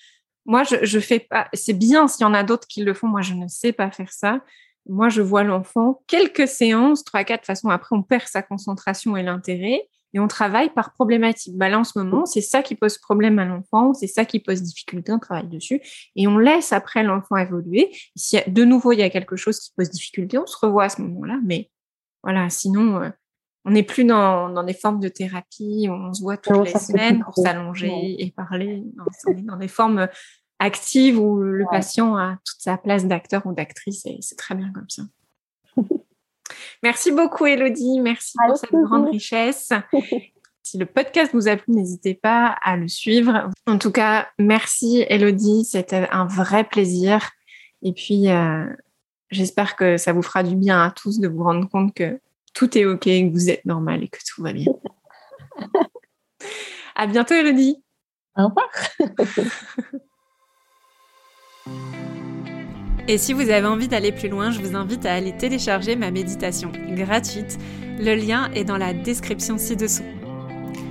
moi, 0.49 0.63
je, 0.63 0.99
fais 0.99 1.19
pas, 1.19 1.47
c'est 1.53 1.73
bien 1.73 2.07
s'il 2.07 2.23
y 2.23 2.25
en 2.25 2.34
a 2.34 2.43
d'autres 2.43 2.67
qui 2.67 2.84
le 2.84 2.95
font. 2.95 3.07
Moi, 3.07 3.21
je 3.21 3.36
ne 3.36 3.47
sais 3.47 3.71
pas 3.71 3.91
faire 3.91 4.11
ça. 4.11 4.41
Moi, 4.88 5.09
je 5.09 5.21
vois 5.21 5.43
l'enfant 5.43 6.01
quelques 6.07 6.47
séances, 6.47 7.03
trois, 7.03 7.23
quatre, 7.23 7.41
de 7.41 7.45
façon, 7.45 7.69
après, 7.69 7.95
on 7.95 8.01
perd 8.01 8.23
sa 8.23 8.41
concentration 8.41 9.15
et 9.15 9.21
l'intérêt. 9.21 9.88
et 10.13 10.19
on 10.19 10.27
travaille 10.27 10.71
par 10.71 10.93
problématique. 10.93 11.55
Bah 11.55 11.69
là, 11.69 11.77
en 11.77 11.84
ce 11.84 11.99
moment, 11.99 12.25
c'est 12.25 12.41
ça 12.41 12.63
qui 12.63 12.73
pose 12.73 12.97
problème 12.97 13.38
à 13.38 13.45
l'enfant, 13.45 13.93
c'est 13.93 14.07
ça 14.07 14.25
qui 14.25 14.39
pose 14.39 14.63
difficulté, 14.63 15.11
on 15.11 15.19
travaille 15.19 15.47
dessus 15.47 15.82
et 16.15 16.27
on 16.27 16.39
laisse 16.39 16.73
après 16.73 17.03
l'enfant 17.03 17.36
évoluer. 17.38 17.91
Si 18.15 18.39
de 18.47 18.63
nouveau 18.63 18.91
il 18.91 18.97
y 18.99 19.03
a 19.03 19.11
quelque 19.11 19.36
chose 19.36 19.59
qui 19.59 19.71
pose 19.77 19.91
difficulté, 19.91 20.39
on 20.39 20.47
se 20.47 20.57
revoit 20.57 20.86
à 20.86 20.89
ce 20.89 21.03
moment-là. 21.03 21.38
Mais 21.43 21.69
voilà, 22.23 22.49
sinon, 22.49 23.03
euh, 23.03 23.09
on 23.66 23.72
n'est 23.72 23.84
plus 23.84 24.05
dans, 24.05 24.49
dans, 24.49 24.64
des 24.64 24.74
formes 24.74 24.99
de 24.99 25.10
thérapie 25.10 25.88
où 25.89 25.93
on 25.93 26.14
se 26.14 26.22
voit 26.22 26.38
toutes 26.38 26.66
les 26.66 26.80
semaines 26.80 27.24
pour 27.24 27.36
s'allonger 27.36 28.16
et 28.18 28.32
parler. 28.32 28.84
on 29.28 29.32
est 29.32 29.41
dans 29.41 29.57
des 29.57 29.68
formes 29.68 30.07
actives 30.60 31.20
où 31.20 31.41
le 31.41 31.66
patient 31.70 32.16
a 32.16 32.38
toute 32.45 32.62
sa 32.62 32.78
place 32.78 33.05
d'acteur 33.05 33.45
ou 33.45 33.53
d'actrice 33.53 34.05
et 34.05 34.18
c'est 34.22 34.38
très 34.38 34.55
bien 34.55 34.72
comme 34.74 34.89
ça. 34.89 35.03
Merci 36.84 37.12
beaucoup, 37.12 37.45
Elodie. 37.45 37.99
Merci 37.99 38.38
pour 38.45 38.57
cette 38.57 38.72
grande 38.72 39.10
richesse. 39.10 39.72
Si 40.62 40.78
le 40.78 40.86
podcast 40.86 41.32
vous 41.34 41.47
a 41.47 41.57
plu, 41.57 41.74
n'hésitez 41.74 42.14
pas 42.14 42.55
à 42.62 42.78
le 42.78 42.88
suivre. 42.88 43.49
En 43.66 43.80
tout 43.80 43.91
cas, 43.91 44.28
merci, 44.38 45.03
Elodie. 45.10 45.66
C'était 45.66 46.07
un 46.12 46.28
vrai 46.28 46.64
plaisir. 46.64 47.32
Et 47.82 47.91
puis, 47.91 48.30
euh, 48.30 48.68
j'espère 49.32 49.76
que 49.76 49.97
ça 49.97 50.14
vous 50.14 50.22
fera 50.22 50.43
du 50.43 50.55
bien 50.55 50.84
à 50.84 50.91
tous 50.91 51.20
de 51.20 51.28
vous 51.28 51.43
rendre 51.43 51.68
compte 51.68 51.95
que 51.95 52.20
tout 52.60 52.78
est 52.78 52.84
OK, 52.84 53.05
que 53.05 53.32
vous 53.32 53.49
êtes 53.49 53.64
normal 53.64 54.03
et 54.03 54.10
que 54.10 54.20
tout 54.28 54.43
va 54.43 54.51
bien. 54.51 54.66
à 56.95 57.07
bientôt, 57.07 57.34
Elodie. 57.34 57.82
Au 58.36 58.49
revoir. 58.49 58.70
Et 63.07 63.18
si 63.18 63.32
vous 63.32 63.49
avez 63.49 63.66
envie 63.66 63.88
d'aller 63.88 64.12
plus 64.12 64.28
loin, 64.28 64.51
je 64.51 64.60
vous 64.60 64.76
invite 64.76 65.05
à 65.05 65.14
aller 65.14 65.38
télécharger 65.38 65.95
ma 65.95 66.12
méditation 66.12 66.74
gratuite. 66.89 67.57
Le 67.97 68.14
lien 68.14 68.51
est 68.51 68.66
dans 68.66 68.78
la 68.78 68.93
description 68.93 69.57
ci-dessous. 69.57 70.18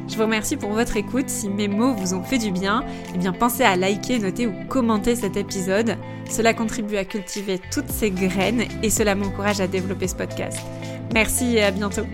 Je 0.09 0.17
vous 0.17 0.23
remercie 0.23 0.57
pour 0.57 0.71
votre 0.71 0.97
écoute. 0.97 1.29
Si 1.29 1.49
mes 1.49 1.69
mots 1.69 1.93
vous 1.93 2.15
ont 2.15 2.23
fait 2.23 2.39
du 2.39 2.51
bien, 2.51 2.83
eh 3.15 3.19
bien 3.19 3.33
pensez 3.33 3.63
à 3.63 3.77
liker, 3.77 4.19
noter 4.19 4.47
ou 4.47 4.53
commenter 4.69 5.15
cet 5.15 5.37
épisode. 5.37 5.97
Cela 6.31 6.55
contribue 6.55 6.97
à 6.97 7.05
cultiver 7.05 7.61
toutes 7.71 7.91
ces 7.91 8.11
graines 8.11 8.65
et 8.83 8.91
cela 8.91 9.15
m'encourage 9.15 9.61
à 9.61 9.67
développer 9.67 10.09
ce 10.09 10.15
podcast. 10.17 10.59
Merci 11.13 11.57
et 11.57 11.63
à 11.63 11.71
bientôt. 11.71 12.07